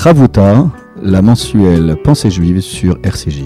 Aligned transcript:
Ravuta, 0.00 0.70
la 1.02 1.22
mensuelle 1.22 1.96
Pensée 2.04 2.30
juive 2.30 2.60
sur 2.60 2.98
RCJ. 3.02 3.42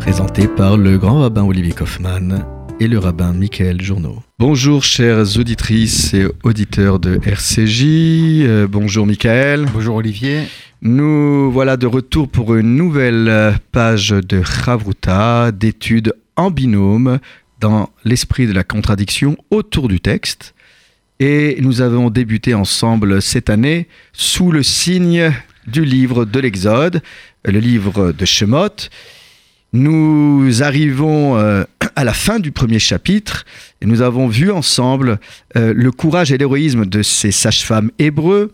Présenté 0.00 0.48
par 0.48 0.76
le 0.76 0.98
grand 0.98 1.20
rabbin 1.20 1.44
Olivier 1.44 1.72
Kaufmann 1.72 2.44
et 2.80 2.88
le 2.88 2.98
rabbin 2.98 3.32
Michael 3.32 3.80
Journeau. 3.80 4.20
Bonjour 4.40 4.82
chères 4.82 5.38
auditrices 5.38 6.12
et 6.12 6.26
auditeurs 6.42 6.98
de 6.98 7.20
RCJ. 7.24 7.84
Euh, 7.84 8.66
bonjour 8.68 9.06
Michael. 9.06 9.66
Bonjour 9.72 9.94
Olivier. 9.94 10.48
Nous 10.82 11.52
voilà 11.52 11.76
de 11.76 11.86
retour 11.86 12.28
pour 12.28 12.56
une 12.56 12.74
nouvelle 12.74 13.54
page 13.70 14.10
de 14.10 14.42
Chavruta, 14.42 15.52
d'études 15.52 16.14
en 16.34 16.50
binôme 16.50 17.20
dans 17.60 17.90
l'esprit 18.04 18.48
de 18.48 18.52
la 18.52 18.64
contradiction 18.64 19.36
autour 19.50 19.86
du 19.86 20.00
texte. 20.00 20.54
Et 21.20 21.58
nous 21.60 21.80
avons 21.80 22.10
débuté 22.10 22.54
ensemble 22.54 23.22
cette 23.22 23.50
année 23.50 23.86
sous 24.12 24.50
le 24.50 24.64
signe 24.64 25.32
du 25.66 25.84
livre 25.84 26.24
de 26.24 26.40
l'Exode, 26.40 27.02
le 27.44 27.58
livre 27.58 28.12
de 28.12 28.24
Shemot. 28.24 28.88
Nous 29.72 30.62
arrivons 30.62 31.38
euh, 31.38 31.64
à 31.96 32.04
la 32.04 32.12
fin 32.12 32.38
du 32.38 32.52
premier 32.52 32.78
chapitre 32.78 33.46
et 33.80 33.86
nous 33.86 34.02
avons 34.02 34.28
vu 34.28 34.50
ensemble 34.50 35.18
euh, 35.56 35.72
le 35.74 35.90
courage 35.90 36.30
et 36.30 36.36
l'héroïsme 36.36 36.84
de 36.84 37.02
ces 37.02 37.32
sages-femmes 37.32 37.90
hébreux 37.98 38.52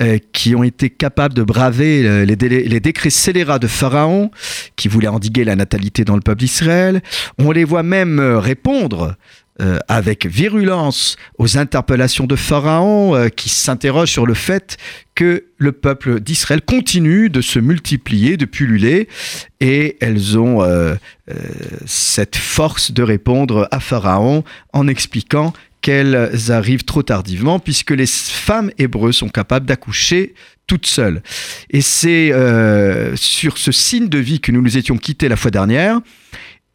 euh, 0.00 0.18
qui 0.32 0.54
ont 0.54 0.62
été 0.62 0.88
capables 0.88 1.34
de 1.34 1.42
braver 1.42 2.24
les, 2.24 2.80
décrets 2.80 3.10
scélérats 3.10 3.58
de 3.58 3.66
Pharaon 3.66 4.30
qui 4.74 4.88
voulait 4.88 5.08
endiguer 5.08 5.44
la 5.44 5.54
natalité 5.54 6.04
dans 6.04 6.16
le 6.16 6.22
peuple 6.22 6.40
d'Israël. 6.40 7.02
On 7.38 7.52
les 7.52 7.64
voit 7.64 7.82
même 7.82 8.18
répondre 8.18 9.16
euh, 9.60 9.78
avec 9.86 10.26
virulence 10.26 11.16
aux 11.38 11.58
interpellations 11.58 12.26
de 12.26 12.34
Pharaon 12.34 13.14
euh, 13.14 13.28
qui 13.28 13.48
s'interroge 13.48 14.10
sur 14.10 14.26
le 14.26 14.34
fait 14.34 14.78
que 15.14 15.44
le 15.58 15.70
peuple 15.70 16.18
d'Israël 16.18 16.60
continue 16.60 17.30
de 17.30 17.40
se 17.40 17.60
multiplier, 17.60 18.36
de 18.36 18.46
pulluler, 18.46 19.06
et 19.60 19.96
elles 20.00 20.36
ont 20.36 20.64
euh, 20.64 20.96
cette 21.86 22.34
force 22.34 22.90
de 22.90 23.04
répondre 23.04 23.68
à 23.70 23.78
Pharaon 23.78 24.42
en 24.72 24.88
expliquant 24.88 25.52
qu'elles 25.82 26.50
arrivent 26.50 26.84
trop 26.84 27.04
tardivement 27.04 27.60
puisque 27.60 27.92
les 27.92 28.08
femmes 28.08 28.72
hébreues 28.78 29.12
sont 29.12 29.28
capables 29.28 29.66
d'accoucher 29.66 30.34
toutes 30.66 30.86
seules. 30.86 31.22
Et 31.70 31.80
c'est 31.80 32.32
sur 33.14 33.58
ce 33.58 33.70
signe 33.70 34.08
de 34.08 34.18
vie 34.18 34.40
que 34.40 34.50
nous 34.50 34.62
nous 34.62 34.78
étions 34.78 34.96
quittés 34.96 35.28
la 35.28 35.36
fois 35.36 35.52
dernière. 35.52 36.00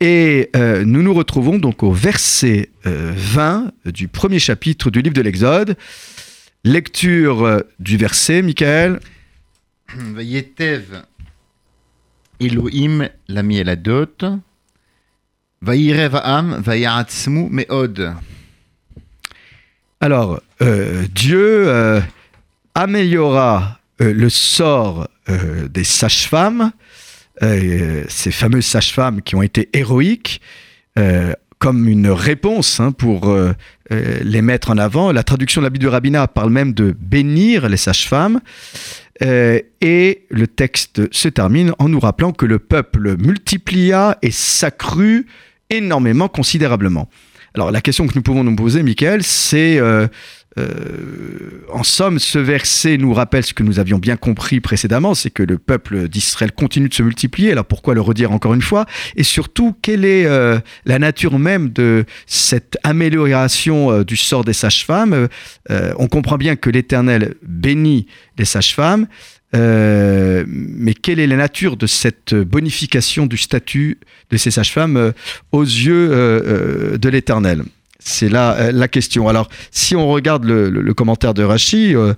Et 0.02 0.50
euh, 0.55 0.86
nous 0.86 1.03
nous 1.03 1.14
retrouvons 1.14 1.58
donc 1.58 1.83
au 1.83 1.92
verset 1.92 2.69
20 2.86 3.73
euh, 3.86 3.92
du 3.92 4.08
premier 4.08 4.39
chapitre 4.39 4.89
du 4.92 5.02
livre 5.02 5.14
de 5.14 5.22
l'Exode. 5.22 5.75
Lecture 6.64 7.44
euh, 7.44 7.59
du 7.80 7.97
verset, 7.97 8.42
Michael. 8.42 9.02
Vayetev 9.94 11.03
Elohim 12.39 13.09
vayatzmu 16.61 17.50
meod. 17.50 18.14
Alors, 20.00 20.39
Dieu 21.14 22.02
améliora 22.73 23.81
le 24.00 24.30
sort 24.30 25.09
des 25.27 25.83
sages-femmes 25.83 26.72
euh, 27.41 28.03
ces 28.07 28.31
fameuses 28.31 28.65
sages-femmes 28.65 29.21
qui 29.21 29.35
ont 29.35 29.41
été 29.41 29.69
héroïques, 29.73 30.41
euh, 30.97 31.33
comme 31.57 31.87
une 31.87 32.09
réponse 32.09 32.79
hein, 32.79 32.91
pour 32.91 33.29
euh, 33.29 33.53
les 33.89 34.41
mettre 34.41 34.71
en 34.71 34.77
avant. 34.77 35.11
La 35.11 35.23
traduction 35.23 35.61
de 35.61 35.65
la 35.65 35.69
Bible 35.69 35.83
du 35.83 35.87
Rabbinat 35.87 36.27
parle 36.27 36.51
même 36.51 36.73
de 36.73 36.95
bénir 36.99 37.67
les 37.67 37.77
sages-femmes. 37.77 38.39
et 39.21 40.25
le 40.29 40.47
texte 40.47 41.13
se 41.13 41.27
termine 41.27 41.73
en 41.79 41.89
nous 41.89 41.99
rappelant 41.99 42.31
que 42.31 42.45
le 42.45 42.59
peuple 42.59 43.17
multiplia 43.17 44.17
et 44.21 44.31
s'accrut 44.31 45.27
énormément, 45.69 46.29
considérablement. 46.29 47.09
Alors 47.55 47.71
la 47.71 47.81
question 47.81 48.08
que 48.08 48.15
nous 48.15 48.21
pouvons 48.21 48.45
nous 48.45 48.55
poser, 48.55 48.81
Michael, 48.81 49.23
c'est 49.23 49.81
euh, 50.58 51.61
en 51.71 51.83
somme, 51.83 52.17
ce 52.17 52.39
verset 52.39 52.98
nous 52.98 53.14
rappelle 53.14 53.43
ce 53.43 53.54
que 53.54 53.61
nous 53.64 53.80
avions 53.80 53.99
bien 53.99 54.17
compris 54.17 54.60
précédemment, 54.60 55.14
c'est 55.14 55.30
que 55.30 55.43
le 55.43 55.58
peuple 55.60 56.08
d'Israël 56.08 56.52
continue 56.52 56.89
de 56.89 56.93
se 56.93 57.04
multiplier. 57.04 57.52
Alors 57.52 57.65
pourquoi 57.65 57.93
le 57.93 58.02
redire 58.02 58.32
encore 58.32 58.54
une 58.54 58.61
fois? 58.61 58.86
Et 59.15 59.23
surtout, 59.23 59.76
quelle 59.82 60.05
est 60.05 60.26
euh, 60.26 60.59
la 60.86 60.98
nature 60.98 61.38
même 61.38 61.70
de 61.70 62.05
cette 62.26 62.77
amélioration 62.83 63.92
euh, 63.92 64.04
du 64.04 64.17
sort 64.17 64.43
des 64.43 64.54
sages-femmes? 64.54 65.27
On 65.98 66.08
comprend 66.08 66.38
bien 66.38 66.55
que 66.55 66.70
l'Éternel 66.70 67.36
bénit 67.43 68.08
les 68.38 68.45
sages-femmes, 68.45 69.08
mais 69.54 70.93
quelle 70.93 71.20
est 71.20 71.27
la 71.27 71.36
nature 71.36 71.77
de 71.77 71.86
cette 71.86 72.33
bonification 72.33 73.27
du 73.27 73.38
statut 73.38 73.99
de 74.32 74.38
ces 74.38 74.52
sages-femmes 74.52 75.14
aux 75.52 75.64
yeux 75.64 76.09
de 76.09 77.09
l'Éternel? 77.09 77.64
C'est 78.09 78.30
là 78.30 78.55
euh, 78.55 78.71
la 78.71 78.87
question. 78.87 79.27
Alors, 79.27 79.49
si 79.71 79.95
on 79.95 80.08
regarde 80.09 80.45
le, 80.45 80.93
commentaire 80.93 81.33
de 81.33 81.43
Rachi, 81.43 81.95
euh, 81.95 82.14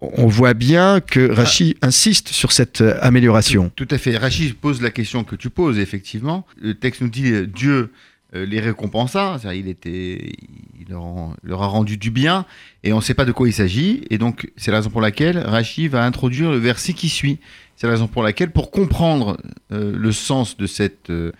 on 0.00 0.26
voit 0.26 0.54
bien 0.54 1.00
que 1.00 1.30
Rachi 1.30 1.76
insiste 1.82 2.28
sur 2.28 2.52
cette 2.52 2.80
euh, 2.80 2.98
amélioration. 3.00 3.70
Tout, 3.74 3.88
à 3.90 3.98
fait. 3.98 4.16
Rachi 4.16 4.52
pose 4.52 4.82
la 4.82 4.90
question 4.90 5.24
que 5.24 5.36
tu 5.36 5.50
poses, 5.50 5.78
effectivement. 5.78 6.46
Le 6.60 6.74
texte 6.74 7.00
nous 7.00 7.08
dit 7.08 7.32
Dieu 7.46 7.90
les 8.32 8.60
récompensa, 8.60 9.40
il, 9.52 9.66
était, 9.66 10.32
il 10.78 10.86
leur, 10.88 11.62
a 11.62 11.66
rendu 11.66 11.96
du 11.96 12.12
bien, 12.12 12.46
et 12.84 12.92
on 12.92 12.98
ne 12.98 13.02
sait 13.02 13.14
pas 13.14 13.24
de 13.24 13.32
quoi 13.32 13.48
il 13.48 13.52
s'agit. 13.52 14.04
Et 14.08 14.18
donc, 14.18 14.52
c'est 14.56 14.70
la 14.70 14.76
raison 14.76 14.90
pour 14.90 15.00
laquelle 15.00 15.36
Rachi 15.36 15.88
va 15.88 16.04
introduire 16.04 16.52
le 16.52 16.58
verset 16.58 16.92
qui 16.92 17.08
suit. 17.08 17.40
C'est 17.74 17.88
la 17.88 17.94
raison 17.94 18.06
pour 18.06 18.22
laquelle, 18.22 18.52
pour 18.52 18.70
comprendre 18.70 19.36
le 19.70 20.12
sens 20.12 20.56
de, 20.56 20.68
cette, 20.68 21.10
de 21.10 21.32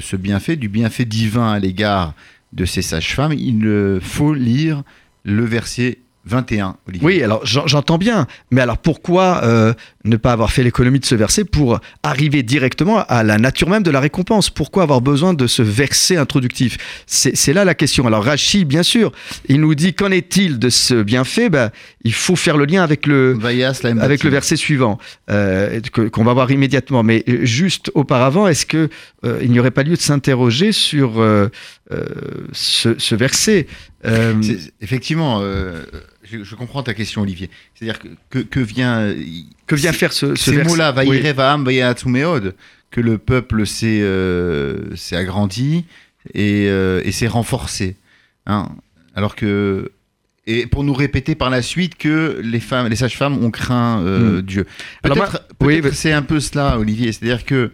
ce 0.00 0.16
bienfait, 0.16 0.56
du 0.56 0.70
bienfait 0.70 1.04
divin 1.04 1.52
à 1.52 1.58
l'égard 1.58 2.14
de 2.52 2.64
ces 2.64 2.82
sages-femmes, 2.82 3.32
il 3.32 4.00
faut 4.00 4.34
lire 4.34 4.82
le 5.24 5.44
verset 5.44 5.98
21, 6.28 6.76
Oui, 7.00 7.22
alors 7.22 7.40
j'entends 7.44 7.96
bien, 7.96 8.26
mais 8.50 8.60
alors 8.60 8.76
pourquoi 8.76 9.40
euh, 9.44 9.72
ne 10.04 10.16
pas 10.16 10.32
avoir 10.32 10.50
fait 10.50 10.62
l'économie 10.62 11.00
de 11.00 11.04
ce 11.06 11.14
verset 11.14 11.44
pour 11.44 11.80
arriver 12.02 12.42
directement 12.42 13.02
à 13.08 13.22
la 13.22 13.38
nature 13.38 13.70
même 13.70 13.82
de 13.82 13.90
la 13.90 14.00
récompense? 14.00 14.50
Pourquoi 14.50 14.82
avoir 14.82 15.00
besoin 15.00 15.32
de 15.32 15.46
ce 15.46 15.62
verset 15.62 16.16
introductif? 16.16 16.76
C'est 17.06 17.52
là 17.54 17.64
la 17.64 17.74
question. 17.74 18.06
Alors 18.06 18.24
Rachid, 18.24 18.68
bien 18.68 18.82
sûr, 18.82 19.10
il 19.48 19.60
nous 19.60 19.74
dit 19.74 19.94
qu'en 19.94 20.10
est-il 20.10 20.58
de 20.58 20.68
ce 20.68 21.02
bienfait? 21.02 21.48
Ben, 21.48 21.70
Il 22.04 22.12
faut 22.12 22.36
faire 22.36 22.58
le 22.58 22.66
lien 22.66 22.82
avec 22.82 23.06
le, 23.06 23.38
avec 23.42 24.22
le 24.22 24.30
verset 24.30 24.56
suivant, 24.56 24.98
euh, 25.30 25.80
qu'on 26.12 26.24
va 26.24 26.34
voir 26.34 26.50
immédiatement. 26.50 27.02
Mais 27.02 27.24
euh, 27.26 27.44
juste 27.44 27.90
auparavant, 27.94 28.46
est-ce 28.48 28.66
qu'il 28.66 28.90
il 29.40 29.50
n'y 29.50 29.60
aurait 29.60 29.70
pas 29.70 29.82
lieu 29.82 29.96
de 29.96 30.00
s'interroger 30.00 30.72
sur 30.72 31.22
ce, 32.52 32.98
ce, 32.98 33.14
verset 33.14 33.66
Effectivement 34.80 35.42
je, 36.30 36.54
comprends 36.54 36.82
ta 36.82 36.94
question, 36.94 37.22
Olivier. 37.22 37.50
C'est-à-dire 37.74 38.00
que, 38.30 38.38
que, 38.38 38.60
vient, 38.60 39.14
que 39.66 39.74
vient 39.74 39.92
faire 39.92 40.12
ce, 40.12 40.34
ce 40.34 40.52
ces 40.52 40.62
mots-là, 40.62 40.94
oui. 41.06 41.22
que 42.90 43.00
le 43.00 43.18
peuple 43.18 43.66
s'est 43.66 44.00
euh, 44.02 44.94
agrandi 45.12 45.84
et, 46.34 46.68
euh, 46.68 47.10
s'est 47.10 47.28
renforcé. 47.28 47.96
Hein 48.46 48.68
Alors 49.14 49.36
que 49.36 49.92
et 50.50 50.66
pour 50.66 50.82
nous 50.82 50.94
répéter 50.94 51.34
par 51.34 51.50
la 51.50 51.60
suite 51.60 51.98
que 51.98 52.40
les 52.42 52.60
femmes, 52.60 52.88
les 52.88 52.96
sages-femmes 52.96 53.44
ont 53.44 53.50
craint 53.50 54.00
euh, 54.00 54.38
hmm. 54.38 54.42
Dieu. 54.42 54.66
Peut-être 55.02 55.46
oui, 55.60 55.82
c'est 55.92 56.12
un 56.12 56.22
peu 56.22 56.40
cela, 56.40 56.78
Olivier. 56.78 57.12
C'est-à-dire 57.12 57.44
que, 57.44 57.70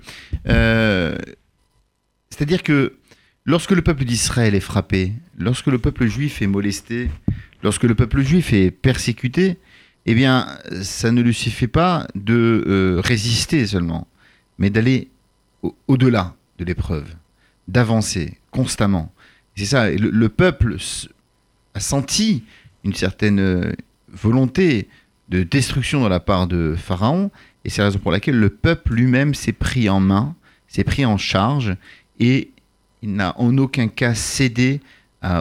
c'est-à-dire 2.30 2.64
que 2.64 2.94
lorsque 3.44 3.72
le 3.72 3.82
peuple 3.82 4.04
d'Israël 4.04 4.54
est 4.54 4.60
frappé, 4.60 5.12
lorsque 5.38 5.66
le 5.66 5.78
peuple 5.78 6.06
juif 6.06 6.42
est 6.42 6.46
molesté, 6.46 7.10
lorsque 7.62 7.84
le 7.84 7.94
peuple 7.94 8.22
juif 8.22 8.52
est 8.52 8.70
persécuté, 8.70 9.58
eh 10.06 10.14
bien, 10.14 10.46
ça 10.82 11.10
ne 11.10 11.22
lui 11.22 11.34
suffit 11.34 11.66
pas 11.66 12.06
de 12.14 12.64
euh, 12.66 13.00
résister 13.02 13.66
seulement, 13.66 14.06
mais 14.58 14.70
d'aller 14.70 15.08
au-delà 15.88 16.34
de 16.58 16.64
l'épreuve, 16.64 17.14
d'avancer 17.68 18.38
constamment. 18.50 19.12
C'est 19.56 19.64
ça, 19.66 19.90
le, 19.90 20.28
peuple 20.28 20.76
a 21.74 21.80
senti 21.80 22.44
une 22.84 22.92
certaine 22.92 23.40
euh, 23.40 23.72
volonté 24.12 24.88
de 25.30 25.42
destruction 25.42 26.04
de 26.04 26.08
la 26.08 26.20
part 26.20 26.46
de 26.46 26.74
Pharaon, 26.76 27.30
et 27.64 27.70
c'est 27.70 27.80
la 27.80 27.86
raison 27.86 27.98
pour 27.98 28.12
laquelle 28.12 28.38
le 28.38 28.50
peuple 28.50 28.92
lui-même 28.92 29.34
s'est 29.34 29.52
pris 29.52 29.88
en 29.88 30.00
main, 30.00 30.34
s'est 30.68 30.84
pris 30.84 31.06
en 31.06 31.16
charge, 31.16 31.76
et 32.20 32.50
il 33.04 33.12
n'a 33.14 33.38
en 33.38 33.56
aucun 33.58 33.88
cas 33.88 34.14
cédé 34.14 34.80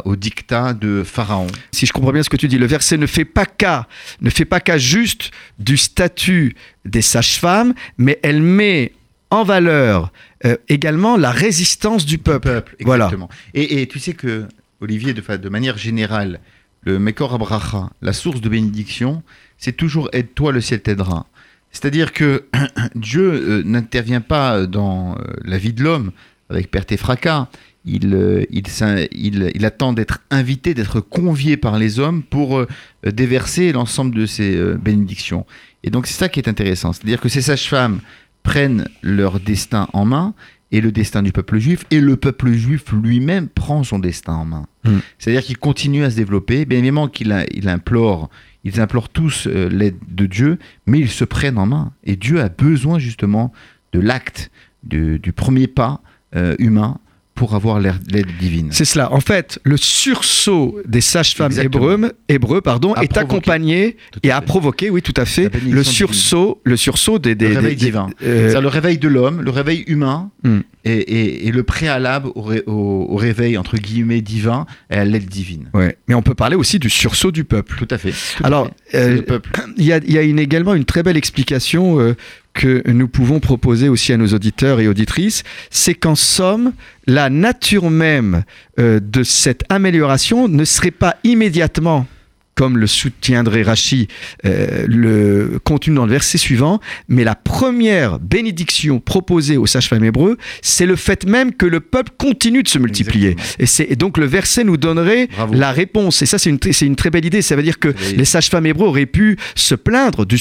au 0.05 0.15
dictat 0.15 0.73
de 0.73 1.03
Pharaon. 1.03 1.47
Si 1.73 1.85
je 1.85 1.91
comprends 1.91 2.13
bien 2.13 2.23
ce 2.23 2.29
que 2.29 2.37
tu 2.37 2.47
dis, 2.47 2.57
le 2.57 2.65
verset 2.65 2.95
ne 2.95 3.05
fait 3.05 3.25
pas 3.25 3.45
cas, 3.45 3.85
ne 4.21 4.29
fait 4.29 4.45
pas 4.45 4.61
cas 4.61 4.77
juste 4.77 5.31
du 5.59 5.75
statut 5.75 6.55
des 6.85 7.01
sages-femmes, 7.01 7.73
mais 7.97 8.17
elle 8.23 8.41
met 8.41 8.93
en 9.29 9.43
valeur 9.43 10.13
euh, 10.45 10.55
également 10.69 11.17
la 11.17 11.31
résistance 11.31 12.05
du 12.05 12.17
peuple. 12.17 12.61
exactement. 12.79 13.29
Et, 13.53 13.87
tu 13.87 13.99
sais 13.99 14.13
que, 14.13 14.47
Olivier, 14.79 15.13
de, 15.13 15.35
de 15.37 15.49
manière 15.49 15.77
générale, 15.77 16.39
le 16.83 16.99
Mekor 16.99 17.33
Abracha, 17.33 17.89
la 18.01 18.13
source 18.13 18.41
de 18.41 18.49
bénédiction, 18.49 19.23
c'est 19.57 19.75
toujours 19.75 20.09
aide-toi, 20.13 20.51
le 20.51 20.61
ciel 20.61 20.81
t'aidera. 20.81 21.25
C'est-à-dire 21.71 22.13
que 22.13 22.45
Dieu 22.95 23.31
euh, 23.31 23.63
n'intervient 23.65 24.21
pas 24.21 24.67
dans 24.67 25.15
euh, 25.15 25.33
la 25.43 25.57
vie 25.57 25.73
de 25.73 25.83
l'homme 25.83 26.11
avec 26.49 26.69
perte 26.71 26.91
et 26.91 26.97
fracas. 26.97 27.47
Il, 27.85 28.13
euh, 28.13 28.43
il, 28.49 28.63
il- 29.11 29.51
il 29.55 29.65
attend 29.65 29.91
d'être 29.93 30.19
invité, 30.31 30.73
d'être 30.73 31.01
convié 31.01 31.57
par 31.57 31.77
les 31.77 31.99
hommes 31.99 32.23
pour 32.23 32.57
euh, 32.59 32.67
déverser 33.05 33.73
l'ensemble 33.73 34.15
de 34.15 34.25
ses 34.25 34.55
euh, 34.55 34.75
bénédictions. 34.77 35.45
Et 35.83 35.89
donc 35.89 36.07
c'est 36.07 36.13
ça 36.13 36.29
qui 36.29 36.39
est 36.39 36.47
intéressant. 36.47 36.93
C'est-à-dire 36.93 37.19
que 37.19 37.27
ces 37.29 37.41
sages-femmes 37.41 37.99
prennent 38.43 38.87
leur 39.01 39.39
destin 39.39 39.87
en 39.93 40.05
main 40.05 40.33
et 40.71 40.79
le 40.81 40.91
destin 40.91 41.21
du 41.21 41.31
peuple 41.31 41.59
juif, 41.59 41.85
et 41.91 41.99
le 42.01 42.15
peuple 42.15 42.51
juif 42.51 42.83
lui-même 42.93 43.47
prend 43.47 43.83
son 43.83 43.99
destin 43.99 44.33
en 44.33 44.45
main. 44.45 44.65
Mm. 44.85 44.97
C'est-à-dire 45.19 45.43
qu'il 45.43 45.57
continue 45.57 46.03
à 46.03 46.09
se 46.09 46.15
développer, 46.15 46.65
bien 46.65 46.79
évidemment 46.79 47.07
qu'il 47.07 47.45
il 47.53 47.69
implore, 47.69 48.29
ils 48.63 48.79
implorent 48.79 49.09
tous 49.09 49.45
euh, 49.45 49.69
l'aide 49.69 49.97
de 50.09 50.25
Dieu, 50.25 50.57
mais 50.87 50.99
ils 50.99 51.09
se 51.11 51.25
prennent 51.25 51.59
en 51.59 51.67
main. 51.67 51.91
Et 52.05 52.15
Dieu 52.15 52.41
a 52.41 52.49
besoin 52.49 52.97
justement 52.97 53.53
de 53.91 53.99
l'acte, 53.99 54.49
du 54.83 55.19
premier 55.35 55.67
pas 55.67 56.01
euh, 56.35 56.55
humain 56.59 56.97
pour 57.35 57.55
avoir 57.55 57.79
l'aide 57.79 58.27
divine. 58.39 58.67
C'est 58.71 58.85
cela. 58.85 59.11
En 59.11 59.19
fait, 59.19 59.59
le 59.63 59.75
sursaut 59.75 60.77
des 60.87 61.01
sages-femmes 61.01 61.57
hébreux, 61.59 62.11
hébreux 62.29 62.61
pardon, 62.61 62.93
est 62.95 63.17
accompagné 63.17 63.97
à 64.15 64.19
et 64.27 64.29
a 64.31 64.39
provoqué, 64.39 64.91
oui, 64.91 65.01
tout 65.01 65.15
à 65.17 65.25
fait, 65.25 65.45
le 65.53 65.59
divine. 65.59 65.83
sursaut, 65.83 66.61
le 66.63 66.77
sursaut 66.77 67.17
des, 67.17 67.33
des, 67.33 67.47
Le 67.49 67.55
réveil 67.55 67.75
des- 67.75 67.85
divin. 67.85 68.09
euh, 68.23 68.61
le 68.61 68.67
réveil 68.67 68.99
de 68.99 69.07
l'homme, 69.07 69.41
le 69.41 69.49
réveil 69.49 69.83
humain, 69.87 70.29
Mm. 70.43 70.59
et, 70.85 70.91
et- 70.93 71.47
et 71.47 71.51
le 71.51 71.63
préalable 71.63 72.29
au, 72.35 72.41
ré- 72.41 72.61
au- 72.67 73.07
au 73.09 73.15
réveil, 73.15 73.57
entre 73.57 73.77
guillemets, 73.77 74.21
divin, 74.21 74.67
et 74.91 74.95
à 74.95 75.03
l'aide 75.05 75.25
divine. 75.25 75.69
ouais. 75.73 75.97
Mais 76.07 76.13
on 76.13 76.21
peut 76.21 76.35
parler 76.35 76.55
aussi 76.55 76.77
du 76.77 76.89
sursaut 76.91 77.31
du 77.31 77.45
peuple. 77.45 77.77
Tout 77.79 77.87
à 77.89 77.97
fait. 77.97 78.11
Tout 78.11 78.43
à 78.43 78.47
Alors, 78.47 78.69
fait. 78.85 78.97
Euh, 78.99 79.15
le 79.15 79.21
peuple. 79.23 79.49
il 79.77 79.85
y 79.85 79.91
a, 79.93 79.97
il 79.97 80.11
y 80.11 80.19
a 80.19 80.21
une- 80.21 80.37
également 80.39 80.75
une 80.75 80.85
très 80.85 81.01
belle 81.01 81.17
explication 81.17 81.99
euh, 81.99 82.15
que 82.53 82.83
nous 82.89 83.07
pouvons 83.07 83.39
proposer 83.39 83.89
aussi 83.89 84.13
à 84.13 84.17
nos 84.17 84.27
auditeurs 84.27 84.79
et 84.79 84.87
auditrices, 84.87 85.43
c'est 85.69 85.95
qu'en 85.95 86.15
somme, 86.15 86.73
la 87.07 87.29
nature 87.29 87.89
même 87.89 88.43
euh, 88.79 88.99
de 88.99 89.23
cette 89.23 89.63
amélioration 89.69 90.47
ne 90.47 90.63
serait 90.65 90.91
pas 90.91 91.17
immédiatement 91.23 92.07
comme 92.55 92.77
le 92.77 92.87
soutiendrait 92.87 93.63
Rachi, 93.63 94.07
euh, 94.45 94.85
le 94.87 95.59
contenu 95.63 95.95
dans 95.95 96.05
le 96.05 96.11
verset 96.11 96.37
suivant, 96.37 96.79
mais 97.07 97.23
la 97.23 97.35
première 97.35 98.19
bénédiction 98.19 98.99
proposée 98.99 99.57
aux 99.57 99.65
sages-femmes 99.65 100.03
hébreux, 100.03 100.37
c'est 100.61 100.85
le 100.85 100.95
fait 100.95 101.25
même 101.25 101.53
que 101.53 101.65
le 101.65 101.79
peuple 101.79 102.11
continue 102.17 102.63
de 102.63 102.67
se 102.67 102.77
multiplier. 102.79 103.35
Et, 103.59 103.95
donc 103.95 104.17
le 104.17 104.25
verset 104.25 104.63
nous 104.63 104.77
donnerait 104.77 105.27
Bravo. 105.27 105.53
la 105.53 105.71
réponse. 105.71 106.21
Et 106.21 106.25
ça, 106.25 106.37
c'est 106.37 106.49
une, 106.49 106.59
une 106.81 106.95
très 106.95 107.09
belle 107.09 107.25
idée. 107.25 107.41
Ça 107.41 107.55
veut 107.55 107.63
dire 107.63 107.79
que 107.79 107.89
Oui. 107.89 108.15
les 108.17 108.25
sages-femmes 108.25 108.65
hébreux 108.65 108.87
auraient 108.87 109.05
pu 109.05 109.37
se 109.55 109.75
plaindre 109.75 110.25
du, 110.25 110.35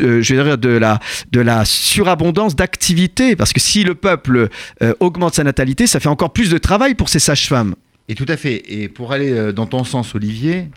euh, 0.00 0.20
je 0.22 0.34
veux 0.34 0.44
dire, 0.44 0.58
de, 0.58 0.68
la, 0.68 1.00
de 1.32 1.40
la 1.40 1.64
surabondance 1.64 2.56
d'activité. 2.56 3.36
Parce 3.36 3.52
que 3.52 3.60
si 3.60 3.84
le 3.84 3.94
peuple 3.94 4.48
euh, 4.82 4.94
augmente 5.00 5.34
sa 5.34 5.44
natalité, 5.44 5.86
ça 5.86 6.00
fait 6.00 6.08
encore 6.08 6.32
plus 6.32 6.50
de 6.50 6.58
travail 6.58 6.94
pour 6.94 7.08
ces 7.08 7.18
sages-femmes. 7.18 7.74
Et 8.08 8.14
tout 8.14 8.26
à 8.28 8.36
fait. 8.36 8.62
Et 8.68 8.88
pour 8.88 9.12
aller 9.12 9.52
dans 9.54 9.64
ton 9.66 9.82
sens, 9.84 10.14
Olivier, 10.14 10.68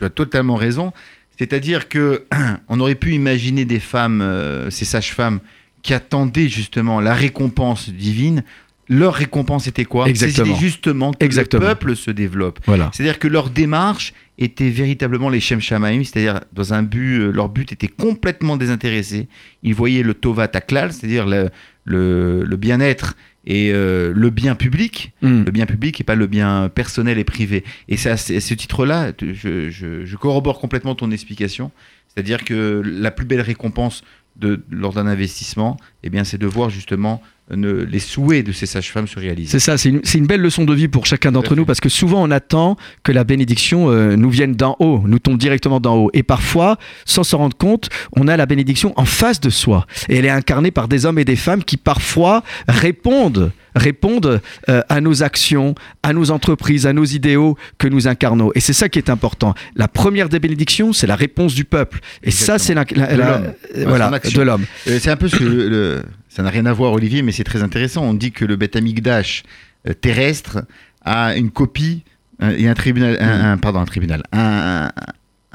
tu 0.00 0.04
as, 0.04 0.10
totalement 0.10 0.56
raison. 0.56 0.92
C'est-à-dire 1.38 1.88
que 1.88 2.24
on 2.68 2.80
aurait 2.80 2.94
pu 2.94 3.12
imaginer 3.12 3.64
des 3.64 3.80
femmes, 3.80 4.20
euh, 4.20 4.70
ces 4.70 4.84
sages-femmes, 4.84 5.40
qui 5.82 5.94
attendaient 5.94 6.48
justement 6.48 7.00
la 7.00 7.14
récompense 7.14 7.88
divine. 7.88 8.42
Leur 8.88 9.14
récompense 9.14 9.68
était 9.68 9.84
quoi? 9.84 10.08
Exactement. 10.08 10.46
C'était 10.46 10.58
justement 10.58 11.12
que 11.12 11.24
Exactement. 11.24 11.62
le 11.62 11.68
peuple 11.68 11.96
se 11.96 12.10
développe. 12.10 12.58
Voilà. 12.66 12.90
C'est-à-dire 12.92 13.20
que 13.20 13.28
leur 13.28 13.48
démarche 13.48 14.12
était 14.36 14.68
véritablement 14.68 15.28
les 15.28 15.38
Shem 15.38 15.60
Shamaim, 15.60 16.02
c'est-à-dire 16.02 16.40
dans 16.52 16.74
un 16.74 16.82
but, 16.82 17.20
euh, 17.20 17.30
leur 17.30 17.48
but 17.48 17.72
était 17.72 17.88
complètement 17.88 18.56
désintéressé. 18.56 19.28
Ils 19.62 19.74
voyaient 19.74 20.02
le 20.02 20.14
Tova 20.14 20.48
Taklal, 20.48 20.92
c'est-à-dire 20.92 21.26
le, 21.26 21.50
le, 21.84 22.42
le 22.44 22.56
bien-être 22.56 23.14
et 23.46 23.70
euh, 23.72 24.12
le 24.14 24.30
bien 24.30 24.54
public, 24.54 25.12
Mm. 25.22 25.44
le 25.44 25.50
bien 25.50 25.66
public 25.66 26.00
et 26.00 26.04
pas 26.04 26.14
le 26.14 26.26
bien 26.26 26.68
personnel 26.74 27.18
et 27.18 27.24
privé. 27.24 27.64
Et 27.88 27.96
c'est 27.96 28.10
à 28.10 28.16
ce 28.16 28.34
à 28.34 28.40
ce 28.40 28.54
titre-là, 28.54 29.12
je, 29.20 29.70
je- 29.70 30.04
je 30.04 30.16
corrobore 30.16 30.60
complètement 30.60 30.94
ton 30.94 31.10
explication. 31.10 31.70
C'est-à-dire 32.08 32.44
que 32.44 32.82
la 32.84 33.10
plus 33.10 33.24
belle 33.26 33.40
récompense 33.40 34.02
de, 34.36 34.62
lors 34.70 34.92
d'un 34.92 35.06
investissement, 35.06 35.76
eh 36.02 36.10
bien, 36.10 36.24
c'est 36.24 36.38
de 36.38 36.46
voir 36.46 36.70
justement 36.70 37.20
euh, 37.52 37.56
ne- 37.56 37.82
les 37.84 37.98
souhaits 37.98 38.46
de 38.46 38.52
ces 38.52 38.66
sages-femmes 38.66 39.06
se 39.08 39.18
réaliser. 39.18 39.50
C'est 39.50 39.58
ça, 39.58 39.76
c'est 39.76 39.88
une, 39.90 40.26
belle 40.26 40.40
leçon 40.40 40.64
de 40.64 40.72
vie 40.74 40.88
pour 40.88 41.04
chacun 41.06 41.32
d'entre 41.32 41.56
nous 41.56 41.64
parce 41.64 41.80
que 41.80 41.88
souvent 41.88 42.22
on 42.22 42.30
attend 42.30 42.76
que 43.02 43.12
la 43.12 43.24
bénédiction 43.24 43.90
euh, 43.90 44.16
nous 44.16 44.30
vienne 44.30 44.54
d'en 44.54 44.76
haut, 44.78 45.02
nous 45.06 45.18
tombe 45.18 45.36
directement 45.38 45.80
d'en 45.80 45.96
haut. 45.96 46.10
Et 46.14 46.22
parfois, 46.22 46.78
sans 47.04 47.24
s'en 47.24 47.38
rendre 47.38 47.56
compte, 47.56 47.88
on 48.16 48.28
a 48.28 48.36
la 48.36 48.46
bénédiction 48.46 48.92
en 48.96 49.04
face 49.04 49.40
de 49.40 49.50
soi. 49.50 49.86
Et 50.08 50.16
elle 50.16 50.24
est 50.26 50.30
incarnée 50.30 50.70
par 50.70 50.88
des 50.88 51.06
hommes 51.06 51.18
et 51.18 51.24
des 51.24 51.36
femmes 51.36 51.64
qui 51.64 51.76
parfois 51.76 52.42
répondent 52.68 53.52
répondent 53.76 54.40
euh, 54.68 54.82
à 54.88 55.00
nos 55.00 55.22
actions, 55.22 55.76
à 56.02 56.12
nos 56.12 56.32
entreprises, 56.32 56.86
à 56.86 56.92
nos 56.92 57.04
idéaux 57.04 57.56
que 57.78 57.86
nous 57.86 58.08
incarnons. 58.08 58.50
Et 58.56 58.60
c'est 58.60 58.72
ça 58.72 58.88
qui 58.88 58.98
est 58.98 59.08
important. 59.10 59.54
La 59.76 59.86
première 59.86 60.28
des 60.28 60.40
bénédictions, 60.40 60.92
c'est 60.92 61.06
la 61.06 61.14
réponse 61.14 61.54
du 61.54 61.64
peuple. 61.64 62.00
Et 62.24 62.32
ça, 62.32 62.58
c'est 62.58 62.74
la, 62.74 62.84
la- 62.96 63.06
De 63.14 63.16
la- 63.16 63.36
l'homme. 63.36 64.64
de 64.84 64.98
c'est 64.98 65.08
un 65.10 65.16
peu 65.16 65.28
ce 65.28 65.36
que 65.36 65.44
le, 65.44 65.68
le- 65.90 66.02
ça 66.28 66.42
n'a 66.42 66.50
rien 66.50 66.66
à 66.66 66.72
voir, 66.72 66.92
Olivier, 66.92 67.22
mais 67.22 67.32
c'est 67.32 67.44
très 67.44 67.62
intéressant. 67.62 68.02
On 68.04 68.14
dit 68.14 68.32
que 68.32 68.44
le 68.44 68.56
Beth 68.56 68.76
Amikdash 68.76 69.42
euh, 69.88 69.92
terrestre 69.94 70.64
a 71.04 71.36
une 71.36 71.50
copie 71.50 72.02
euh, 72.42 72.54
et 72.56 72.68
un 72.68 72.74
tribunal, 72.74 73.16
un, 73.20 73.52
un- 73.52 73.58
pardon, 73.58 73.80
un 73.80 73.84
tribunal, 73.86 74.22
un, 74.32 74.90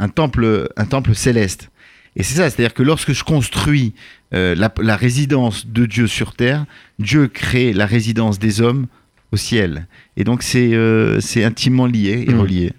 temple, 0.09 0.67
un 0.77 0.85
temple 0.85 1.15
céleste. 1.15 1.69
Et 2.15 2.23
c'est 2.23 2.35
ça, 2.35 2.49
c'est-à-dire 2.49 2.73
que 2.73 2.83
lorsque 2.83 3.11
je 3.13 3.23
construis 3.23 3.93
euh, 4.33 4.55
la, 4.55 4.73
la 4.81 4.95
résidence 4.95 5.67
de 5.67 5.85
Dieu 5.85 6.07
sur 6.07 6.33
terre, 6.33 6.65
Dieu 6.99 7.27
crée 7.27 7.73
la 7.73 7.85
résidence 7.85 8.39
des 8.39 8.61
hommes 8.61 8.87
au 9.31 9.37
ciel. 9.37 9.87
Et 10.15 10.23
donc 10.23 10.41
c'est 10.43 10.73
euh, 10.73 11.19
intimement 11.37 11.85
lié 11.87 12.25
et 12.27 12.33
Mm. 12.33 12.39
relié. 12.39 12.73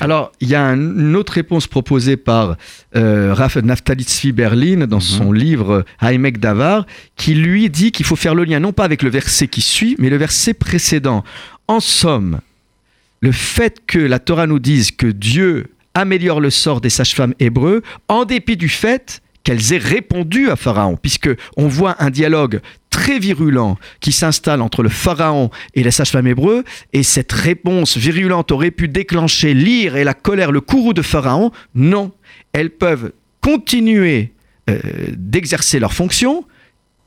Alors, 0.00 0.32
il 0.40 0.48
y 0.48 0.54
a 0.54 0.62
un- 0.64 0.76
une 0.76 1.16
autre 1.16 1.32
réponse 1.34 1.66
proposée 1.66 2.16
par 2.16 2.56
euh, 2.96 3.32
Raph 3.34 3.56
Naftali 3.56 4.04
Tzvi 4.04 4.32
Berlin 4.32 4.86
dans 4.86 5.00
son 5.00 5.32
livre 5.32 5.84
Haimek 6.00 6.38
Davar, 6.38 6.86
qui 7.16 7.34
lui 7.34 7.70
dit 7.70 7.92
qu'il 7.92 8.06
faut 8.06 8.16
faire 8.16 8.34
le 8.34 8.44
lien 8.44 8.60
non 8.60 8.72
pas 8.72 8.84
avec 8.84 9.02
le 9.02 9.10
verset 9.10 9.48
qui 9.48 9.60
suit, 9.60 9.96
mais 9.98 10.10
le 10.10 10.16
verset 10.16 10.54
précédent. 10.54 11.24
En 11.68 11.80
somme, 11.80 12.40
le 13.20 13.32
fait 13.32 13.78
que 13.86 13.98
la 13.98 14.18
Torah 14.18 14.46
nous 14.46 14.58
dise 14.58 14.90
que 14.92 15.06
Dieu 15.06 15.66
améliore 15.94 16.40
le 16.40 16.50
sort 16.50 16.80
des 16.80 16.90
sages-femmes 16.90 17.34
hébreux, 17.40 17.82
en 18.08 18.24
dépit 18.24 18.56
du 18.56 18.68
fait 18.68 19.20
qu'elles 19.44 19.72
aient 19.72 19.78
répondu 19.78 20.50
à 20.50 20.56
Pharaon, 20.56 20.96
puisque 20.96 21.30
on 21.56 21.68
voit 21.68 21.96
un 21.98 22.10
dialogue 22.10 22.60
très 22.90 23.18
virulent 23.18 23.78
qui 24.00 24.12
s'installe 24.12 24.60
entre 24.60 24.82
le 24.82 24.88
Pharaon 24.88 25.50
et 25.74 25.82
les 25.82 25.90
sages-femmes 25.90 26.26
hébreux, 26.26 26.64
et 26.92 27.02
cette 27.02 27.32
réponse 27.32 27.96
virulente 27.96 28.52
aurait 28.52 28.70
pu 28.70 28.88
déclencher 28.88 29.54
l'ire 29.54 29.96
et 29.96 30.04
la 30.04 30.14
colère, 30.14 30.52
le 30.52 30.60
courroux 30.60 30.92
de 30.92 31.02
Pharaon. 31.02 31.52
Non, 31.74 32.12
elles 32.52 32.70
peuvent 32.70 33.12
continuer 33.40 34.32
euh, 34.68 34.78
d'exercer 35.16 35.78
leurs 35.78 35.94
fonctions, 35.94 36.44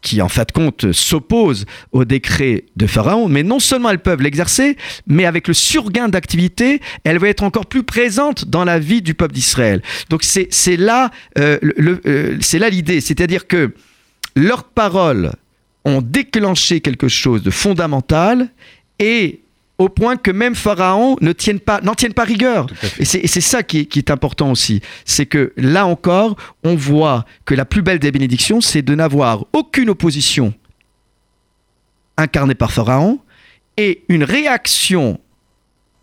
qui 0.04 0.22
en 0.22 0.30
fait 0.30 0.50
de 0.50 0.52
compte 0.52 0.92
s'opposent 0.92 1.66
au 1.92 2.06
décret 2.06 2.66
de 2.76 2.86
Pharaon, 2.86 3.28
mais 3.28 3.42
non 3.42 3.60
seulement 3.60 3.90
elles 3.90 4.00
peuvent 4.00 4.22
l'exercer, 4.22 4.78
mais 5.08 5.26
avec 5.26 5.48
le 5.48 5.54
surgain 5.56 6.10
d'activité, 6.10 6.82
elles 7.04 7.18
vont 7.18 7.28
être 7.28 7.44
encore 7.44 7.66
plus 7.66 7.84
présentes 7.84 8.46
dans 8.46 8.66
la 8.66 8.78
vie 8.78 9.02
du 9.02 9.16
peuple 9.16 9.34
d'Israël. 9.34 9.82
Donc 10.10 10.24
c'est 10.24 10.78
là 10.78 11.10
euh, 11.40 11.58
euh, 12.06 12.38
c'est 12.42 12.60
là 12.60 12.70
l'idée, 12.70 13.02
c'est-à-dire 13.02 13.48
que 13.48 13.74
leurs 14.36 14.66
paroles 14.66 15.32
ont 15.86 16.02
déclenché 16.02 16.82
quelque 16.82 17.08
chose 17.08 17.42
de 17.42 17.50
fondamental 17.52 18.50
et 19.00 19.43
au 19.84 19.90
point 19.90 20.16
que 20.16 20.32
même 20.32 20.56
Pharaon 20.56 21.18
ne 21.20 21.34
tienne 21.34 21.60
pas, 21.60 21.82
n'en 21.82 21.94
tienne 21.94 22.14
pas 22.14 22.24
rigueur. 22.24 22.68
Et 23.00 23.06
c'est 23.06 23.20
et 23.20 23.28
c'est 23.28 23.42
ça 23.42 23.64
qui 23.64 23.80
est, 23.80 23.86
qui 23.86 24.00
est 24.00 24.10
important 24.12 24.50
aussi. 24.50 24.82
C'est 25.06 25.26
que 25.26 25.54
là 25.58 25.86
encore, 25.86 26.36
on 26.64 26.76
voit 26.76 27.26
que 27.46 27.54
la 27.54 27.66
plus 27.66 27.82
belle 27.82 28.00
des 28.00 28.12
bénédictions, 28.12 28.62
c'est 28.62 28.82
de 28.82 28.96
n'avoir 28.96 29.46
aucune 29.52 29.90
opposition 29.90 30.54
incarnée 32.16 32.56
par 32.56 32.72
Pharaon 32.72 33.20
et 33.76 34.04
une 34.08 34.24
réaction 34.24 35.20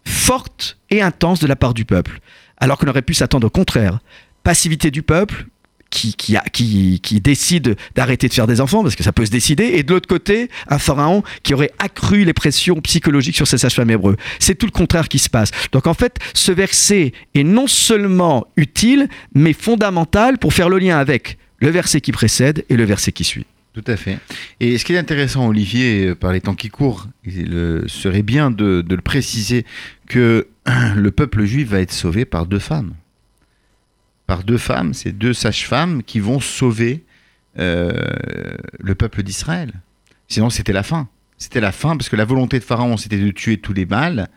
forte 0.05 0.79
et 0.91 1.01
intense 1.01 1.41
de 1.41 1.47
la 1.47 1.57
part 1.57 1.73
du 1.73 1.85
peuple. 1.85 2.21
Alors 2.59 2.77
qu'on 2.77 2.89
aurait 2.89 3.03
pu 3.03 3.15
s'attendre 3.15 3.47
au 3.47 3.51
contraire. 3.51 4.01
Passivité 4.43 4.91
du 4.91 5.03
peuple, 5.03 5.47
qui, 5.91 6.15
qui, 6.15 7.21
décide 7.21 7.77
d'arrêter 7.95 8.29
de 8.29 8.33
faire 8.33 8.47
des 8.47 8.61
enfants, 8.61 8.83
parce 8.83 8.97
que 8.97 9.03
ça 9.03 9.13
peut 9.13 9.27
se 9.27 9.31
décider, 9.31 9.65
et 9.65 9.83
de 9.83 9.93
l'autre 9.93 10.09
côté, 10.09 10.49
un 10.69 10.79
pharaon 10.79 11.23
qui 11.43 11.53
aurait 11.55 11.73
accru 11.79 12.25
les 12.25 12.33
pressions 12.33 12.81
psychologiques 12.81 13.37
sur 13.37 13.47
ses 13.47 13.59
sages-femmes 13.59 13.91
hébreux. 13.91 14.17
C'est 14.39 14.55
tout 14.55 14.67
le 14.67 14.73
contraire 14.73 15.09
qui 15.09 15.19
se 15.19 15.29
passe. 15.29 15.51
Donc 15.73 15.87
en 15.87 15.95
fait, 15.95 16.19
ce 16.35 16.53
verset 16.53 17.13
est 17.35 17.45
non 17.45 17.67
seulement 17.67 18.47
utile, 18.57 19.09
mais 19.35 19.53
fondamental 19.53 20.39
pour 20.39 20.55
faire 20.55 20.69
le 20.69 20.79
lien 20.79 20.99
avec 20.99 21.39
le 21.59 21.69
verset 21.69 22.01
qui 22.01 22.13
précède 22.13 22.65
et 22.69 22.77
le 22.77 22.85
verset 22.85 23.13
qui 23.13 23.25
suit. 23.25 23.47
Tout 23.73 23.85
à 23.87 23.97
fait. 23.97 24.19
Et 24.59 24.79
ce 24.79 24.85
qui 24.85 24.95
est 24.95 24.99
intéressant, 24.99 25.47
Olivier, 25.47 26.07
euh, 26.07 26.15
par 26.17 26.33
les 26.33 26.41
temps 26.41 26.57
qui 26.57 26.71
courent, 26.71 27.07
il 27.25 27.85
serait 27.87 28.23
bien 28.23 28.51
de, 28.51 28.81
de 28.81 28.95
le 28.97 29.03
préciser 29.03 29.65
que 30.09 30.49
le 30.97 31.11
peuple 31.11 31.45
juif 31.45 31.69
va 31.69 31.81
être 31.81 31.93
sauvé 31.93 32.25
par 32.25 32.47
deux 32.47 32.59
femmes. 32.59 32.95
Par 34.31 34.45
deux 34.45 34.59
femmes, 34.59 34.95
c'est 34.95 35.11
deux 35.11 35.33
sages-femmes 35.33 36.05
qui 36.05 36.21
vont 36.21 36.39
sauver 36.39 37.05
euh, 37.59 37.91
le 38.79 38.95
peuple 38.95 39.25
d'Israël. 39.25 39.73
Sinon, 40.29 40.51
c'était 40.51 40.73
la 40.73 40.85
fin. 40.85 41.09
C'était 41.37 41.61
la 41.61 41.73
fin 41.73 41.97
parce 41.97 42.09
que 42.09 42.15
la 42.15 42.25
volonté 42.25 42.61
de 42.61 42.65
Pharaon, 42.65 42.97
c'était 42.97 43.19
de 43.19 43.33
tuer 43.33 43.57
tous 43.57 43.73
les 43.73 43.87
mâles 43.87 44.29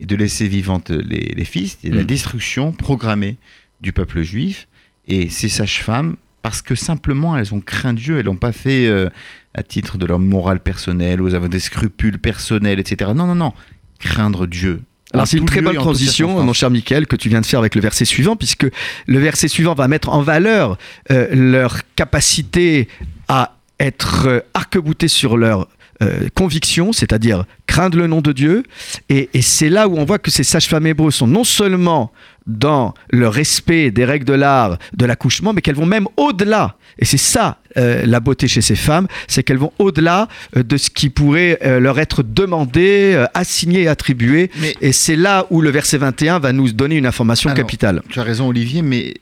et 0.00 0.04
de 0.04 0.16
laisser 0.16 0.48
vivantes 0.48 0.90
les, 0.90 1.32
les 1.36 1.44
fils. 1.44 1.78
Et 1.84 1.90
la 1.90 2.02
Mm. 2.02 2.06
destruction 2.06 2.72
programmée 2.72 3.36
du 3.80 3.92
peuple 3.92 4.22
juif. 4.22 4.66
Et 5.06 5.28
ces 5.28 5.48
sages-femmes, 5.48 6.16
parce 6.42 6.60
que 6.60 6.74
simplement 6.74 7.36
elles 7.38 7.54
ont 7.54 7.60
craint 7.60 7.94
Dieu, 7.94 8.18
elles 8.18 8.24
l'ont 8.26 8.34
pas 8.34 8.50
fait 8.50 8.88
euh, 8.88 9.10
à 9.54 9.62
titre 9.62 9.96
de 9.96 10.06
leur 10.06 10.18
morale 10.18 10.58
personnelle, 10.58 11.20
ou 11.22 11.28
avoir 11.32 11.48
des 11.48 11.60
scrupules 11.60 12.18
personnels, 12.18 12.80
etc. 12.80 13.12
Non, 13.14 13.28
non, 13.28 13.36
non. 13.36 13.52
Craindre 14.00 14.48
Dieu. 14.48 14.82
Alors 15.12 15.26
c'est 15.26 15.36
une 15.36 15.46
très 15.46 15.60
bonne 15.60 15.76
transition, 15.76 16.42
mon 16.42 16.52
cher 16.52 16.70
Michael, 16.70 17.06
que 17.06 17.16
tu 17.16 17.28
viens 17.28 17.40
de 17.40 17.46
faire 17.46 17.60
avec 17.60 17.74
le 17.74 17.80
verset 17.80 18.04
suivant, 18.04 18.36
puisque 18.36 18.66
le 19.06 19.18
verset 19.18 19.48
suivant 19.48 19.74
va 19.74 19.88
mettre 19.88 20.08
en 20.08 20.20
valeur 20.20 20.78
euh, 21.10 21.28
leur 21.32 21.82
capacité 21.94 22.88
à 23.28 23.56
être 23.78 24.26
euh, 24.26 24.40
arc-boutés 24.54 25.08
sur 25.08 25.36
leur 25.36 25.68
euh, 26.02 26.28
conviction, 26.34 26.92
c'est-à-dire 26.92 27.44
craindre 27.66 27.98
le 27.98 28.06
nom 28.06 28.20
de 28.20 28.32
Dieu. 28.32 28.62
Et, 29.08 29.30
et 29.34 29.42
c'est 29.42 29.68
là 29.68 29.88
où 29.88 29.96
on 29.96 30.04
voit 30.04 30.18
que 30.18 30.30
ces 30.30 30.44
sages-femmes 30.44 30.86
hébreux 30.86 31.10
sont 31.10 31.26
non 31.26 31.44
seulement 31.44 32.12
dans 32.46 32.94
le 33.10 33.28
respect 33.28 33.90
des 33.90 34.04
règles 34.04 34.24
de 34.24 34.32
l'art 34.32 34.78
de 34.94 35.04
l'accouchement, 35.04 35.52
mais 35.52 35.60
qu'elles 35.60 35.74
vont 35.74 35.86
même 35.86 36.06
au-delà. 36.16 36.76
Et 36.98 37.04
c'est 37.04 37.16
ça 37.16 37.58
euh, 37.76 38.06
la 38.06 38.20
beauté 38.20 38.48
chez 38.48 38.62
ces 38.62 38.76
femmes, 38.76 39.06
c'est 39.28 39.42
qu'elles 39.42 39.58
vont 39.58 39.72
au-delà 39.78 40.28
euh, 40.56 40.62
de 40.62 40.76
ce 40.76 40.88
qui 40.88 41.10
pourrait 41.10 41.58
euh, 41.64 41.80
leur 41.80 41.98
être 41.98 42.22
demandé, 42.22 43.24
assigné 43.34 43.88
attribué. 43.88 44.50
Mais 44.60 44.74
Et 44.80 44.92
c'est 44.92 45.16
là 45.16 45.46
où 45.50 45.60
le 45.60 45.70
verset 45.70 45.98
21 45.98 46.38
va 46.38 46.52
nous 46.52 46.72
donner 46.72 46.96
une 46.96 47.06
information 47.06 47.50
Alors, 47.50 47.56
capitale. 47.56 48.02
tu 48.08 48.20
as 48.20 48.22
raison, 48.22 48.48
Olivier, 48.48 48.82
mais 48.82 49.14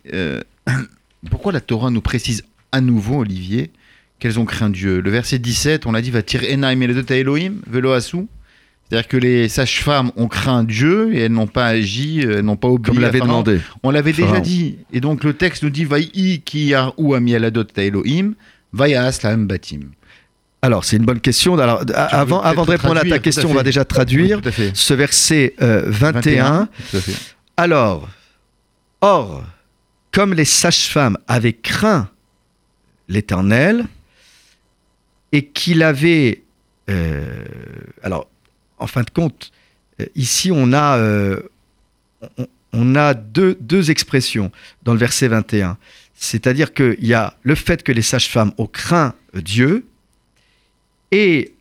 pourquoi 1.30 1.52
la 1.52 1.60
Torah 1.60 1.90
nous 1.90 2.00
précise 2.02 2.44
à 2.72 2.80
nouveau, 2.80 3.20
Olivier, 3.20 3.70
qu'elles 4.18 4.38
ont 4.38 4.44
craint 4.44 4.70
Dieu 4.70 5.00
Le 5.00 5.10
verset 5.10 5.38
17, 5.38 5.86
on 5.86 5.92
l'a 5.92 6.00
dit, 6.00 6.10
va 6.10 6.22
tirer 6.22 6.52
Enaim 6.52 6.80
et 6.80 6.86
le 6.86 7.12
Elohim, 7.12 7.54
velo 7.66 7.92
asou. 7.92 8.28
C'est-à-dire 8.88 9.08
que 9.08 9.16
les 9.16 9.48
sages-femmes 9.48 10.12
ont 10.16 10.28
craint 10.28 10.62
Dieu 10.62 11.14
et 11.14 11.20
elles 11.20 11.32
n'ont 11.32 11.46
pas 11.46 11.66
agi, 11.66 12.20
euh, 12.24 12.38
elles 12.38 12.44
n'ont 12.44 12.56
pas 12.56 12.68
obéi. 12.68 12.92
Comme 12.92 13.02
l'avait 13.02 13.20
demandé. 13.20 13.60
On 13.82 13.90
l'avait 13.90 14.12
déjà 14.12 14.40
dit. 14.40 14.76
Et 14.92 15.00
donc 15.00 15.24
le 15.24 15.32
texte 15.32 15.62
nous 15.62 15.70
dit 15.70 15.84
Vaï 15.84 16.42
ki 16.44 16.74
ou 16.98 17.14
amialadot 17.14 17.64
Elohim, 17.76 18.34
Vayas 18.72 19.20
lahem 19.22 19.46
batim. 19.46 19.80
Alors, 20.64 20.84
c'est 20.84 20.96
une 20.96 21.04
bonne 21.04 21.20
question. 21.20 21.58
Alors, 21.58 21.84
avant, 21.94 22.64
de 22.64 22.70
répondre 22.70 22.96
à 22.96 23.04
ta 23.04 23.16
à 23.16 23.18
question, 23.18 23.50
on 23.50 23.54
va 23.54 23.62
déjà 23.62 23.84
traduire 23.84 24.40
Oui, 24.44 24.70
ce 24.72 24.94
verset 24.94 25.54
euh, 25.60 25.82
21. 25.86 26.68
Tout 26.90 26.96
à 26.96 27.00
fait. 27.00 27.12
Alors, 27.58 28.08
or, 29.02 29.44
comme 30.10 30.32
les 30.32 30.46
sages-femmes 30.46 31.18
avaient 31.28 31.52
craint 31.52 32.08
l'Éternel 33.08 33.84
et 35.34 35.46
qu'il 35.46 35.82
avait... 35.82 36.44
euh, 36.88 37.44
alors, 38.04 38.28
en 38.78 38.86
fin 38.86 39.02
de 39.02 39.10
compte, 39.10 39.50
euh, 40.00 40.06
ici, 40.14 40.52
on 40.52 40.72
a, 40.72 40.96
euh, 40.96 41.42
on, 42.72 42.94
a 42.94 43.14
deux, 43.14 43.90
expressions 43.90 44.52
dans 44.84 44.92
le 44.92 44.98
verset 45.00 45.26
21. 45.26 45.76
C'est-à-dire 46.14 46.72
qu'il 46.72 47.04
y 47.04 47.14
a 47.14 47.36
le 47.42 47.56
fait 47.56 47.82
que 47.82 47.90
les 47.90 48.00
sages-femmes 48.00 48.52
ont 48.58 48.68
craint 48.68 49.16
Dieu 49.34 49.84
et 51.10 51.52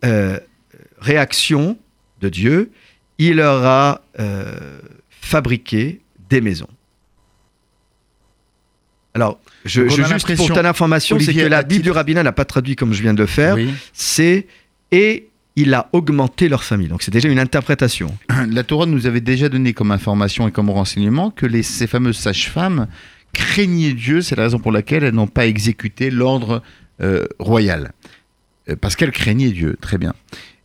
réaction 0.99 1.77
de 2.21 2.29
Dieu, 2.29 2.71
il 3.17 3.37
leur 3.37 3.65
a 3.65 4.01
fabriqué 5.09 6.01
des 6.29 6.41
maisons. 6.41 6.69
Alors, 9.15 9.39
je, 9.65 9.83
je 9.89 10.01
juste 10.13 10.35
pour 10.35 10.47
ton 10.55 10.65
information, 10.65 11.17
c'est 11.19 11.33
que 11.33 11.39
la 11.49 11.63
Bible 11.63 11.83
du 11.83 11.91
rabbinat 11.91 12.23
n'a 12.23 12.31
pas 12.31 12.45
traduit 12.45 12.75
comme 12.75 12.93
je 12.93 13.01
viens 13.01 13.13
de 13.13 13.19
le 13.21 13.27
faire. 13.27 13.55
Oui. 13.55 13.69
C'est 13.93 14.47
et 14.91 15.27
il 15.55 15.73
a 15.75 15.87
augmenté 15.93 16.49
leur 16.49 16.63
famille. 16.63 16.87
Donc 16.87 17.03
c'est 17.03 17.11
déjà 17.11 17.29
une 17.29 17.37
interprétation. 17.39 18.15
La 18.49 18.63
Torah 18.63 18.87
nous 18.87 19.05
avait 19.05 19.21
déjà 19.21 19.49
donné 19.49 19.73
comme 19.73 19.91
information 19.91 20.47
et 20.47 20.51
comme 20.51 20.69
renseignement 20.71 21.29
que 21.29 21.45
les, 21.45 21.61
ces 21.61 21.85
fameuses 21.85 22.17
sages-femmes 22.17 22.87
craignaient 23.33 23.93
Dieu, 23.93 24.21
c'est 24.21 24.35
la 24.35 24.43
raison 24.43 24.59
pour 24.59 24.71
laquelle 24.71 25.03
elles 25.03 25.13
n'ont 25.13 25.27
pas 25.27 25.45
exécuté 25.45 26.09
l'ordre 26.09 26.61
euh, 27.01 27.25
royal. 27.39 27.91
Euh, 28.69 28.75
parce 28.79 28.95
qu'elles 28.95 29.11
craignaient 29.11 29.49
Dieu, 29.51 29.75
très 29.79 29.97
bien. 29.99 30.13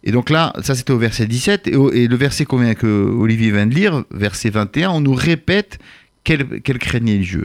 Et 0.05 0.13
donc 0.13 0.31
là, 0.31 0.53
ça 0.63 0.75
c'était 0.75 0.93
au 0.93 0.99
verset 0.99 1.27
17, 1.27 1.67
et, 1.67 1.77
au- 1.77 1.93
et 1.93 2.07
le 2.07 2.17
verset 2.17 2.45
qu'on 2.47 2.59
vient- 2.59 2.75
que 2.75 2.87
Olivier 2.87 3.51
vient 3.51 3.67
de 3.67 3.75
lire, 3.75 4.05
verset 4.11 4.49
21, 4.51 4.91
on 4.91 5.01
nous 5.01 5.15
répète 5.15 5.79
qu'elles 6.25 6.61
qu'elles 6.63 6.79
craignaient 6.79 7.19
Dieu. 7.19 7.45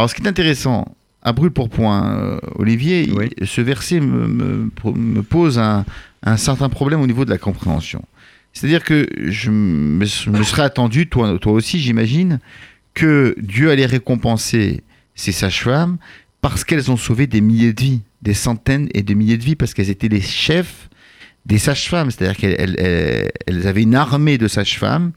Alors 0.00 0.08
ce 0.08 0.14
qui 0.14 0.22
est 0.22 0.28
intéressant, 0.28 0.96
à 1.22 1.34
brûle 1.34 1.50
pour 1.50 1.68
point, 1.68 2.10
euh, 2.16 2.38
Olivier, 2.54 3.02
il- 3.38 3.46
ce 3.46 3.60
verset 3.60 4.00
me, 4.00 4.26
me- 4.26 4.70
me 4.94 5.22
pose 5.22 5.58
un, 5.58 5.84
un 6.22 6.38
certain 6.38 6.70
problème 6.70 7.02
au 7.02 7.06
niveau 7.06 7.26
de 7.26 7.30
la 7.30 7.36
compréhension. 7.36 8.02
C'est-à-dire 8.54 8.82
que 8.82 9.06
je 9.26 9.50
me, 9.50 10.02
je 10.06 10.30
me 10.30 10.42
serais 10.42 10.62
attendu, 10.62 11.06
toi, 11.06 11.38
toi 11.38 11.52
aussi 11.52 11.78
j'imagine, 11.80 12.40
que 12.94 13.36
Dieu 13.42 13.70
allait 13.70 13.84
récompenser 13.84 14.82
ces 15.14 15.32
sages-femmes 15.32 15.98
parce 16.40 16.64
qu'elles 16.64 16.90
ont 16.90 16.96
sauvé 16.96 17.26
des 17.26 17.42
milliers 17.42 17.74
de 17.74 17.82
vies, 17.82 18.00
des 18.22 18.32
centaines 18.32 18.88
et 18.94 19.02
des 19.02 19.14
milliers 19.14 19.36
de 19.36 19.44
vies, 19.44 19.54
parce 19.54 19.74
qu'elles 19.74 19.90
étaient 19.90 20.08
les 20.08 20.22
chefs 20.22 20.88
des 21.44 21.58
sages-femmes. 21.58 22.10
C'est-à-dire 22.10 22.38
qu'elles 22.38 22.56
elles- 22.58 22.76
elles- 22.78 23.30
elles 23.46 23.66
avaient 23.66 23.82
une 23.82 23.94
armée 23.96 24.38
de 24.38 24.48
sages-femmes. 24.48 25.12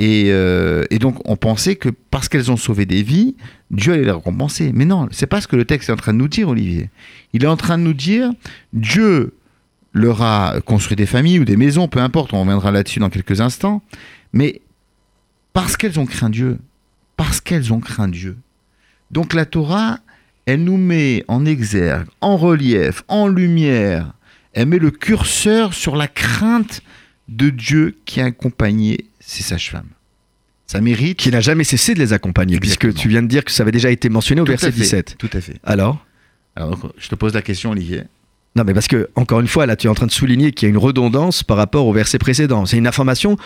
Et, 0.00 0.24
euh, 0.30 0.82
et 0.90 0.98
donc 0.98 1.20
on 1.26 1.36
pensait 1.36 1.76
que 1.76 1.90
parce 2.10 2.28
qu'elles 2.28 2.50
ont 2.50 2.56
sauvé 2.56 2.86
des 2.86 3.02
vies, 3.04 3.36
Dieu 3.70 3.92
allait 3.92 4.04
les 4.04 4.10
récompenser. 4.10 4.72
Mais 4.74 4.84
non, 4.84 5.08
c'est 5.10 5.26
pas 5.26 5.40
ce 5.40 5.46
que 5.46 5.56
le 5.56 5.64
texte 5.64 5.88
est 5.88 5.92
en 5.92 5.96
train 5.96 6.12
de 6.12 6.18
nous 6.18 6.28
dire, 6.28 6.48
Olivier. 6.48 6.90
Il 7.32 7.44
est 7.44 7.48
en 7.48 7.56
train 7.56 7.78
de 7.78 7.82
nous 7.82 7.94
dire, 7.94 8.30
Dieu 8.72 9.34
leur 9.92 10.22
a 10.22 10.60
construit 10.64 10.96
des 10.96 11.06
familles 11.06 11.40
ou 11.40 11.44
des 11.44 11.56
maisons, 11.56 11.88
peu 11.88 12.00
importe, 12.00 12.32
on 12.32 12.40
reviendra 12.40 12.70
là-dessus 12.70 13.00
dans 13.00 13.10
quelques 13.10 13.40
instants, 13.40 13.82
mais 14.32 14.60
parce 15.52 15.76
qu'elles 15.76 15.98
ont 15.98 16.06
craint 16.06 16.30
Dieu, 16.30 16.58
parce 17.16 17.40
qu'elles 17.40 17.72
ont 17.72 17.80
craint 17.80 18.08
Dieu. 18.08 18.36
Donc 19.10 19.34
la 19.34 19.46
Torah, 19.46 19.98
elle 20.46 20.62
nous 20.62 20.76
met 20.76 21.24
en 21.26 21.44
exergue, 21.44 22.06
en 22.20 22.36
relief, 22.36 23.02
en 23.08 23.26
lumière, 23.26 24.12
elle 24.52 24.66
met 24.66 24.78
le 24.78 24.90
curseur 24.90 25.74
sur 25.74 25.96
la 25.96 26.08
crainte 26.08 26.82
de 27.28 27.50
Dieu 27.50 27.96
qui 28.04 28.20
a 28.20 28.26
accompagné 28.26 29.06
ces 29.20 29.42
sages-femmes. 29.42 29.90
Ça 30.70 30.80
mérite. 30.80 31.18
Qui 31.18 31.30
n'a 31.30 31.40
jamais 31.40 31.64
cessé 31.64 31.94
de 31.94 31.98
les 31.98 32.12
accompagner, 32.12 32.56
Exactement. 32.56 32.92
puisque 32.92 33.02
tu 33.02 33.08
viens 33.08 33.22
de 33.22 33.26
dire 33.28 33.44
que 33.44 33.50
ça 33.50 33.62
avait 33.64 33.72
déjà 33.72 33.90
été 33.90 34.08
mentionné 34.08 34.40
au 34.40 34.44
Tout 34.44 34.52
verset 34.52 34.70
fait, 34.70 34.78
17. 34.80 35.16
Tout 35.18 35.30
à 35.32 35.40
fait. 35.40 35.56
Alors 35.64 36.04
Alors, 36.54 36.92
je 36.96 37.08
te 37.08 37.14
pose 37.16 37.34
la 37.34 37.42
question, 37.42 37.70
Olivier. 37.72 38.02
Non, 38.56 38.62
mais 38.64 38.74
parce 38.74 38.86
que, 38.88 39.08
encore 39.16 39.40
une 39.40 39.48
fois, 39.48 39.66
là, 39.66 39.74
tu 39.76 39.86
es 39.86 39.90
en 39.90 39.94
train 39.94 40.06
de 40.06 40.12
souligner 40.12 40.52
qu'il 40.52 40.66
y 40.66 40.68
a 40.68 40.70
une 40.70 40.78
redondance 40.78 41.42
par 41.42 41.56
rapport 41.56 41.86
au 41.86 41.92
verset 41.92 42.18
précédent. 42.18 42.66
C'est 42.66 42.76
une 42.78 42.86
information 42.86 43.36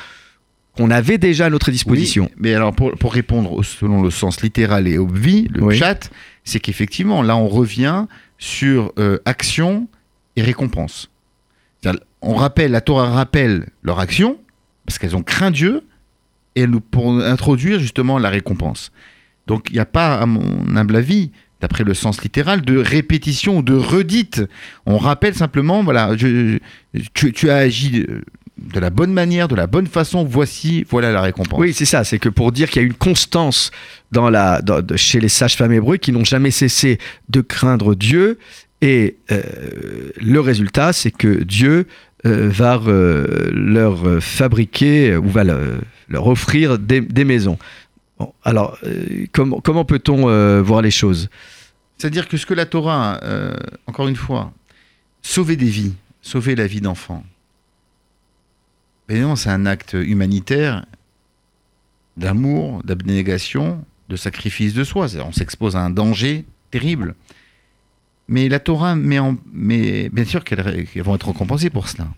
qu'on 0.77 0.91
avait 0.91 1.19
déjà 1.19 1.47
à 1.47 1.51
notre 1.51 1.71
disposition. 1.71 2.25
Oui, 2.25 2.37
mais 2.39 2.55
alors, 2.55 2.75
pour, 2.75 2.93
pour 2.93 3.13
répondre 3.15 3.53
au- 3.53 3.63
selon 3.63 4.03
le 4.03 4.11
sens 4.11 4.43
littéral 4.43 4.87
et 4.89 4.99
obvi, 4.99 5.49
le 5.51 5.63
Oui. 5.63 5.77
chat, 5.79 6.11
c'est 6.45 6.59
qu'effectivement, 6.61 7.23
là, 7.23 7.37
on 7.37 7.49
revient 7.49 8.07
sur 8.39 8.93
euh, 8.99 9.19
action 9.25 9.89
et 10.37 10.43
récompense. 10.43 11.11
On 12.23 12.35
rappelle, 12.35 12.71
la 12.71 12.81
Torah 12.81 13.11
rappelle 13.11 13.67
leur 13.83 13.99
action, 14.01 14.39
parce 14.87 14.99
qu'elles 14.99 15.15
ont 15.17 15.23
craint 15.23 15.51
Dieu, 15.51 15.83
et 16.57 16.67
pour 16.91 17.21
introduire 17.21 17.81
justement 17.81 18.19
la 18.19 18.31
récompense. 18.31 18.93
Donc, 19.47 19.67
il 19.71 19.75
n'y 19.75 19.81
a 19.81 19.87
pas, 19.87 20.15
à 20.15 20.27
mon 20.27 20.77
humble 20.77 20.97
avis, 20.97 21.31
d'après 21.61 21.85
le 21.85 21.95
sens 21.95 22.23
littéral, 22.23 22.63
de 22.63 22.77
répétition 22.77 23.59
ou 23.59 23.63
de 23.63 23.75
redite. 23.75 24.43
On 24.87 24.99
rappelle 24.99 25.35
simplement, 25.35 25.83
voilà, 25.83 26.15
tu, 26.17 27.51
as 27.51 27.57
agi 27.57 28.07
de 28.57 28.81
la 28.81 28.91
bonne 28.91 29.13
manière, 29.13 29.49
de 29.49 29.55
la 29.55 29.67
bonne 29.67 29.87
façon, 29.87 30.25
voici, 30.25 30.85
voilà 30.89 31.13
la 31.13 31.21
récompense. 31.21 31.59
Oui, 31.59 31.73
c'est 31.73 31.85
ça. 31.85 32.05
C'est 32.05 32.19
que 32.19 32.29
pour 32.29 32.53
dire 32.53 32.71
qu'il 32.71 32.83
y 32.83 32.85
a 32.85 32.87
une 32.87 32.95
constance 32.95 33.71
dans 34.13 34.31
la, 34.31 34.61
chez 34.97 35.21
les 35.21 35.29
sages-femmes 35.29 35.73
hébreux 35.73 35.97
qui 35.97 36.13
n'ont 36.13 36.25
jamais 36.25 36.51
cessé 36.51 36.99
de 37.29 37.41
craindre 37.41 37.95
Dieu. 37.95 38.39
Et 38.81 39.17
euh, 39.31 39.43
le 40.21 40.41
résultat, 40.41 40.93
c'est 40.93 41.11
que 41.11 41.43
Dieu 41.43 41.87
va 42.25 42.81
euh, 42.87 43.51
leur 43.53 44.07
euh, 44.07 44.21
fabriquer 44.21 45.11
euh, 45.13 45.19
ou 45.19 45.29
va 45.29 45.45
le- 45.45 45.81
leur 46.09 46.27
offrir 46.27 46.79
des, 46.79 47.25
maisons. 47.25 47.59
Alors, 48.45 48.79
euh, 48.85 49.27
comment, 49.33 49.61
comment 49.61 49.85
peut-on 49.85 50.29
euh, 50.29 50.63
voir 50.63 50.83
les 50.83 50.91
choses? 50.91 51.29
C'est-à-dire 51.99 52.29
que 52.29 52.37
ce 52.37 52.47
que 52.47 52.55
la 52.55 52.67
Torah, 52.67 53.21
euh, 53.23 53.57
encore 53.87 54.09
une 54.09 54.17
fois, 54.17 54.53
sauver 55.23 55.57
des 55.57 55.69
vies, 55.69 55.95
sauver 56.23 56.55
la 56.55 56.67
vie 56.67 56.81
d'enfants, 56.81 57.25
c'est 59.37 59.51
un 59.51 59.67
acte 59.67 59.93
humanitaire 59.93 60.87
d'amour, 62.17 62.83
d'abnégation, 62.85 63.85
de 64.09 64.17
sacrifice 64.17 64.73
de 64.75 64.85
soi. 64.85 65.09
On 65.27 65.33
s'expose 65.33 65.77
à 65.77 65.81
un 65.81 65.91
danger 65.91 66.45
terrible. 66.71 67.15
Mais 68.29 68.49
la 68.49 68.59
Torah 68.61 68.97
met 68.97 69.19
en. 69.19 69.37
Mais 69.53 70.09
bien 70.11 70.25
sûr 70.25 70.45
qu'elles 70.45 70.87
vont 71.03 71.15
être 71.15 71.29
récompensées 71.29 71.71
pour 71.71 71.89
cela. 71.89 72.09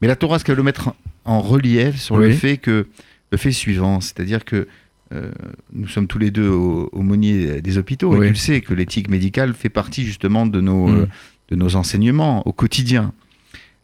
Mais 0.00 0.08
la 0.08 0.16
Torah, 0.16 0.38
ce 0.38 0.44
qu'elle 0.44 0.56
veut 0.56 0.62
mettre 0.62 0.94
en 1.24 1.40
relief 1.40 2.00
sur 2.00 2.16
le 2.18 2.32
fait 2.32 2.56
que. 2.58 2.86
Le 3.32 3.38
fait 3.38 3.50
suivant, 3.50 4.00
c'est-à-dire 4.00 4.44
que 4.44 4.68
euh, 5.12 5.32
nous 5.72 5.88
sommes 5.88 6.06
tous 6.06 6.18
les 6.20 6.30
deux 6.30 6.48
au- 6.48 6.88
aumôniers 6.92 7.60
des 7.60 7.76
hôpitaux, 7.76 8.14
Oui. 8.14 8.18
et 8.18 8.28
tu 8.28 8.32
le 8.34 8.38
sais 8.38 8.60
que 8.60 8.72
l'éthique 8.72 9.08
médicale 9.10 9.52
fait 9.52 9.68
partie 9.68 10.04
justement 10.04 10.46
de 10.46 10.60
nos, 10.60 10.86
Mm. 10.86 10.94
euh, 11.00 11.06
de 11.48 11.56
nos 11.56 11.74
enseignements 11.74 12.46
au 12.46 12.52
quotidien. 12.52 13.12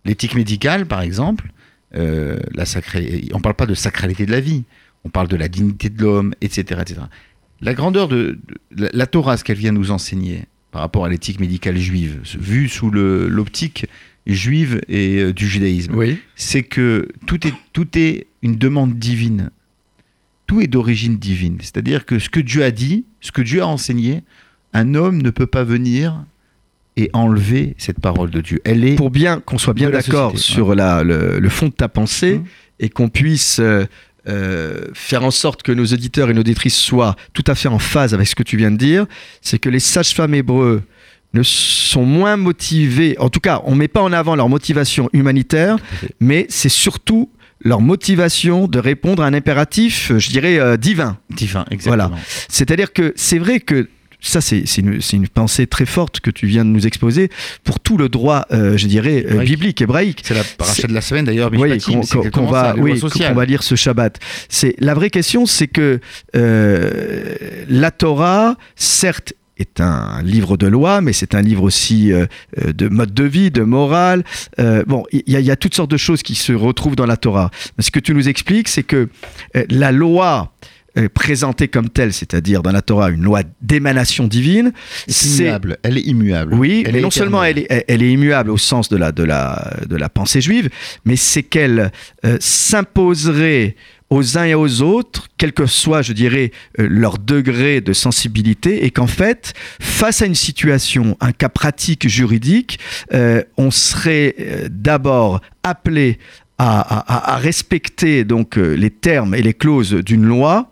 L'éthique 0.04 0.37
médicale, 0.37 0.87
par 0.87 1.00
exemple, 1.02 1.50
euh, 1.97 2.38
la 2.54 2.62
on 3.35 3.38
ne 3.38 3.42
parle 3.42 3.57
pas 3.57 3.66
de 3.66 3.75
sacralité 3.75 4.26
de 4.26 4.31
la 4.31 4.38
vie, 4.40 4.62
on 5.04 5.09
parle 5.11 5.26
de 5.26 5.37
la 5.37 5.49
dignité 5.49 5.90
de 5.90 6.00
l'homme, 6.00 6.35
etc., 6.40 6.81
etc. 6.81 7.00
La 7.61 7.75
grandeur 7.75 8.07
de, 8.07 8.38
de- 8.76 8.85
la, 8.85 8.90
la 8.92 9.07
Torah, 9.09 9.37
ce 9.37 9.42
qu'elle 9.42 9.59
vient 9.59 9.73
nous 9.73 9.90
enseigner 9.90 10.45
par 10.73 10.81
rapport 10.83 11.05
à 11.05 11.09
l'éthique 11.09 11.38
médicale 11.38 11.76
juive, 11.79 12.19
vue 12.41 12.69
sous 12.69 12.91
l'optique 12.91 13.87
juive 14.26 14.81
et 14.88 15.19
euh, 15.19 15.33
du 15.33 15.47
judaïsme, 15.49 15.95
Oui. 15.95 16.19
c'est 16.37 16.62
que 16.62 17.09
tout 17.26 17.47
est, 17.47 17.55
tout 17.73 17.87
est 17.97 18.26
une 18.43 18.57
demande 18.57 18.99
divine. 18.99 19.50
Tout 20.47 20.61
est 20.61 20.67
d'origine 20.67 21.17
divine. 21.19 21.59
C'est-à-dire 21.61 22.05
que 22.07 22.19
ce 22.19 22.29
que 22.29 22.41
Dieu 22.41 22.62
a 22.64 22.71
dit, 22.71 23.05
ce 23.21 23.33
que 23.33 23.43
Dieu 23.43 23.62
a 23.62 23.67
enseigné, 23.67 24.23
un 24.73 24.95
homme 24.95 25.21
ne 25.23 25.31
peut 25.31 25.47
pas 25.47 25.64
venir 25.64 26.25
et 26.97 27.11
enlever 27.14 27.75
cette 27.79 28.00
parole 28.00 28.31
de 28.31 28.41
Dieu. 28.41 28.61
Elle 28.64 28.85
est 28.85 28.97
Pour 28.97 29.11
bien 29.11 29.41
qu'on 29.41 29.59
soit 29.59 29.75
bien 29.75 29.91
d'accord 29.91 30.38
sur 30.38 30.75
la, 30.75 31.02
le, 31.05 31.38
le 31.38 31.49
fond 31.49 31.69
de 31.69 31.73
ta 31.73 31.88
pensée 31.88 32.38
Mhm. 32.38 32.45
et 32.81 32.88
qu'on 32.91 33.09
puisse 33.09 33.59
euh, 33.61 33.85
euh, 34.29 34.87
faire 34.95 35.25
en 35.25 35.31
sorte 35.31 35.62
que 35.62 35.73
nos 35.73 35.87
auditeurs 35.87 36.31
et 36.31 36.35
nos 36.35 36.41
auditrices 36.41 36.76
soient 36.76 37.17
tout 37.33 37.45
à 37.47 37.55
fait 37.55 37.69
en 37.69 37.79
phase 37.79 38.14
avec 38.14 38.29
ce 38.29 38.35
que 38.35 38.43
tu 38.43 38.57
viens 38.57 38.71
de 38.71 38.76
dire, 38.76 39.07
c'est 39.41 39.59
que 39.59 39.69
les 39.69 39.81
sages-femmes 39.81 40.35
hébreux 40.35 40.83
ne 41.35 41.43
sont 41.43 42.05
moins 42.05 42.37
motivés, 42.37 43.17
en 43.19 43.31
tout 43.31 43.41
cas, 43.41 43.62
on 43.64 43.73
ne 43.73 43.76
met 43.76 43.88
pas 43.88 44.02
en 44.02 44.12
avant 44.12 44.37
leur 44.37 44.49
motivation 44.49 45.09
humanitaire, 45.12 45.76
mais 46.21 46.47
c'est 46.50 46.69
surtout 46.69 47.31
leur 47.64 47.81
motivation 47.81 48.69
de 48.69 48.79
répondre 48.79 49.23
à 49.23 49.26
un 49.26 49.35
impératif, 49.35 50.12
je 50.17 50.29
dirais, 50.29 50.59
euh, 50.59 50.76
divin. 50.76 51.19
divin, 51.31 51.64
exactement. 51.71 52.19
C'est-à-dire 52.49 52.93
que 52.93 53.12
c'est 53.17 53.38
vrai 53.38 53.61
que 53.61 53.88
ça, 54.23 54.41
c'est 54.41 54.64
une, 54.79 55.29
pensée 55.29 55.67
très 55.67 55.85
forte 55.87 56.21
que 56.21 56.31
tu 56.31 56.47
viens 56.47 56.64
de 56.64 56.71
nous 56.71 56.87
exposer 56.87 57.29
pour 57.64 57.81
tout 57.81 57.97
le 57.97 58.09
droit, 58.09 58.47
euh, 58.52 58.76
je 58.76 58.87
dirais, 58.87 59.26
euh, 59.29 59.43
biblique, 59.43 59.83
hébraïque. 59.83 60.23
C'est 60.25 60.35
la 60.35 60.45
paracha 60.45 60.87
de 60.87 60.93
la 60.95 61.00
semaine 61.00 61.25
d'ailleurs, 61.25 61.50
Oui, 61.52 61.79
qu'on 62.33 62.47
va, 62.47 62.75
oui, 62.76 63.00
qu'on 63.00 63.35
va 63.35 63.45
lire 63.45 63.62
ce 63.62 63.75
Shabbat. 63.75 64.19
C'est 64.49 64.75
la 64.79 64.95
vraie 64.95 65.11
question, 65.11 65.45
c'est 65.45 65.67
que 65.69 66.00
euh, 66.37 67.35
la 67.69 67.91
Torah, 67.91 68.57
certes, 68.76 69.35
est 69.59 69.81
un 69.81 70.23
livre 70.25 70.57
de 70.57 70.67
loi, 70.67 71.00
mais 71.02 71.12
c'est 71.12 71.35
un 71.35 71.43
livre 71.43 71.62
aussi 71.62 72.11
euh, 72.12 72.26
de 72.57 72.88
mode 72.88 73.12
de 73.14 73.23
vie, 73.25 73.50
de 73.50 73.62
morale. 73.62 74.25
Euh, 74.59 74.83
bon, 74.87 75.05
il 75.12 75.23
y, 75.26 75.37
a- 75.37 75.41
il 75.41 75.47
y 75.47 75.50
a 75.50 75.57
toutes 75.57 75.75
sortes 75.75 75.91
de 75.91 75.97
choses 75.99 76.23
qui 76.23 76.35
se 76.35 76.52
retrouvent 76.52 76.97
dans 76.97 77.07
la 77.07 77.17
Torah. 77.19 77.50
Mais 77.76 77.85
ce 77.85 77.91
que 77.91 78.00
tu 78.00 78.14
nous 78.14 78.29
expliques, 78.29 78.69
c'est 78.69 78.83
que 78.83 79.09
euh, 79.57 79.64
la 79.69 79.93
loi 79.93 80.52
présentée 81.14 81.68
comme 81.68 81.88
telle, 81.88 82.12
c'est-à-dire 82.12 82.62
dans 82.62 82.72
la 82.72 82.82
Torah 82.82 83.11
une 83.11 83.22
loi 83.22 83.42
d'émanation 83.61 84.26
divine, 84.26 84.72
C'est 85.08 85.44
immuable. 85.44 85.78
Elle 85.82 85.99
est 85.99 86.02
immuable. 86.06 86.54
oui, 86.54 86.82
Elle 86.87 86.94
mais 86.94 87.00
non 87.00 87.11
seulement 87.11 87.42
elle 87.42 87.58
est, 87.61 87.84
elle 87.88 88.02
est 88.02 88.11
immuable 88.12 88.50
au 88.50 88.58
sens 88.58 88.88
de 88.88 88.96
la, 88.96 89.11
de 89.12 89.22
la, 89.25 89.72
de 89.88 89.96
la 89.96 90.08
pensée 90.08 90.40
juive, 90.40 90.68
mais 91.04 91.16
c'est 91.16 91.42
qu'elle 91.42 91.92
euh, 92.26 92.37
s'imposerait 92.40 93.76
aux 94.11 94.37
uns 94.37 94.44
et 94.44 94.54
aux 94.54 94.82
autres, 94.82 95.28
quel 95.38 95.54
que 95.54 95.64
soit, 95.64 96.02
je 96.02 96.12
dirais, 96.12 96.52
euh, 96.78 96.87
leur 96.90 97.16
degré 97.18 97.80
de 97.80 97.94
sensibilité, 97.94 98.84
et 98.84 98.90
qu'en 98.90 99.06
fait, 99.06 99.54
face 99.80 100.20
à 100.20 100.26
une 100.26 100.34
situation, 100.34 101.16
un 101.20 101.32
cas 101.32 101.49
pratique 101.49 102.06
juridique, 102.08 102.78
euh, 103.14 103.42
on 103.56 103.70
serait 103.70 104.34
d'abord 104.70 105.40
appelé 105.62 106.18
à, 106.58 107.32
à- 107.32 107.37
respecter 107.38 108.25
donc 108.25 108.56
les 108.56 108.90
termes 108.90 109.34
et 109.34 109.40
les 109.42 109.54
clauses 109.54 109.94
d'une 109.94 110.25
loi. 110.25 110.72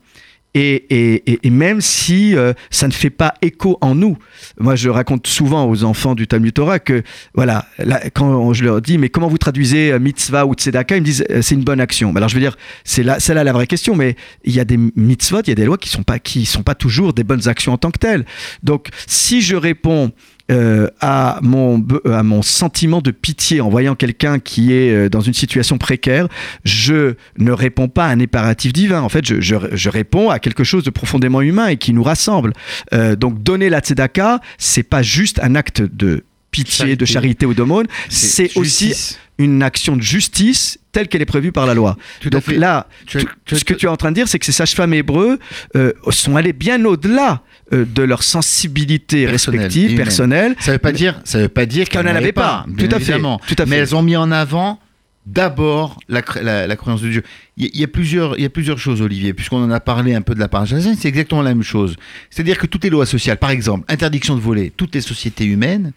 Et, 0.55 1.39
même 1.45 1.81
si 1.81 2.35
euh, 2.35 2.53
ça 2.71 2.89
ne 2.89 2.93
fait 2.93 3.11
pas 3.11 3.35
écho 3.41 3.79
en 3.81 3.95
nous, 3.95 4.17
moi 4.59 4.75
je 4.75 4.89
raconte 4.89 5.29
souvent 5.29 5.69
aux 5.69 5.85
enfants 5.85 6.17
du 6.17 6.27
Talmud 6.27 6.53
Torah 6.53 6.81
que 6.81 7.03
voilà, 7.35 7.67
là, 7.79 8.01
quand 8.13 8.53
je 8.53 8.65
leur 8.65 8.81
dis 8.81 8.99
mais 8.99 9.11
comment 9.11 9.29
vous 9.29 9.39
traduisez 9.39 9.93
euh, 9.93 10.01
mitzvah 10.01 10.47
ou 10.47 10.55
tzedaka, 10.55 10.97
ils 10.97 11.01
me 11.01 11.05
disent 11.05 11.25
euh, 11.31 11.41
c'est 11.41 11.55
une 11.55 11.63
bonne 11.63 11.81
action. 11.81 12.15
Alors 12.17 12.29
je 12.29 12.35
veux 12.35 12.41
dire 12.41 12.57
c'est 12.85 13.05
là, 13.05 13.21
c'est 13.21 13.35
là 13.35 13.45
la 13.45 13.53
vraie 13.53 13.69
question, 13.69 13.95
mais 13.95 14.17
il 14.45 14.53
y 14.53 14.59
a 14.59 14.65
des 14.65 14.77
mitzvot, 14.97 15.43
il 15.43 15.51
y 15.51 15.53
a 15.53 15.55
des 15.55 15.67
lois 15.67 15.79
qui 15.79 15.89
sont 15.89 16.03
pas 16.03 16.19
qui 16.19 16.47
sont 16.47 16.65
pas 16.65 16.75
toujours 16.75 17.13
des 17.13 17.25
bonnes 17.25 17.47
actions 17.47 17.73
en 17.73 17.79
tant 17.79 17.93
que 17.93 17.99
telles. 17.99 18.25
Donc 18.65 18.89
si 19.07 19.43
je 19.43 19.55
réponds 19.55 20.11
euh, 20.51 20.89
à, 21.01 21.39
mon, 21.43 21.79
be- 21.79 22.11
à 22.13 22.23
mon 22.23 22.43
sentiment 22.43 23.01
de 23.01 23.11
pitié 23.13 23.61
en 23.61 23.69
voyant 23.69 23.95
quelqu'un 23.95 24.39
qui 24.41 24.73
est 24.73 24.91
euh, 24.93 25.09
dans 25.09 25.21
une 25.21 25.35
situation 25.35 25.79
précaire, 25.79 26.27
je 26.65 27.15
ne 27.39 27.53
réponds 27.53 27.89
pas 27.89 28.07
à 28.07 28.11
un 28.11 28.21
impératif 28.21 28.73
divin. 28.73 29.01
En 29.01 29.09
fait, 29.09 29.25
je, 29.25 29.41
je- 29.41 29.55
je 29.73 29.89
réponds 29.89 30.29
à 30.31 30.39
quelque 30.41 30.65
chose 30.65 30.83
de 30.83 30.91
profondément 30.91 31.41
humain 31.41 31.69
et 31.69 31.77
qui 31.77 31.93
nous 31.93 32.03
rassemble. 32.03 32.53
Euh, 32.93 33.15
donc, 33.15 33.43
donner 33.43 33.71
la 33.71 33.79
tzedaka, 33.81 34.41
c'est 34.59 34.83
pas 34.83 35.03
juste 35.03 35.39
un 35.43 35.55
acte 35.55 35.83
de 35.83 36.25
pitié, 36.51 36.73
Charité. 36.79 36.97
de 36.97 37.05
charité 37.05 37.47
ou 37.47 37.55
d'aumône, 37.55 37.87
c'est 38.09 38.57
aussi 38.57 39.17
une 39.39 39.63
action 39.63 39.97
de 39.97 40.03
justice 40.03 40.80
telle 40.93 41.09
qu'elle 41.09 41.23
est 41.23 41.27
prévue 41.27 41.53
par 41.53 41.67
la 41.67 41.75
loi. 41.75 41.97
Tout 42.21 42.31
Donc 42.31 42.47
là, 42.49 42.87
Tu 43.07 43.19
tu 43.45 43.57
ce 43.57 43.65
que 43.65 43.75
tu 43.75 43.87
es 43.87 43.89
en 43.89 43.97
train 43.97 44.11
de 44.11 44.17
dire, 44.17 44.29
c'est 44.29 44.39
que 44.39 44.47
ces 44.47 44.53
sages-femmes 44.53 44.95
hébreux 44.95 45.39
euh, 45.77 45.93
sont 46.11 46.37
allés 46.37 46.53
bien 46.53 46.85
au-delà 46.85 47.43
euh, 47.73 47.85
de 47.85 48.03
leur 48.03 48.23
sensibilité 48.23 49.27
Personnelle, 49.27 49.61
respective, 49.63 49.91
humaine. 49.93 49.97
personnelle, 50.05 50.55
Ça 50.61 50.73
veut 50.73 50.79
pas 50.79 50.93
dire, 50.93 51.21
ça 51.25 51.39
veut 51.39 51.49
pas 51.49 51.67
dire 51.67 51.89
qu'elles 51.89 52.03
qu'elle 52.05 52.13
n'en 52.13 52.19
avaient 52.19 52.33
pas. 52.33 52.67
Tout 52.77 52.89
à 52.91 52.99
fait. 52.99 53.19
Tout 53.19 53.55
à 53.59 53.65
fait. 53.65 53.67
Mais 53.67 53.77
elles 53.77 53.95
ont 53.95 54.03
mis 54.03 54.17
en 54.17 54.31
avant 54.33 54.81
d'abord 55.27 55.99
la, 56.09 56.23
la- 56.43 56.67
la 56.67 56.77
croyance 56.77 57.03
de 57.03 57.09
Dieu. 57.09 57.23
Il 57.57 57.65
y, 57.65 57.67
a- 57.67 57.71
il 57.75 57.81
y 57.81 57.85
a 57.85 57.89
plusieurs, 57.89 58.37
il 58.39 58.43
y 58.43 58.47
a 58.47 58.51
plusieurs 58.51 58.79
choses, 58.79 59.01
Olivier, 59.03 59.33
puisqu'on 59.35 59.63
en 59.63 59.71
a 59.71 59.81
parlé 59.81 60.15
un 60.15 60.23
peu 60.23 60.35
de 60.35 60.41
la 60.41 60.49
paracha, 60.49 60.77
c'est 60.81 61.09
exactement 61.09 61.43
la 61.43 61.51
même 61.55 61.63
chose. 61.63 61.97
C'est-à-dire 62.31 62.59
que 62.59 62.67
toutes 62.67 62.85
les 62.85 62.91
lois 62.91 63.07
sociales, 63.07 63.37
par 63.37 63.51
exemple, 63.51 63.85
interdiction 63.89 64.35
de 64.35 64.41
voler, 64.41 64.73
toutes 64.77 64.95
les 64.95 65.01
sociétés 65.03 65.45
humaines, 65.45 65.93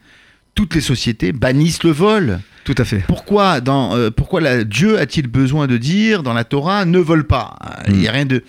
toutes 0.55 0.75
les 0.75 0.81
sociétés 0.81 1.31
bannissent 1.31 1.83
le 1.83 1.91
vol. 1.91 2.39
Tout 2.63 2.75
à 2.77 2.85
fait. 2.85 3.03
Pourquoi, 3.07 3.59
dans, 3.59 3.95
euh, 3.95 4.09
pourquoi 4.09 4.39
la- 4.39 4.63
Dieu 4.63 4.97
a-t-il 4.99 5.27
besoin 5.27 5.67
de 5.67 5.77
dire 5.77 6.23
dans 6.23 6.33
la 6.33 6.43
Torah 6.45 6.85
ne 6.85 6.99
vole 6.99 7.25
pas? 7.25 7.57
Il 7.87 7.95
n'y 7.95 8.07
a 8.07 8.11
rien 8.11 8.25
de. 8.25 8.43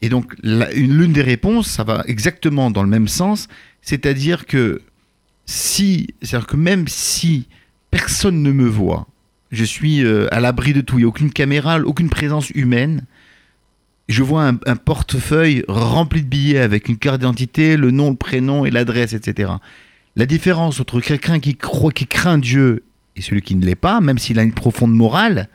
Et 0.00 0.08
donc, 0.08 0.32
l'une 0.44 1.12
des 1.12 1.22
réponses, 1.22 1.68
ça 1.68 1.82
va 1.82 2.04
exactement 2.06 2.70
dans 2.70 2.84
le 2.84 2.88
même 2.88 3.08
sens, 3.08 3.48
c'est-à-dire 3.82 4.46
que 4.46 4.80
si, 5.46 6.08
c'est-à-dire 6.22 6.46
que 6.46 6.56
même 6.56 6.86
si 6.86 7.48
personne 7.90 8.42
ne 8.42 8.52
me 8.52 8.68
voit, 8.68 9.08
je 9.50 9.64
suis 9.64 10.04
euh, 10.04 10.28
à 10.32 10.38
l'abri 10.40 10.72
de 10.72 10.82
tout, 10.82 10.96
il 10.96 11.00
n'y 11.00 11.04
a 11.04 11.08
aucune 11.08 11.32
caméra, 11.32 11.80
aucune 11.80 12.10
présence 12.10 12.50
humaine. 12.50 13.04
Je 14.08 14.22
vois 14.22 14.46
un, 14.46 14.58
un 14.66 14.76
portefeuille 14.76 15.64
rempli 15.68 16.22
de 16.22 16.28
billets 16.28 16.58
avec 16.60 16.88
une 16.88 16.96
carte 16.96 17.18
d'identité, 17.20 17.76
le 17.76 17.90
nom, 17.90 18.10
le 18.10 18.16
prénom 18.16 18.64
et 18.64 18.70
l'adresse, 18.70 19.14
etc. 19.14 19.50
La 20.18 20.26
différence 20.26 20.80
entre 20.80 21.00
quelqu'un 21.00 21.38
qui 21.38 21.54
croit, 21.54 21.92
qui 21.92 22.08
craint 22.08 22.38
Dieu 22.38 22.82
et 23.14 23.22
celui 23.22 23.40
qui 23.40 23.54
ne 23.54 23.64
l'est 23.64 23.76
pas, 23.76 24.00
même 24.00 24.18
s'il 24.18 24.40
a 24.40 24.42
une 24.42 24.52
profonde 24.52 24.92
morale, 24.92 25.48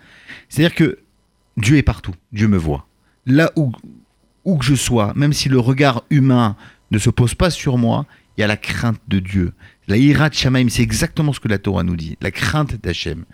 c'est-à-dire 0.47 0.73
que 0.73 0.99
Dieu 1.57 1.75
est 1.75 1.83
partout, 1.83 2.13
Dieu 2.31 2.47
me 2.47 2.55
voit. 2.57 2.87
Là 3.25 3.51
où, 3.57 3.73
où 4.45 4.57
que 4.57 4.63
je 4.63 4.75
sois, 4.75 5.11
même 5.17 5.33
si 5.33 5.49
le 5.49 5.59
regard 5.59 6.03
humain 6.09 6.55
ne 6.91 6.97
se 6.97 7.09
pose 7.09 7.35
pas 7.35 7.49
sur 7.49 7.77
moi, 7.77 8.05
il 8.37 8.41
y 8.41 8.43
a 8.45 8.47
la 8.47 8.55
crainte 8.55 9.01
de 9.09 9.19
Dieu. 9.19 9.51
La 9.89 9.97
ira 9.97 10.29
de 10.29 10.33
Shamaim, 10.33 10.69
c'est 10.69 10.81
exactement 10.81 11.33
ce 11.33 11.41
que 11.41 11.49
la 11.49 11.57
Torah 11.57 11.83
nous 11.83 11.97
dit, 11.97 12.17
la 12.21 12.31
crainte 12.31 12.81
d'Hachem. 12.81 13.25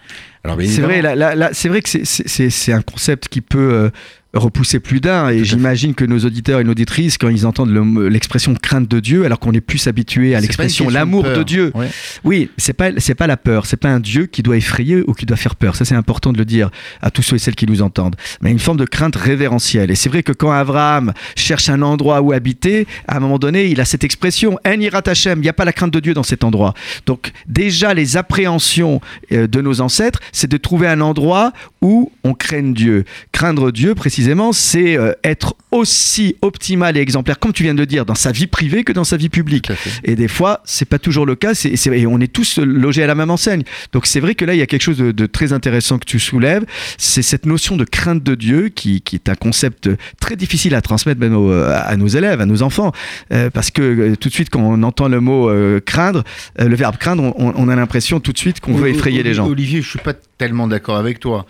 C'est 0.67 0.81
vrai, 0.81 0.95
évidemment, 0.99 1.15
là, 1.15 1.29
là, 1.31 1.35
là, 1.35 1.49
c'est 1.53 1.69
vrai 1.69 1.81
que 1.81 1.89
c'est- 1.89 2.71
un 2.73 2.81
concept 2.81 3.27
qui 3.27 3.41
peut 3.41 3.57
euh, 3.73 3.89
repousser 4.35 4.79
plus 4.79 5.01
d'un. 5.01 5.29
Et 5.29 5.43
j'imagine 5.43 5.95
que 5.95 6.05
nos 6.05 6.19
auditeurs 6.19 6.59
et 6.59 6.63
nos 6.63 6.71
auditrices, 6.73 7.17
quand 7.17 7.29
ils 7.29 7.47
entendent 7.47 7.71
le- 7.71 8.09
l'expression 8.09 8.53
crainte 8.53 8.87
de 8.87 8.99
Dieu, 8.99 9.25
alors 9.25 9.39
qu'on 9.39 9.53
est 9.53 9.59
plus 9.61 9.87
habitué 9.87 10.35
à 10.35 10.39
l'expression 10.39 10.85
l'amour 10.93 11.23
de. 11.23 11.43
Dieu, 11.43 11.71
Ouais. 11.73 11.87
Oui, 12.23 12.51
c'est 12.57 12.73
pas 12.73 12.91
c'est 12.99 13.15
pas 13.15 13.25
la 13.25 13.37
peur, 13.37 13.65
c'est 13.65 13.75
pas 13.77 13.89
un 13.89 13.99
Dieu 13.99 14.27
qui 14.27 14.43
doit 14.43 14.55
effrayer 14.55 15.01
ou 15.07 15.13
qui 15.13 15.25
doit 15.25 15.35
faire 15.35 15.55
peur. 15.55 15.75
Ça 15.75 15.83
c'est 15.83 15.95
important 15.95 16.31
de 16.31 16.37
le 16.37 16.45
dire 16.45 16.69
à 17.01 17.09
tous 17.09 17.23
ceux 17.23 17.37
et 17.37 17.39
celles 17.39 17.55
qui 17.55 17.65
nous 17.65 17.81
entendent. 17.81 18.15
Mais 18.41 18.51
une 18.51 18.59
forme 18.59 18.77
de 18.77 18.85
crainte 18.85 19.15
révérentielle. 19.15 19.89
Et 19.89 19.95
c'est 19.95 20.09
vrai 20.09 20.21
que 20.21 20.31
quand 20.31 20.51
Abraham 20.51 21.11
cherche 21.35 21.67
un 21.69 21.81
endroit 21.81 22.21
où 22.21 22.31
habiter, 22.31 22.85
à 23.07 23.17
un 23.17 23.19
moment 23.19 23.39
donné, 23.39 23.65
il 23.65 23.81
a 23.81 23.85
cette 23.85 24.03
expression 24.03 24.59
En 24.63 24.79
irat 24.79 25.01
Hashem, 25.07 25.39
il 25.39 25.41
n'y 25.41 25.49
a 25.49 25.53
pas 25.53 25.65
la 25.65 25.73
crainte 25.73 25.91
de 25.93 25.99
Dieu 25.99 26.13
dans 26.13 26.21
cet 26.23 26.43
endroit. 26.43 26.75
Donc 27.07 27.31
déjà 27.47 27.95
les 27.95 28.15
appréhensions 28.15 29.01
euh, 29.31 29.47
de 29.47 29.59
nos 29.61 29.81
ancêtres, 29.81 30.19
c'est 30.31 30.49
de 30.49 30.57
trouver 30.57 30.87
un 30.87 31.01
endroit 31.01 31.51
où 31.81 32.11
on 32.23 32.33
craigne 32.33 32.73
Dieu. 32.73 33.05
Craindre 33.31 33.71
Dieu 33.71 33.95
précisément, 33.95 34.51
c'est 34.53 34.97
euh, 34.97 35.13
être 35.23 35.55
aussi 35.71 36.35
optimal 36.41 36.97
et 36.97 36.99
exemplaire, 36.99 37.39
comme 37.39 37.53
tu 37.53 37.63
viens 37.63 37.73
de 37.73 37.79
le 37.79 37.85
dire, 37.85 38.05
dans 38.05 38.15
sa 38.15 38.31
vie 38.31 38.47
privée 38.47 38.83
que 38.83 38.91
dans 38.93 39.03
sa 39.03 39.17
vie 39.17 39.29
publique. 39.29 39.69
Et 40.03 40.15
des 40.15 40.27
fois, 40.27 40.61
c'est 40.65 40.85
pas 40.87 40.99
toujours 40.99 41.25
le 41.25 41.35
cas. 41.35 41.53
C'est, 41.53 41.75
c'est- 41.75 41.97
et 41.97 42.05
on 42.07 42.19
est 42.19 42.31
tous 42.31 42.57
logés 42.59 43.03
à 43.03 43.07
la 43.07 43.15
même 43.15 43.29
enseigne. 43.29 43.63
Donc 43.93 44.05
c'est 44.05 44.19
vrai 44.19 44.35
que 44.35 44.45
là, 44.45 44.53
il 44.53 44.57
y 44.59 44.61
a 44.61 44.65
quelque 44.65 44.81
chose 44.81 44.97
de, 44.97 45.11
de 45.11 45.25
très 45.25 45.53
intéressant 45.53 45.97
que 45.99 46.05
tu 46.05 46.19
soulèves. 46.19 46.65
C'est 46.97 47.21
cette 47.21 47.45
notion 47.45 47.77
de 47.77 47.83
crainte 47.85 48.23
de 48.23 48.35
Dieu 48.35 48.69
qui, 48.69 49.01
qui 49.01 49.15
est 49.15 49.29
un 49.29 49.35
concept 49.35 49.89
très 50.19 50.35
difficile 50.35 50.75
à 50.75 50.81
transmettre 50.81 51.19
même 51.19 51.35
aux- 51.35 51.51
à 51.51 51.95
nos 51.97 52.07
élèves, 52.07 52.41
à 52.41 52.45
nos 52.45 52.61
enfants, 52.61 52.91
Euh, 53.31 53.49
parce 53.49 53.69
que 53.71 53.81
euh, 53.81 54.15
tout 54.15 54.29
de 54.29 54.33
suite 54.33 54.49
quand 54.49 54.61
on 54.61 54.81
entend 54.83 55.07
le 55.07 55.19
mot 55.19 55.49
euh, 55.49 55.79
craindre, 55.79 56.23
euh, 56.59 56.67
le 56.67 56.75
verbe 56.75 56.97
craindre, 56.97 57.23
on, 57.37 57.53
on 57.55 57.69
a 57.69 57.75
l'impression 57.75 58.19
tout 58.19 58.33
de 58.33 58.37
suite 58.37 58.59
qu'on 58.59 58.73
veut 58.73 58.89
effrayer 58.89 59.23
les 59.23 59.33
gens. 59.33 59.47
Olivier, 59.47 59.81
je 59.81 59.89
suis 59.89 59.99
pas 59.99 60.13
tellement 60.37 60.67
d'accord 60.67 60.97
avec 60.97 61.19
toi. 61.19 61.45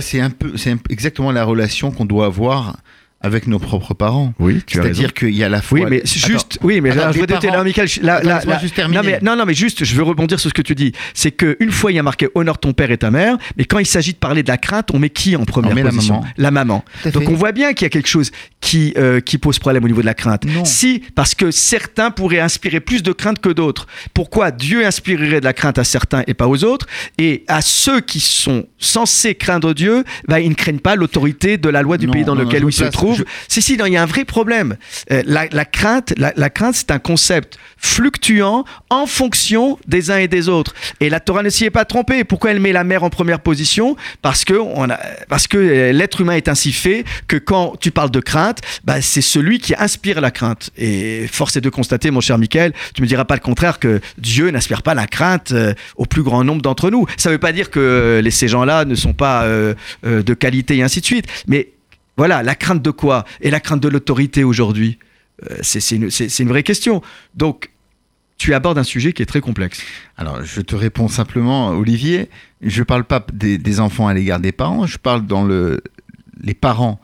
C'est 0.00 0.22
exactement 0.88 1.32
la 1.32 1.44
relation 1.44 1.90
qu'on 1.90 2.04
doit 2.04 2.26
avoir 2.26 2.78
avec 3.22 3.46
nos 3.46 3.58
propres 3.58 3.94
parents. 3.94 4.34
Oui, 4.38 4.62
tu 4.66 4.78
as 4.78 4.82
raison. 4.82 4.94
C'est-à-dire 4.94 5.14
qu'il 5.14 5.30
y 5.34 5.44
a 5.44 5.48
la 5.48 5.62
fois. 5.62 5.80
Oui, 5.80 5.86
mais 5.88 6.02
juste, 6.04 6.58
oui, 6.62 6.80
mais 6.80 6.90
Attends, 6.90 7.00
là, 7.06 7.12
je 7.12 7.20
veux 7.20 7.26
dire, 7.26 7.38
parents- 7.40 7.56
là, 7.56 7.64
Michael, 7.64 7.88
je- 7.88 8.00
là, 8.02 8.14
Attends, 8.16 8.28
là, 8.28 8.34
laisse-moi 8.36 8.54
là- 8.54 8.60
juste 8.60 8.74
terminer. 8.74 8.98
non, 9.02 9.04
mais, 9.08 9.18
non, 9.22 9.36
non, 9.36 9.44
mais 9.46 9.54
juste, 9.54 9.84
je 9.84 9.94
veux 9.94 10.02
rebondir 10.02 10.38
sur 10.40 10.50
ce 10.50 10.54
que 10.54 10.62
tu 10.62 10.74
dis. 10.74 10.92
C'est 11.14 11.30
qu'une 11.32 11.70
fois, 11.70 11.92
il 11.92 11.96
y 11.96 11.98
a 11.98 12.02
marqué 12.02 12.28
honore 12.34 12.58
ton 12.58 12.72
père 12.72 12.90
et 12.90 12.98
ta 12.98 13.10
mère, 13.10 13.36
mais 13.56 13.64
quand 13.64 13.78
il 13.78 13.86
s'agit 13.86 14.12
de 14.12 14.18
parler 14.18 14.42
de 14.42 14.48
la 14.48 14.58
crainte, 14.58 14.88
on 14.92 14.98
met 14.98 15.10
qui 15.10 15.36
en 15.36 15.44
première 15.44 15.72
On 15.72 15.74
met 15.74 15.82
la 15.82 15.90
position 15.90 16.14
maman. 16.20 16.26
La 16.36 16.50
maman. 16.50 16.84
Donc 17.12 17.22
fait. 17.24 17.28
on 17.28 17.34
voit 17.34 17.52
bien 17.52 17.72
qu'il 17.72 17.84
y 17.84 17.86
a 17.86 17.90
quelque 17.90 18.08
chose 18.08 18.30
qui, 18.60 18.94
euh, 18.96 19.20
qui 19.20 19.38
pose 19.38 19.58
problème 19.58 19.84
au 19.84 19.88
niveau 19.88 20.00
de 20.00 20.06
la 20.06 20.14
crainte. 20.14 20.44
Non. 20.44 20.64
Si, 20.64 21.02
parce 21.14 21.34
que 21.34 21.50
certains 21.50 22.10
pourraient 22.10 22.40
inspirer 22.40 22.80
plus 22.80 23.02
de 23.02 23.12
crainte 23.12 23.40
que 23.40 23.48
d'autres. 23.48 23.86
Pourquoi 24.14 24.50
Dieu 24.50 24.84
inspirerait 24.84 25.40
de 25.40 25.44
la 25.44 25.52
crainte 25.52 25.78
à 25.78 25.84
certains 25.84 26.22
et 26.26 26.34
pas 26.34 26.48
aux 26.48 26.64
autres? 26.64 26.86
Et 27.18 27.44
à 27.48 27.60
ceux 27.62 28.00
qui 28.00 28.20
sont 28.20 28.66
censés 28.78 29.34
craindre 29.34 29.74
Dieu, 29.74 30.04
bah, 30.28 30.40
ils 30.40 30.48
ne 30.48 30.54
craignent 30.54 30.78
pas 30.78 30.96
l'autorité 30.96 31.56
de 31.56 31.68
la 31.68 31.82
loi 31.82 31.98
du 31.98 32.06
Non, 32.06 32.12
pays 32.12 32.24
dans 32.24 32.34
non, 32.34 32.42
lequel 32.42 32.62
ils 32.66 32.72
se 32.72 32.82
place- 32.82 32.92
trouvent. 33.14 33.18
je- 33.26 33.32
Si, 33.48 33.62
si, 33.62 33.74
il 33.74 33.92
y 33.92 33.96
a 33.96 34.02
un 34.02 34.06
vrai 34.06 34.24
problème. 34.24 34.76
Euh, 35.10 35.22
la, 35.26 35.64
crainte, 35.64 36.14
la, 36.16 36.50
crainte, 36.50 36.74
c'est 36.74 36.90
un 36.90 36.98
concept 36.98 37.58
fluctuant 37.76 38.64
en 38.90 39.06
fonction 39.06 39.78
des 39.86 40.10
uns 40.10 40.18
et 40.18 40.28
des 40.28 40.48
autres. 40.48 40.74
Et 41.00 41.08
la 41.10 41.20
Torah 41.20 41.42
ne 41.42 41.50
s'y 41.50 41.64
est 41.64 41.70
pas 41.70 41.84
trompée. 41.84 42.24
Pourquoi 42.24 42.50
elle 42.52 42.60
met 42.60 42.72
la 42.72 42.84
mère 42.84 43.04
en 43.04 43.10
première 43.10 43.40
position? 43.40 43.96
Parce 44.22 44.44
que, 44.44 44.54
que 44.54 45.56
euh, 45.58 45.92
l'être 45.92 46.20
humain 46.20 46.34
est 46.36 46.48
ainsi 46.48 46.72
fait 46.72 47.04
que 47.28 47.36
quand 47.36 47.74
tu 47.80 47.90
parles 47.90 48.10
de 48.10 48.20
crainte, 48.20 48.60
bah, 48.84 49.00
c'est 49.02 49.20
celui 49.20 49.58
qui 49.58 49.74
inspire 49.78 50.20
la 50.20 50.30
crainte. 50.30 50.70
Et 50.78 51.26
force 51.30 51.56
est 51.56 51.60
de 51.60 51.68
constater, 51.70 52.10
mon 52.10 52.20
cher 52.20 52.38
Michael, 52.38 52.72
tu 52.94 53.02
me 53.02 53.06
diras 53.06 53.24
pas 53.24 53.34
le 53.34 53.40
contraire 53.40 53.78
que 53.78 54.00
Dieu 54.18 54.50
n'inspire 54.50 54.82
pas 54.82 54.94
la 54.94 55.06
crainte 55.06 55.52
euh, 55.52 55.74
au 55.96 56.06
plus 56.06 56.22
grand 56.22 56.44
nombre 56.44 56.62
d'entre 56.62 56.90
nous. 56.90 57.06
Ça 57.16 57.28
ne 57.28 57.34
veut 57.34 57.38
pas 57.40 57.52
dire 57.52 57.70
que 57.70 58.22
ces 58.30 58.48
gens-là 58.48 58.84
ne 58.84 58.94
sont 58.94 59.12
pas 59.12 59.46
de 60.02 60.34
qualité 60.34 60.76
et 60.76 60.82
ainsi 60.82 61.00
de 61.00 61.06
suite. 61.06 61.26
Mais 61.46 61.68
voilà, 62.22 62.44
la 62.44 62.54
crainte 62.54 62.82
de 62.82 62.92
quoi 62.92 63.24
Et 63.40 63.50
la 63.50 63.58
crainte 63.58 63.82
de 63.82 63.88
l'autorité 63.88 64.44
aujourd'hui 64.44 65.00
Euh, 65.50 65.56
c'est 65.62 65.96
une, 65.96 66.48
vraie 66.48 66.62
question. 66.62 67.02
Donc, 67.34 67.70
tu 68.38 68.54
abordes 68.54 68.78
un 68.78 68.84
sujet 68.84 69.12
qui 69.12 69.22
est 69.22 69.26
très 69.26 69.40
complexe. 69.40 69.82
Alors, 70.16 70.44
je 70.44 70.60
te 70.60 70.76
réponds 70.76 71.08
simplement, 71.08 71.70
Olivier. 71.70 72.28
Je 72.60 72.84
parle 72.84 73.02
pas 73.02 73.26
des, 73.32 73.58
des 73.58 73.80
enfants 73.80 74.06
à 74.06 74.14
l'égard 74.14 74.38
des 74.38 74.52
parents. 74.52 74.86
Je 74.86 74.98
parle 74.98 75.26
dans 75.26 75.42
le 75.42 75.82
les 76.48 76.54
parents, 76.54 77.00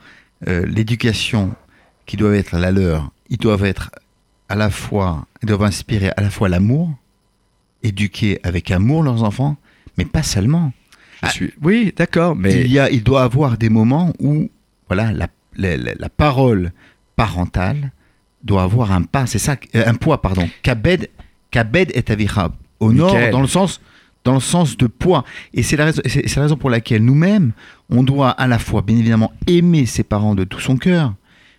euh, 0.47 0.65
l'éducation 0.65 1.53
qui 2.05 2.15
doit 2.15 2.33
être 2.37 2.57
la 2.57 2.71
leur. 2.71 3.11
Ils 3.29 3.37
doivent 3.37 3.65
être 3.65 3.91
à 4.47 4.55
la 4.55 4.69
fois, 4.69 5.27
ils 5.41 5.47
doivent 5.47 5.63
inspirer 5.63 6.11
à 6.15 6.21
la 6.21 6.29
fois 6.29 6.47
l'amour, 6.47 6.95
éduquer 7.83 8.39
avec 8.43 8.71
amour 8.71 9.03
leurs 9.03 9.23
enfants, 9.23 9.57
mais 9.97 10.05
pas 10.05 10.23
seulement. 10.23 10.71
Je 11.23 11.27
Ah. 11.27 11.29
suis... 11.29 11.51
Oui, 11.61 11.93
d'accord, 11.93 12.37
mais 12.37 12.61
Il 12.61 12.71
y 12.71 12.79
a, 12.79 12.89
il 12.89 13.03
doit 13.03 13.23
avoir 13.23 13.57
des 13.57 13.69
moments 13.69 14.13
où, 14.19 14.49
voilà, 14.89 15.11
la, 15.11 15.27
la- 15.55 15.77
la- 15.77 15.93
la 15.97 16.09
parole 16.09 16.71
parentale 17.15 17.91
doit 18.43 18.63
avoir 18.63 18.91
un 18.91 19.03
pas, 19.03 19.25
c'est 19.25 19.39
ça, 19.39 19.55
euh, 19.75 19.83
un 19.85 19.95
poids, 19.95 20.21
pardon. 20.21 20.49
Kabed, 20.63 21.09
kabed 21.51 21.91
et 21.93 22.03
avicha. 22.11 22.51
Honore 22.79 23.13
Nickel. 23.13 23.31
dans 23.31 23.41
le 23.41 23.47
sens, 23.47 23.81
dans 24.23 24.35
le 24.35 24.39
sens 24.39 24.77
de 24.77 24.87
poids. 24.87 25.25
Et 25.53 25.63
c'est 25.63 25.75
la 25.75 25.85
raison, 25.85 26.01
c'est 26.05 26.27
c'est 26.29 26.37
la 26.37 26.43
raison 26.43 26.55
pour 26.55 26.69
laquelle 26.69 27.03
nous-mêmes, 27.03 27.51
on 27.89 28.03
doit 28.03 28.29
à 28.29 28.47
la 28.47 28.57
fois, 28.59 28.81
bien 28.81 28.97
évidemment, 28.97 29.33
aimer 29.47 29.85
ses 29.85 30.03
parents 30.03 30.33
de 30.35 30.45
tout 30.45 30.61
son 30.61 30.77
cœur, 30.77 31.13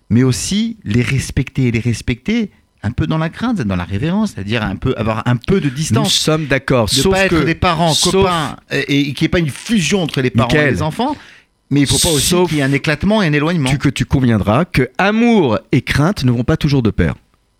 mais 0.08 0.22
aussi 0.22 0.78
les 0.84 1.02
respecter 1.02 1.66
et 1.68 1.70
les 1.72 1.80
respecter 1.80 2.50
un 2.82 2.92
peu 2.92 3.06
dans 3.06 3.18
la 3.18 3.28
crainte, 3.28 3.60
dans 3.60 3.76
la 3.76 3.84
révérence, 3.84 4.32
c'est-à-dire 4.32 4.62
un 4.62 4.76
peu 4.76 4.94
avoir 4.96 5.22
un 5.26 5.36
peu 5.36 5.60
de 5.60 5.68
nous 5.68 5.74
distance 5.74 6.14
sommes 6.14 6.46
d'accord. 6.46 6.88
Sauf 6.88 7.12
pas 7.12 7.26
être 7.26 7.38
que 7.40 7.44
des 7.44 7.54
parents 7.54 7.92
sauf- 7.92 8.12
copains 8.12 8.56
et, 8.70 9.00
et 9.10 9.12
qu'il 9.12 9.24
n'y 9.24 9.26
ait 9.26 9.28
pas 9.28 9.38
une 9.40 9.50
fusion 9.50 10.02
entre 10.02 10.22
les 10.22 10.30
parents 10.30 10.48
et 10.68 10.70
les 10.70 10.80
enfants. 10.80 11.14
Mais 11.70 11.80
il 11.80 11.86
faut 11.86 11.98
pas 11.98 12.08
aussi 12.14 12.26
Sauf- 12.26 12.48
qu'il 12.48 12.58
y 12.58 12.60
ait 12.60 12.64
un 12.64 12.72
éclatement 12.72 13.22
et 13.22 13.26
un 13.26 13.32
éloignement. 13.32 13.70
tu, 13.70 13.78
que 13.78 13.88
tu 13.88 14.04
conviendras 14.04 14.64
que 14.64 14.90
amour 14.98 15.58
et 15.72 15.82
crainte 15.82 16.24
ne 16.24 16.30
vont 16.32 16.44
pas 16.44 16.56
toujours 16.56 16.82
de 16.82 16.90
pair. 16.90 17.14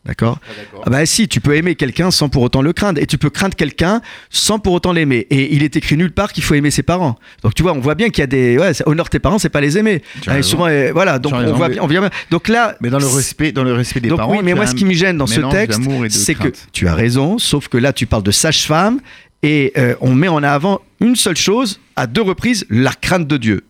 D'accord 0.06 0.38
Ah 0.86 0.88
bah 0.88 1.04
si, 1.04 1.28
tu 1.28 1.42
peux 1.42 1.54
aimer 1.56 1.74
quelqu'un 1.74 2.10
sans 2.10 2.30
pour 2.30 2.42
autant 2.42 2.62
le 2.62 2.72
craindre, 2.72 2.98
et 3.02 3.06
tu 3.06 3.18
peux 3.18 3.28
craindre 3.28 3.54
quelqu'un 3.54 4.00
sans 4.30 4.58
pour 4.58 4.72
autant 4.72 4.92
l'aimer. 4.94 5.26
Et 5.28 5.54
il 5.54 5.62
est 5.62 5.76
écrit 5.76 5.98
nulle 5.98 6.10
part 6.12 6.32
qu'il 6.32 6.42
faut 6.42 6.54
aimer 6.54 6.70
ses 6.70 6.82
parents. 6.82 7.16
Donc 7.42 7.52
tu 7.54 7.62
vois, 7.62 7.74
on 7.74 7.80
voit 7.80 7.94
bien 7.94 8.08
qu'il 8.08 8.22
y 8.22 8.24
a 8.24 8.26
des, 8.26 8.56
ouais, 8.58 8.72
honore 8.86 9.10
tes 9.10 9.18
parents, 9.18 9.38
c'est 9.38 9.50
pas 9.50 9.60
les 9.60 9.76
aimer. 9.76 10.02
Ah, 10.26 10.40
souvent, 10.42 10.68
euh, 10.68 10.90
voilà. 10.94 11.18
Donc 11.18 11.34
on 11.34 11.52
voit 11.52 11.68
mais- 11.68 11.74
bien, 11.74 11.82
on 11.82 11.86
voit 11.86 12.00
bien. 12.00 12.10
Donc 12.30 12.48
là, 12.48 12.76
Mais 12.80 12.88
dans 12.88 12.98
le 12.98 13.06
respect, 13.06 13.52
dans 13.52 13.62
le 13.62 13.74
respect 13.74 14.00
des 14.00 14.08
donc 14.08 14.18
parents. 14.18 14.32
oui, 14.32 14.38
mais 14.42 14.54
moi, 14.54 14.66
ce 14.66 14.74
qui 14.74 14.86
me 14.86 14.94
gêne 14.94 15.18
dans 15.18 15.26
ce 15.26 15.40
texte, 15.50 15.80
c'est 16.08 16.34
que 16.34 16.48
tu 16.72 16.88
as 16.88 16.94
raison, 16.94 17.38
sauf 17.38 17.68
que 17.68 17.76
là, 17.76 17.92
tu 17.92 18.06
parles 18.06 18.22
de 18.24 18.30
sage-femme 18.32 19.00
et 19.42 19.72
euh, 19.76 19.94
on 20.00 20.14
met 20.14 20.28
en 20.28 20.42
avant 20.42 20.80
une 21.00 21.14
seule 21.14 21.36
chose, 21.36 21.78
à 21.96 22.06
deux 22.06 22.22
reprises, 22.22 22.64
la 22.70 22.92
crainte 22.92 23.26
de 23.28 23.36
Dieu. 23.36 23.64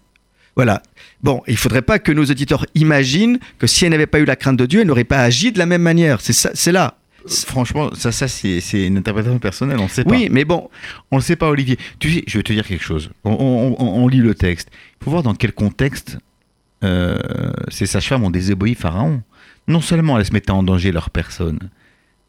Voilà. 0.56 0.82
Bon, 1.22 1.42
il 1.46 1.56
faudrait 1.56 1.82
pas 1.82 1.98
que 1.98 2.12
nos 2.12 2.24
auditeurs 2.24 2.66
imaginent 2.74 3.38
que 3.58 3.66
si 3.66 3.84
elle 3.84 3.90
n'avait 3.92 4.06
pas 4.06 4.18
eu 4.20 4.24
la 4.24 4.36
crainte 4.36 4.56
de 4.56 4.66
Dieu, 4.66 4.80
elle 4.80 4.86
n'aurait 4.86 5.04
pas 5.04 5.20
agi 5.20 5.52
de 5.52 5.58
la 5.58 5.66
même 5.66 5.82
manière. 5.82 6.20
C'est 6.20 6.72
là. 6.72 6.94
Franchement, 7.46 7.90
ça, 7.94 8.12
ça 8.12 8.28
c'est 8.28 8.60
une 8.86 8.96
interprétation 8.96 9.38
personnelle, 9.38 9.78
on 9.78 9.84
ne 9.84 9.88
sait 9.88 10.04
pas. 10.04 10.10
Oui, 10.10 10.28
mais 10.30 10.44
bon, 10.46 10.70
On 11.10 11.16
ne 11.16 11.20
sait 11.22 11.36
pas, 11.36 11.48
Olivier. 11.50 11.78
Tu 11.98 12.10
sais, 12.10 12.24
je 12.26 12.38
vais 12.38 12.42
te 12.42 12.52
dire 12.52 12.66
quelque 12.66 12.82
chose. 12.82 13.10
On, 13.24 13.32
on- 13.32 13.76
on- 13.78 14.02
on 14.04 14.08
lit 14.08 14.18
le 14.20 14.34
texte. 14.34 14.70
Il 15.00 15.04
faut 15.04 15.10
voir 15.10 15.22
dans 15.22 15.34
quel 15.34 15.52
contexte 15.52 16.16
euh, 16.82 17.18
ces 17.68 17.84
sages-femmes 17.86 18.24
ont 18.24 18.30
désobéi 18.30 18.74
Pharaon. 18.74 19.22
Non 19.68 19.80
seulement 19.82 20.18
elles 20.18 20.24
se 20.24 20.32
mettaient 20.32 20.50
en 20.50 20.62
danger 20.62 20.92
leur 20.92 21.10
personne, 21.10 21.58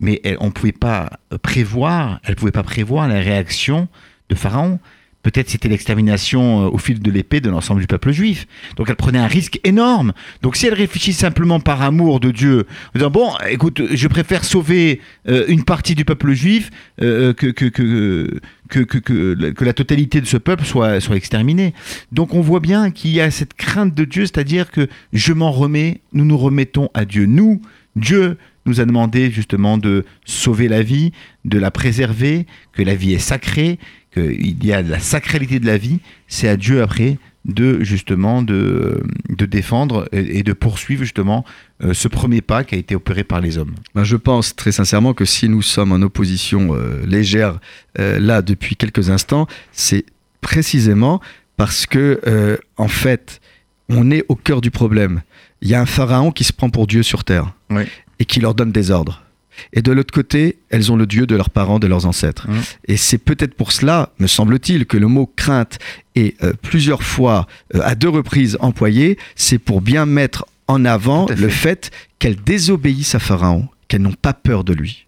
mais 0.01 0.19
elles- 0.25 0.37
on 0.41 0.47
ne 0.47 0.51
pouvait 0.51 0.73
pas 0.73 1.09
prévoir, 1.41 2.19
elles 2.25 2.35
pouvaient 2.35 2.51
pas 2.51 2.63
prévoir 2.63 3.07
la 3.07 3.19
réaction 3.21 3.87
de 4.29 4.35
Pharaon. 4.35 4.79
Peut-être 5.23 5.49
c'était 5.49 5.69
l'extermination 5.69 6.65
euh, 6.65 6.69
au 6.69 6.77
fil 6.77 6.99
de 6.99 7.11
l'épée 7.11 7.41
de 7.41 7.49
l'ensemble 7.49 7.81
du 7.81 7.87
peuple 7.87 8.11
juif. 8.11 8.47
Donc 8.75 8.89
elle 8.89 8.95
prenait 8.95 9.19
un 9.19 9.27
risque 9.27 9.59
énorme. 9.63 10.13
Donc 10.41 10.55
si 10.55 10.67
elle 10.67 10.73
réfléchit 10.73 11.13
simplement 11.13 11.59
par 11.59 11.81
amour 11.81 12.19
de 12.19 12.31
Dieu, 12.31 12.65
en 12.95 12.99
disant 12.99 13.11
bon, 13.11 13.31
écoute, 13.49 13.81
je 13.91 14.07
préfère 14.07 14.43
sauver 14.43 15.01
euh, 15.27 15.45
une 15.47 15.63
partie 15.63 15.95
du 15.95 16.05
peuple 16.05 16.33
juif 16.33 16.71
euh, 17.01 17.33
que, 17.33 17.47
que, 17.47 17.67
que, 17.67 18.39
que, 18.69 19.63
la 19.63 19.73
totalité 19.73 20.21
de 20.21 20.25
ce 20.25 20.37
peuple 20.37 20.65
soit, 20.65 20.99
soit 20.99 21.17
exterminée. 21.17 21.73
Donc 22.11 22.33
on 22.33 22.41
voit 22.41 22.59
bien 22.59 22.89
qu'il 22.91 23.11
y 23.11 23.21
a 23.21 23.29
cette 23.29 23.53
crainte 23.53 23.93
de 23.93 24.05
Dieu, 24.05 24.25
c'est-à-dire 24.25 24.71
que 24.71 24.87
je 25.13 25.33
m'en 25.33 25.51
remets, 25.51 26.01
nous 26.13 26.25
nous 26.25 26.37
remettons 26.37 26.89
à 26.93 27.05
Dieu. 27.05 27.25
Nous, 27.25 27.61
Dieu 27.95 28.37
nous 28.65 28.79
a 28.79 28.85
demandé 28.85 29.31
justement 29.31 29.77
de 29.77 30.05
sauver 30.25 30.67
la 30.67 30.83
vie, 30.83 31.11
de 31.45 31.57
la 31.57 31.71
préserver, 31.71 32.45
que 32.73 32.83
la 32.83 32.95
vie 32.95 33.13
est 33.13 33.19
sacrée, 33.19 33.79
qu'il 34.13 34.63
y 34.65 34.73
a 34.73 34.81
la 34.81 34.99
sacralité 34.99 35.59
de 35.59 35.65
la 35.65 35.77
vie. 35.77 35.99
C'est 36.27 36.47
à 36.47 36.57
Dieu 36.57 36.81
après 36.81 37.17
de 37.45 37.83
justement 37.83 38.43
de, 38.43 39.01
de 39.29 39.45
défendre 39.45 40.07
et, 40.11 40.43
de 40.43 40.53
poursuivre 40.53 41.03
justement 41.03 41.43
euh, 41.83 41.93
ce 41.93 42.07
premier 42.07 42.41
pas 42.41 42.63
qui 42.63 42.75
a 42.75 42.77
été 42.77 42.93
opéré 42.95 43.23
par 43.23 43.41
les 43.41 43.57
hommes. 43.57 43.73
ben, 43.95 44.03
je 44.03 44.15
pense 44.15 44.55
très 44.55 44.71
sincèrement 44.71 45.15
que 45.15 45.25
si 45.25 45.49
nous 45.49 45.63
sommes 45.63 45.91
en 45.91 46.01
opposition 46.03 46.75
euh, 46.75 47.03
légère 47.05 47.59
euh, 47.99 48.19
là 48.19 48.43
depuis 48.43 48.75
quelques 48.75 49.09
instants, 49.09 49.47
c'est 49.71 50.05
précisément 50.41 51.19
parce 51.57 51.85
que 51.85 52.19
en 52.77 52.87
fait, 52.87 53.39
on 53.89 54.09
est 54.09 54.23
au 54.29 54.35
cœur 54.35 54.61
du 54.61 54.71
problème. 54.71 55.21
Il 55.61 55.69
y 55.69 55.75
a 55.75 55.81
un 55.81 55.85
pharaon 55.85 56.31
qui 56.31 56.43
se 56.43 56.53
prend 56.53 56.69
pour 56.71 56.87
Dieu 56.87 57.03
sur 57.03 57.23
terre 57.23 57.53
Oui. 57.69 57.83
et 58.17 58.25
qui 58.25 58.39
leur 58.39 58.55
donne 58.55 58.71
des 58.71 58.89
ordres. 58.89 59.21
Et 59.73 59.81
de 59.81 59.91
l'autre 59.91 60.13
côté, 60.13 60.57
elles 60.69 60.91
ont 60.91 60.95
le 60.95 61.05
Dieu 61.05 61.25
de 61.27 61.35
leurs 61.35 61.49
parents, 61.49 61.79
de 61.79 61.87
leurs 61.87 62.05
ancêtres. 62.05 62.47
Mhm. 62.49 62.61
Et 62.87 62.97
c'est 62.97 63.17
peut-être 63.17 63.53
pour 63.55 63.71
cela, 63.71 64.09
me 64.19 64.27
semble-t-il, 64.27 64.85
que 64.85 64.97
le 64.97 65.07
mot 65.07 65.31
crainte 65.35 65.79
est 66.15 66.41
euh, 66.43 66.53
plusieurs 66.61 67.03
fois, 67.03 67.47
euh, 67.75 67.81
à 67.83 67.95
deux 67.95 68.09
reprises 68.09 68.57
employé. 68.61 69.17
C'est 69.35 69.59
pour 69.59 69.81
bien 69.81 70.05
mettre 70.05 70.45
en 70.67 70.85
avant 70.85 71.25
le 71.27 71.49
fait. 71.49 71.91
qu'elles 72.19 72.35
désobéissent 72.41 73.15
à 73.15 73.19
Pharaon, 73.19 73.67
qu'elles 73.87 74.01
n'ont 74.03 74.13
pas 74.13 74.33
peur 74.33 74.63
de 74.63 74.73
lui. 74.73 75.07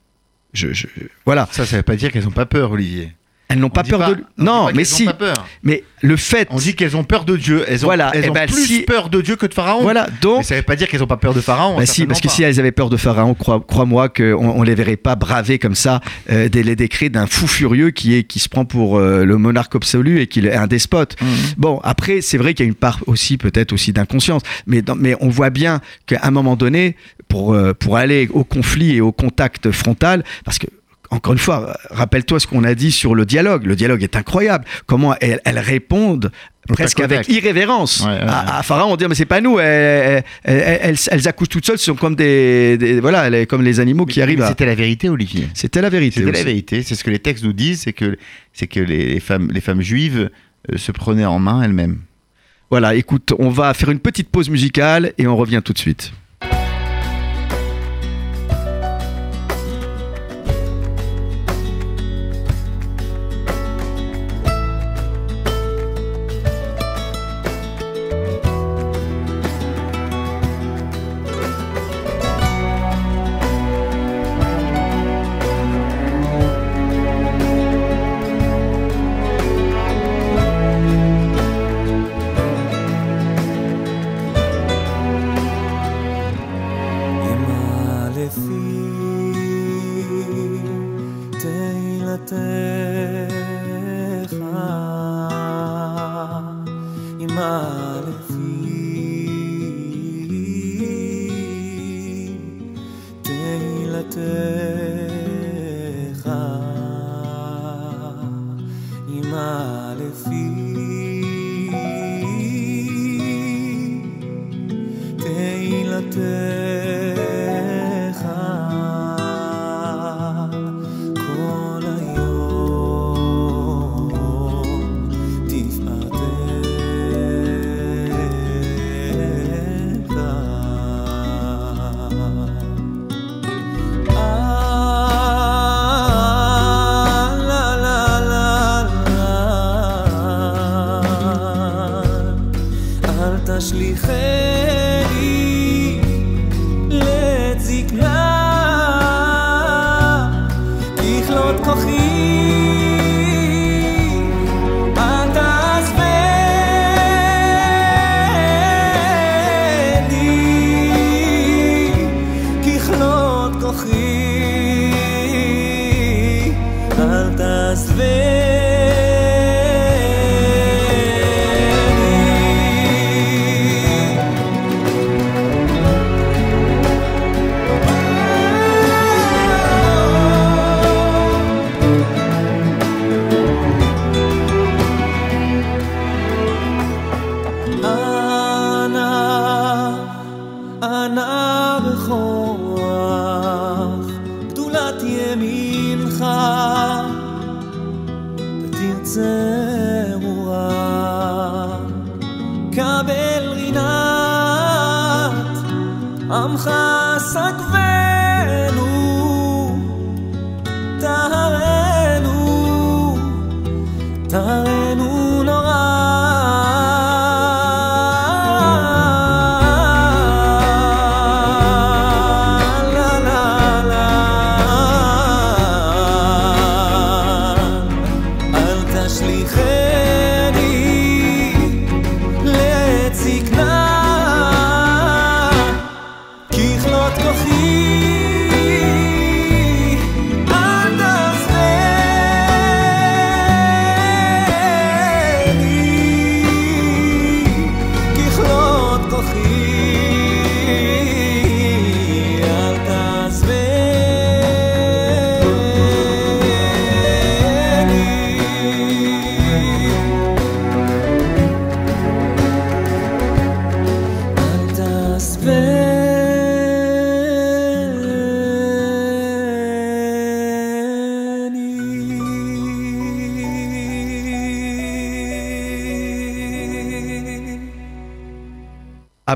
Je, 0.54 0.74
je- 0.74 0.88
voilà, 1.26 1.48
Ça, 1.52 1.66
ça 1.66 1.78
veut 1.78 1.84
pas 1.84 1.96
dire 1.96 2.12
qu'elles 2.12 2.24
n'ont 2.26 2.32
pas 2.32 2.46
peur, 2.48 2.72
Olivier. 2.72 3.12
Elles 3.54 3.60
n'ont 3.60 3.68
On 3.68 3.70
pas 3.70 3.84
peur 3.84 4.00
de 4.00 4.14
on 4.14 4.16
dit 4.16 4.24
Non, 4.38 4.66
pas 4.68 4.72
mais 4.74 4.84
si. 4.84 5.06
pas 5.06 5.14
peur. 5.14 5.48
Mais 5.64 5.84
le 6.02 6.18
fait. 6.18 6.48
On 6.52 6.58
dit 6.58 6.76
qu'elles 6.76 6.98
ont 6.98 7.04
peur 7.04 7.24
de 7.26 7.38
Dieu. 7.38 7.64
Elles 7.68 7.84
ont, 7.86 7.88
Voilà, 7.88 8.12
elles 8.14 8.26
eh 8.26 8.30
ont 8.30 8.34
ben, 8.34 8.48
plus 8.48 8.66
si- 8.66 8.82
peur 8.82 9.10
de 9.10 9.22
Dieu 9.22 9.36
que 9.36 9.46
de 9.46 9.54
Pharaon. 9.54 9.82
Voilà, 9.82 10.08
donc. 10.22 10.40
Mais 10.40 10.44
ça 10.44 10.56
veut 10.56 10.62
pas 10.62 10.76
dire 10.76 10.88
qu'elles 10.88 11.00
n'ont 11.00 11.08
pas 11.08 11.18
peur 11.18 11.34
de 11.34 11.42
Pharaon. 11.42 11.78
Bah 11.78 11.86
si, 11.86 12.06
parce 12.06 12.20
que 12.22 12.28
si 12.30 12.44
elles 12.44 12.60
avaient 12.60 12.72
peur 12.72 12.90
de 12.90 12.98
Pharaon, 12.98 13.34
crois- 13.34 13.62
crois-moi 13.66 14.10
qu'on 14.10 14.34
on 14.36 14.64
les 14.64 14.76
verrait 14.76 14.98
pas 14.98 15.16
braver 15.16 15.60
comme 15.60 15.76
ça 15.76 16.02
euh, 16.30 16.50
des, 16.50 16.64
les 16.64 16.76
décrets 16.76 17.10
d'un 17.10 17.28
fou 17.28 17.48
furieux 17.48 17.92
qui, 17.92 18.16
est, 18.16 18.24
qui 18.24 18.40
se 18.40 18.50
prend 18.50 18.66
pour 18.66 18.98
euh, 18.98 19.24
le 19.24 19.38
monarque 19.38 19.76
absolu 19.76 20.20
et 20.20 20.28
qui 20.28 20.40
est 20.46 20.54
un 20.54 20.68
despote. 20.68 21.16
pas. 21.16 21.26
Mhm. 21.26 21.32
Bon, 21.58 21.80
après, 21.84 22.22
c'est 22.22 22.38
vrai 22.38 22.54
qu'il 22.54 22.66
y 22.66 22.68
a 22.68 22.70
une 22.70 22.76
part 22.76 23.00
aussi, 23.08 23.38
peut-être 23.38 23.72
aussi 23.74 23.94
d'inconscience, 23.94 24.42
mais, 24.68 24.82
dans- 24.82 24.96
mais 24.96 25.16
on 25.22 25.30
voit 25.30 25.50
bien 25.52 25.80
qu'à 26.06 26.20
un 26.24 26.32
moment 26.32 26.56
donné, 26.56 26.96
pour, 27.30 27.54
euh, 27.54 27.74
pour 27.74 27.98
aller 27.98 28.28
au 28.34 28.44
conflit 28.44 28.96
et 28.96 29.02
au 29.02 29.12
contact 29.12 29.72
frontal, 29.72 30.24
parce 30.46 30.60
que 30.60 30.68
encore 31.14 31.34
une 31.34 31.40
fois, 31.40 31.78
rappelle-toi 31.92 32.40
ce 32.40 32.48
qu'on 32.48 32.64
a 32.64 32.76
dit 32.76 32.92
sur 32.92 33.16
le 33.16 33.26
dialogue. 33.26 33.66
Le 33.66 33.76
dialogue 33.76 34.04
est 34.04 34.16
incroyable. 34.16 34.66
Comment 34.86 35.16
elles, 35.22 35.40
elles 35.46 35.60
répondent 35.60 36.32
presque 36.70 37.00
avec 37.02 37.28
irrévérence 37.30 38.02
Ouais, 38.02 38.08
ouais, 38.08 38.20
ouais. 38.20 38.28
à, 38.28 38.58
à 38.60 38.64
Pharaon. 38.64 38.94
On 38.94 38.96
dit 38.96 39.06
mais 39.08 39.16
c'est 39.16 39.26
pas 39.26 39.42
nous. 39.42 39.60
Elles, 39.60 40.24
elles, 40.44 40.80
elles- 40.82 40.96
elles 41.12 41.28
accouchent 41.28 41.50
toutes 41.50 41.66
seules. 41.66 41.78
Ce 41.78 41.86
sont 41.86 41.96
comme 41.96 42.16
des, 42.16 42.78
des- 42.78 43.00
voilà, 43.00 43.28
elles- 43.28 43.48
comme 43.48 43.62
les 43.62 43.80
animaux 43.80 44.06
qui 44.06 44.22
arrivent. 44.22 44.42
à- 44.42 44.48
C'était 44.48 44.66
la 44.66 44.76
vérité, 44.76 45.10
Olivier. 45.10 45.48
C'était 45.54 45.82
la 45.82 45.90
vérité. 45.90 46.20
C'était 46.22 46.32
la 46.32 46.44
vérité. 46.44 46.84
C'est 46.84 46.96
ce 46.96 47.04
que 47.04 47.10
les 47.12 47.20
textes 47.20 47.44
nous 47.44 47.54
disent, 47.54 47.82
c'est 47.82 47.94
que, 47.94 48.18
c'est 48.54 48.68
que 48.68 48.80
les, 48.80 49.14
les 49.14 49.20
femmes, 49.20 49.50
les 49.52 49.62
femmes 49.62 49.82
juives 49.82 50.30
euh, 50.72 50.78
se 50.78 50.92
prenaient 50.92 51.26
en 51.26 51.40
main 51.40 51.62
elles-mêmes. 51.64 52.00
Voilà, 52.72 52.96
écoute, 52.96 53.34
on 53.38 53.50
va 53.50 53.74
faire 53.76 53.92
une 53.92 54.00
petite 54.00 54.30
pause 54.30 54.50
musicale 54.50 55.14
et 55.20 55.28
on 55.28 55.36
revient 55.36 55.62
tout 55.64 55.74
de 55.74 55.78
suite. 55.78 56.12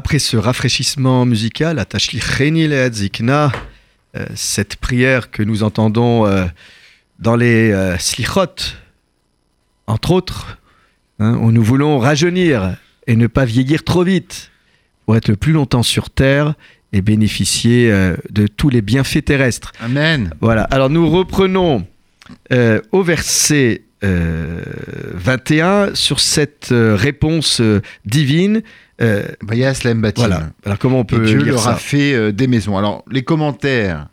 Après 0.07 0.19
ce 0.19 0.37
rafraîchissement 0.37 1.25
musical, 1.25 1.85
euh, 1.85 3.49
cette 4.35 4.75
prière 4.77 5.31
que 5.31 5.43
nous 5.43 5.63
entendons 5.63 6.25
euh, 6.25 6.45
dans 7.19 7.35
les 7.35 7.71
euh, 7.71 7.97
slichot, 7.97 8.55
entre 9.85 10.11
autres, 10.11 10.59
hein, 11.19 11.37
où 11.41 11.51
nous 11.51 11.61
voulons 11.61 11.99
rajeunir 11.99 12.77
et 13.05 13.17
ne 13.17 13.27
pas 13.27 13.43
vieillir 13.43 13.83
trop 13.83 14.05
vite 14.05 14.49
pour 15.05 15.17
être 15.17 15.27
le 15.27 15.35
plus 15.35 15.51
longtemps 15.51 15.83
sur 15.83 16.09
terre 16.09 16.53
et 16.93 17.01
bénéficier 17.01 17.91
de 18.29 18.47
tous 18.47 18.69
les 18.69 18.81
bienfaits 18.81 19.25
terrestres. 19.25 19.73
Amen. 19.81 20.33
Voilà. 20.39 20.63
Alors 20.63 20.89
nous 20.89 21.09
reprenons 21.09 21.85
au 22.93 23.03
verset 23.03 23.83
21 24.01 25.95
sur 25.95 26.19
cette 26.19 26.67
réponse 26.71 27.61
divine 28.05 28.61
euh, 29.01 29.27
voilà. 30.15 30.49
Alors 30.65 30.79
comment 30.79 30.99
on 30.99 31.05
peut 31.05 31.23
Dieu 31.23 31.39
leur 31.43 31.67
a 31.67 31.75
fait 31.75 32.13
euh, 32.13 32.31
des 32.31 32.47
maisons. 32.47 32.77
Alors 32.77 33.03
les 33.11 33.23
commentaires, 33.23 34.07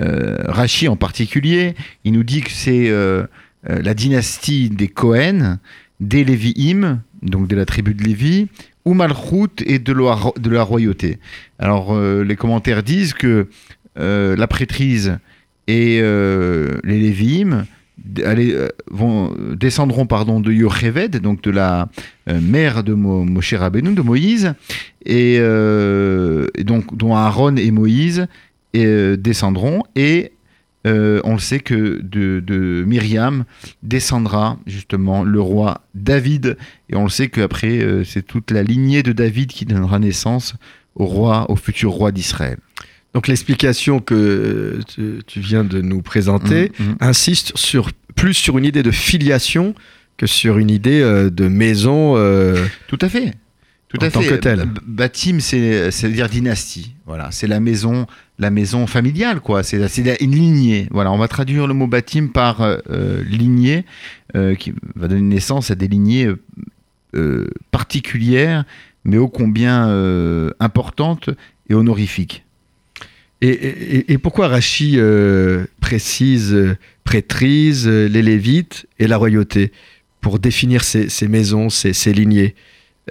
euh, 0.00 0.38
Rachi 0.46 0.88
en 0.88 0.96
particulier, 0.96 1.74
il 2.04 2.12
nous 2.12 2.24
dit 2.24 2.40
que 2.40 2.50
c'est 2.50 2.88
euh, 2.88 3.26
la 3.64 3.94
dynastie 3.94 4.70
des 4.70 4.88
Cohen, 4.88 5.58
des 6.00 6.24
Lévi'im, 6.24 7.00
donc 7.22 7.46
de 7.46 7.54
la 7.54 7.64
tribu 7.64 7.94
de 7.94 8.02
Lévi, 8.02 8.48
ou 8.84 8.94
Malchut 8.94 9.62
et 9.64 9.78
de 9.78 9.92
la, 9.92 10.18
de 10.36 10.50
la 10.50 10.62
royauté. 10.62 11.18
Alors 11.58 11.98
les 11.98 12.36
commentaires 12.36 12.82
disent 12.82 13.14
que 13.14 13.48
la 13.96 14.46
prêtrise 14.46 15.16
et 15.66 16.02
les 16.02 16.98
Lévi'im 17.00 17.64
euh, 18.18 18.68
vont, 18.90 19.34
descendront 19.54 20.06
pardon, 20.06 20.40
de 20.40 20.52
Yocheved, 20.52 21.18
donc 21.18 21.42
de 21.42 21.50
la 21.50 21.88
euh, 22.28 22.40
mère 22.40 22.82
de 22.82 22.92
Mo, 22.92 23.24
Moshe 23.24 23.54
de 23.54 24.02
Moïse, 24.02 24.54
euh, 25.08 26.46
et, 26.54 26.64
donc 26.64 26.96
dont 26.96 27.14
Aaron 27.14 27.56
et 27.56 27.70
Moïse 27.70 28.26
descendront, 28.74 29.84
et 29.94 30.32
on 30.84 31.32
le 31.32 31.38
sait 31.38 31.60
que 31.60 32.00
de, 32.02 32.84
Myriam 32.84 33.44
descendra 33.82 34.58
justement 34.66 35.22
le 35.22 35.40
roi 35.40 35.82
David, 35.94 36.56
et 36.90 36.96
on 36.96 37.04
le 37.04 37.10
sait 37.10 37.28
qu'après, 37.28 38.02
c'est 38.04 38.26
toute 38.26 38.50
la 38.50 38.64
lignée 38.64 39.04
de 39.04 39.12
David 39.12 39.50
qui 39.50 39.64
donnera 39.64 40.00
naissance 40.00 40.56
au 40.96 41.06
roi, 41.06 41.48
au 41.50 41.56
futur 41.56 41.92
roi 41.92 42.10
d'Israël. 42.10 42.58
Donc 43.14 43.28
l'explication 43.28 44.00
que 44.00 44.80
tu, 45.26 45.40
viens 45.40 45.64
de 45.64 45.80
nous 45.80 46.02
présenter 46.02 46.72
mmh, 46.78 46.82
mmh. 46.82 46.96
insiste 47.00 47.52
sur, 47.56 47.90
plus 48.16 48.34
sur 48.34 48.58
une 48.58 48.64
idée 48.64 48.82
de 48.82 48.90
filiation 48.90 49.74
que 50.16 50.26
sur 50.26 50.58
une 50.58 50.70
idée 50.70 51.00
euh, 51.00 51.30
de 51.30 51.48
maison. 51.48 52.14
Tout 52.88 52.98
à 53.00 53.08
fait. 53.08 53.34
Tout 53.94 54.04
à 54.04 54.10
fait. 54.10 54.40
que. 54.40 54.66
Batim, 54.86 55.38
c'est 55.40 56.08
dire 56.10 56.28
dynastie. 56.28 56.94
Voilà, 57.06 57.30
c'est 57.30 57.46
la 57.46 57.60
maison, 57.60 58.06
la 58.38 58.50
maison 58.50 58.86
familiale, 58.86 59.40
quoi. 59.40 59.62
C'est 59.62 59.78
une 60.20 60.34
lignée. 60.34 60.88
Voilà, 60.90 61.12
on 61.12 61.18
va 61.18 61.28
traduire 61.28 61.66
le 61.66 61.74
mot 61.74 61.86
Batim 61.86 62.28
par 62.28 62.62
euh, 62.62 62.78
euh, 62.90 63.22
lignée, 63.24 63.84
euh, 64.36 64.54
qui 64.54 64.72
va 64.96 65.08
donner 65.08 65.22
naissance 65.22 65.70
à 65.70 65.74
des 65.74 65.88
lignées 65.88 66.28
particulières, 67.70 68.64
mais 69.04 69.18
ô 69.18 69.28
combien 69.28 69.86
importantes 70.58 71.30
et 71.70 71.74
honorifiques. 71.74 72.43
Et, 73.46 74.18
pourquoi 74.18 74.48
Rachi 74.48 74.98
précise 75.80 76.76
prêtrise, 77.04 77.86
les 77.86 78.22
Lévites 78.22 78.86
et 78.98 79.06
la 79.06 79.16
royauté 79.16 79.72
pour 80.20 80.38
définir 80.38 80.82
ces, 80.82 81.28
maisons, 81.28 81.68
ces, 81.68 82.12
lignées 82.12 82.54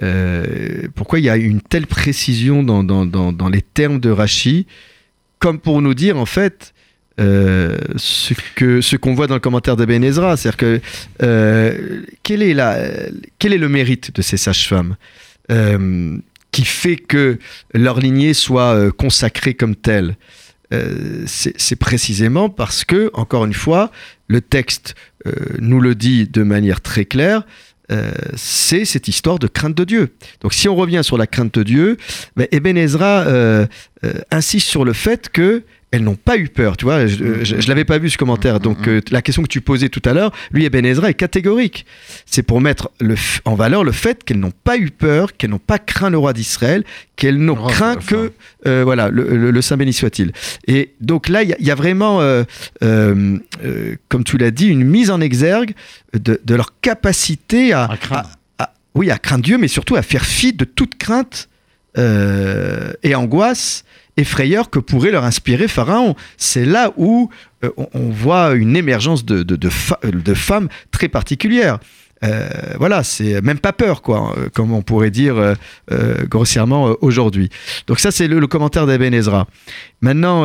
euh, 0.02 0.88
pourquoi 0.96 1.20
il 1.20 1.24
y 1.24 1.28
a 1.28 1.36
une 1.36 1.60
telle 1.60 1.86
précision 1.86 2.64
dans, 2.64 3.48
les 3.48 3.62
termes 3.62 4.00
de 4.00 4.10
Rachi, 4.10 4.66
comme 5.38 5.60
pour 5.60 5.80
nous 5.80 5.94
dire 5.94 6.18
en 6.18 6.26
fait 6.26 6.74
euh, 7.20 7.78
ce 7.96 8.96
qu'on 8.96 9.14
voit 9.14 9.28
dans 9.28 9.34
le 9.34 9.40
commentaire 9.40 9.76
de 9.76 9.84
Ben 9.84 10.02
Ezra, 10.02 10.36
c'est-à-dire 10.36 10.56
que 10.56 10.80
euh, 11.22 12.02
quel 12.24 12.42
est 12.42 12.54
la, 12.54 12.76
quel 13.38 13.52
est 13.52 13.58
le 13.58 13.68
mérite 13.68 14.14
de 14.14 14.22
ces 14.22 14.36
sages-femmes? 14.36 14.96
Qui 16.54 16.64
fait 16.64 16.96
que 16.96 17.38
leur 17.74 17.98
lignée 17.98 18.32
soit 18.32 18.90
consacrée 18.92 19.54
comme 19.54 19.76
telle 19.76 20.16
c'est 21.26 21.76
précisément 21.76 22.48
parce 22.48 22.84
que, 22.84 23.08
encore 23.12 23.44
une 23.44 23.54
fois, 23.54 23.92
le 24.26 24.40
texte 24.40 24.96
nous 25.60 25.80
le 25.80 25.94
dit 25.94 26.26
de 26.26 26.42
manière 26.42 26.80
très 26.80 27.04
claire, 27.04 27.44
euh, 27.92 28.12
c'est 28.34 28.86
cette 28.86 29.08
histoire 29.08 29.38
de 29.38 29.46
crainte 29.46 29.74
de 29.74 29.84
Dieu. 29.84 30.14
Donc 30.40 30.54
si 30.54 30.68
on 30.68 30.74
revient 30.74 31.02
sur 31.02 31.18
la 31.18 31.26
crainte 31.26 31.54
de 31.58 31.62
Dieu, 31.62 31.96
ben, 32.34 32.46
euh, 32.50 33.66
euh, 34.04 34.12
insiste 34.30 34.68
sur 34.68 34.84
le 34.84 34.94
fait 34.94 35.28
que 35.28 35.64
elles 35.94 36.02
n'ont 36.02 36.16
pas 36.16 36.36
eu 36.36 36.48
peur. 36.48 36.76
Tu 36.76 36.86
vois, 36.86 37.06
je, 37.06 37.54
ne 37.54 37.68
l'avais 37.68 37.84
pas 37.84 37.98
vu 37.98 38.10
ce 38.10 38.18
commentaire. 38.18 38.58
Donc 38.58 38.88
euh, 38.88 39.00
la 39.12 39.22
question 39.22 39.44
que 39.44 39.48
tu 39.48 39.60
posais 39.60 39.88
tout 39.88 40.02
à 40.04 40.12
l'heure, 40.12 40.32
lui, 40.50 40.68
Ben 40.68 40.84
Ezra 40.84 41.10
est 41.10 41.14
catégorique. 41.14 41.86
C'est 42.26 42.42
pour 42.42 42.60
mettre 42.60 42.90
le, 43.00 43.14
en 43.44 43.54
valeur 43.54 43.84
le 43.84 43.92
fait 43.92 44.24
qu'elles 44.24 44.40
n'ont 44.40 44.52
pas 44.64 44.76
eu 44.76 44.90
peur, 44.90 45.36
qu'elles 45.36 45.50
n'ont 45.50 45.60
pas 45.60 45.78
craint 45.78 46.10
le 46.10 46.18
roi 46.18 46.32
d'Israël, 46.32 46.82
qu'elles 47.14 47.38
n'ont 47.38 47.54
craint 47.54 47.94
que 47.94 48.32
euh, 48.66 48.82
voilà 48.82 49.08
le, 49.08 49.62
Saint 49.62 49.76
béni 49.76 49.92
soit-il. 49.92 50.32
Et 50.66 50.94
donc 51.00 51.28
là, 51.28 51.44
il 51.44 51.54
y, 51.60 51.70
a 51.70 51.74
vraiment, 51.76 52.20
euh, 52.20 52.44
comme 54.08 54.24
tu 54.24 54.36
l'as 54.36 54.50
dit, 54.50 54.66
une 54.66 54.84
mise 54.84 55.12
en 55.12 55.20
exergue 55.20 55.74
de, 56.12 56.54
leur 56.54 56.80
capacité 56.80 57.72
à, 57.72 57.88
oui, 58.96 59.12
à 59.12 59.18
craindre 59.18 59.44
Dieu, 59.44 59.58
mais 59.58 59.68
surtout 59.68 59.94
à 59.94 60.02
faire 60.02 60.24
fi 60.24 60.52
de 60.52 60.64
toute 60.64 60.98
crainte 60.98 61.48
et 61.96 63.14
angoisse 63.14 63.84
effrayeur 64.16 64.70
que 64.70 64.78
pourrait 64.78 65.10
leur 65.10 65.24
inspirer 65.24 65.68
Pharaon. 65.68 66.14
C'est 66.36 66.64
là 66.64 66.92
où 66.96 67.30
euh, 67.64 67.70
on, 67.76 68.10
voit 68.10 68.54
une 68.54 68.76
émergence 68.76 69.24
de, 69.24 69.42
de, 69.42 70.34
femmes 70.34 70.68
très 70.90 71.08
particulières. 71.08 71.78
Euh, 72.22 72.48
voilà, 72.78 73.02
c'est 73.02 73.42
même 73.42 73.58
pas 73.58 73.72
peur, 73.72 74.00
quoi, 74.00 74.34
euh, 74.38 74.48
comme 74.52 74.72
on 74.72 74.82
pourrait 74.82 75.10
dire 75.10 75.56
grossièrement 76.28 76.96
aujourd'hui. 77.00 77.50
Donc 77.86 78.00
ça, 78.00 78.10
c'est 78.10 78.28
le, 78.28 78.46
commentaire 78.46 78.86
d'Eben 78.86 79.12
Ezra. 79.12 79.46
Maintenant, 80.00 80.44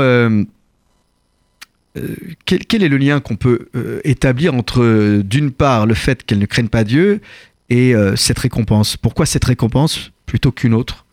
quel, 2.46 2.84
est 2.84 2.90
le 2.90 2.98
lien 2.98 3.20
qu'on 3.20 3.36
peut 3.36 3.70
établir 4.04 4.54
entre, 4.54 5.22
d'une 5.24 5.52
part, 5.52 5.86
le 5.86 5.94
fait 5.94 6.26
qu'elles 6.26 6.40
ne 6.40 6.46
craignent 6.46 6.70
pas 6.70 6.84
Dieu 6.84 7.22
et 7.70 7.94
cette 8.16 8.40
récompense? 8.40 8.98
Pourquoi 8.98 9.26
cette 9.26 9.46
récompense 9.46 10.12
plutôt 10.26 10.52
qu'une 10.52 10.74
autre? 10.74 11.06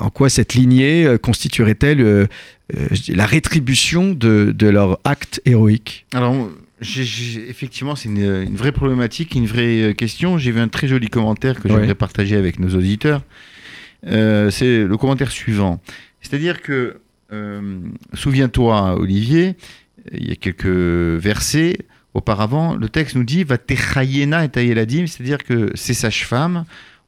En 0.00 0.10
quoi 0.10 0.28
cette 0.28 0.54
lignée 0.54 1.04
euh, 1.04 1.18
constituerait-elle 1.18 2.00
euh, 2.00 2.26
la 3.08 3.26
rétribution 3.26 4.12
de, 4.12 4.54
leur 4.60 4.98
acte 5.04 5.40
héroïque? 5.44 6.06
Alors, 6.12 6.50
effectivement, 6.80 7.94
c'est 7.94 8.08
une, 8.08 8.56
vraie 8.56 8.72
problématique, 8.72 9.34
une 9.34 9.46
vraie 9.46 9.94
question. 9.96 10.38
J'ai 10.38 10.50
vu 10.50 10.60
un 10.60 10.68
très 10.68 10.88
joli 10.88 11.08
commentaire 11.08 11.60
que 11.60 11.68
j'aimerais 11.68 11.94
partager 11.94 12.36
avec 12.36 12.58
nos 12.58 12.74
auditeurs. 12.76 13.22
c'est 14.02 14.84
le 14.84 14.96
commentaire 14.96 15.30
suivant. 15.30 15.80
C'est-à-dire 16.20 16.60
que, 16.60 16.96
souviens-toi, 18.14 18.98
Olivier, 18.98 19.54
il 20.12 20.28
y 20.28 20.32
a 20.32 20.36
quelques 20.36 20.66
versets 20.66 21.78
auparavant, 22.14 22.74
le 22.74 22.88
texte 22.88 23.14
nous 23.14 23.24
dit 23.24 23.44
va 23.44 23.58
techayena 23.58 24.44
et 24.44 24.48
taïeladim, 24.48 25.06
c'est-à-dire 25.06 25.44
que 25.44 25.70
ces 25.74 25.94
sages-femmes 25.94 26.64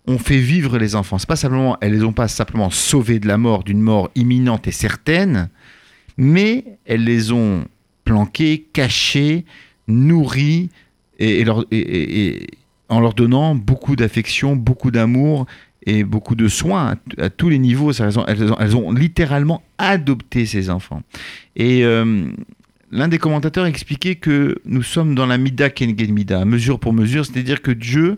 ont 0.08 0.18
fait 0.18 0.38
vivre 0.38 0.78
les 0.78 0.96
enfants. 0.96 1.18
C'est 1.18 1.28
pas 1.28 1.36
simplement, 1.36 1.76
elles 1.80 1.92
les 1.92 2.02
ont 2.02 2.12
pas 2.12 2.28
simplement 2.28 2.70
sauvés 2.70 3.20
de 3.20 3.28
la 3.28 3.36
mort, 3.36 3.62
d'une 3.62 3.80
mort 3.80 4.10
imminente 4.14 4.66
et 4.66 4.72
certaine, 4.72 5.50
mais 6.16 6.64
elles 6.86 7.04
les 7.04 7.30
ont 7.30 7.66
planqués, 8.04 8.66
cachés, 8.72 9.44
nourris 9.86 10.70
et, 11.18 11.44
en 12.88 13.00
leur 13.00 13.12
donnant 13.12 13.54
beaucoup 13.54 13.96
d'affection, 13.96 14.56
beaucoup 14.56 14.90
d'amour 14.90 15.46
et 15.84 16.04
beaucoup 16.04 16.34
de 16.34 16.48
soins 16.48 16.96
à, 17.18 17.28
tous 17.28 17.50
les 17.50 17.58
niveaux. 17.58 17.92
Elles 17.92 18.76
ont, 18.76 18.92
littéralement 18.92 19.62
adopté 19.76 20.46
ces 20.46 20.70
enfants. 20.70 21.02
Et 21.54 21.84
euh, 21.84 22.30
l'un 22.90 23.08
des 23.08 23.18
commentateurs 23.18 23.66
expliquait 23.66 24.14
que 24.14 24.58
nous 24.64 24.82
sommes 24.82 25.14
dans 25.14 25.26
la 25.26 25.36
Mida 25.36 25.68
Kenged 25.68 26.10
Mida, 26.10 26.46
mesure 26.46 26.80
pour 26.80 26.94
mesure, 26.94 27.26
c'est-à-dire 27.26 27.60
que 27.60 27.72
Dieu 27.72 28.16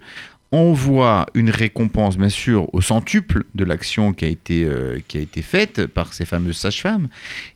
on 0.52 0.72
voit 0.72 1.26
une 1.34 1.50
récompense, 1.50 2.18
bien 2.18 2.28
sûr, 2.28 2.72
au 2.74 2.80
centuple 2.80 3.44
de 3.54 3.64
l'action 3.64 4.12
qui, 4.12 4.24
a 4.24 4.28
été, 4.28 4.64
euh, 4.64 4.98
qui 5.06 5.18
a 5.18 5.20
été 5.20 5.42
faite 5.42 5.86
par 5.86 6.12
ces 6.12 6.24
fameuses 6.24 6.56
sages-femmes, 6.56 7.08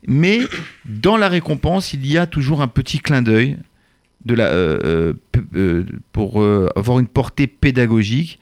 mais 0.06 0.40
dans 0.84 1.16
la 1.16 1.28
récompense, 1.28 1.92
il 1.92 2.06
y 2.06 2.18
a 2.18 2.26
toujours 2.26 2.62
un 2.62 2.68
petit 2.68 3.00
clin 3.00 3.22
d'œil 3.22 3.58
de 4.24 4.34
la, 4.34 4.46
euh, 4.46 5.14
euh, 5.56 5.84
pour 6.12 6.42
avoir 6.76 6.98
une 7.00 7.08
portée 7.08 7.46
pédagogique, 7.46 8.38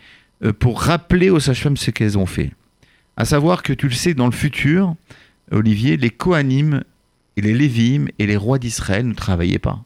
pour 0.58 0.82
rappeler 0.82 1.30
aux 1.30 1.40
sages-femmes 1.40 1.76
ce 1.76 1.90
qu'elles 1.90 2.18
ont 2.18 2.26
fait. 2.26 2.50
À 3.16 3.24
savoir 3.24 3.62
que 3.62 3.72
tu 3.72 3.88
le 3.88 3.94
sais, 3.94 4.12
dans 4.14 4.26
le 4.26 4.32
futur, 4.32 4.94
Olivier, 5.50 5.96
les 5.96 6.10
Kohanim 6.10 6.82
et 7.36 7.40
les 7.40 7.54
Lévim 7.54 8.06
et 8.18 8.26
les 8.26 8.36
rois 8.36 8.58
d'Israël 8.58 9.06
ne 9.06 9.14
travaillaient 9.14 9.58
pas. 9.58 9.84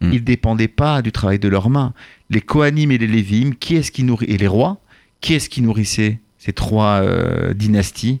Hmm. 0.00 0.12
Ils 0.12 0.20
ne 0.20 0.24
dépendaient 0.24 0.68
pas 0.68 1.02
du 1.02 1.12
travail 1.12 1.38
de 1.38 1.48
leurs 1.48 1.70
mains. 1.70 1.92
Les 2.30 2.40
Kohanim 2.40 2.90
et 2.90 2.98
les 2.98 3.06
Lévim, 3.06 3.52
qui 3.58 3.76
est-ce 3.76 3.90
qui 3.90 4.04
nourrit 4.04 4.26
et 4.26 4.36
les 4.36 4.46
rois, 4.46 4.80
qui 5.20 5.34
est-ce 5.34 5.48
qui 5.48 5.62
nourrissait 5.62 6.20
ces 6.38 6.52
trois 6.52 7.00
euh, 7.02 7.54
dynasties? 7.54 8.20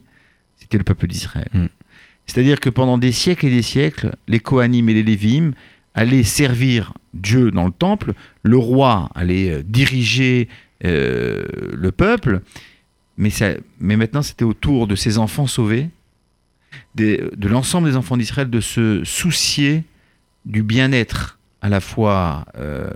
C'était 0.56 0.78
le 0.78 0.84
peuple 0.84 1.06
d'Israël. 1.06 1.48
Hmm. 1.52 1.66
C'est-à-dire 2.26 2.60
que 2.60 2.70
pendant 2.70 2.98
des 2.98 3.12
siècles 3.12 3.46
et 3.46 3.50
des 3.50 3.62
siècles, 3.62 4.14
les 4.26 4.40
Kohanim 4.40 4.88
et 4.88 4.94
les 4.94 5.02
Lévim 5.02 5.52
allaient 5.94 6.24
servir 6.24 6.94
Dieu 7.14 7.50
dans 7.50 7.66
le 7.66 7.72
temple, 7.72 8.12
le 8.42 8.56
roi 8.56 9.10
allait 9.14 9.50
euh, 9.50 9.62
diriger 9.62 10.48
euh, 10.84 11.44
le 11.74 11.90
peuple, 11.90 12.40
mais, 13.16 13.30
ça, 13.30 13.50
mais 13.80 13.96
maintenant 13.96 14.22
c'était 14.22 14.44
au 14.44 14.54
tour 14.54 14.86
de 14.86 14.94
ces 14.94 15.18
enfants 15.18 15.46
sauvés, 15.46 15.88
de 16.94 17.48
l'ensemble 17.48 17.88
des 17.88 17.96
enfants 17.96 18.16
d'Israël, 18.16 18.50
de 18.50 18.60
se 18.60 19.02
soucier 19.04 19.84
du 20.44 20.62
bien-être 20.62 21.37
à 21.60 21.68
la 21.68 21.80
fois 21.80 22.44
euh, 22.56 22.90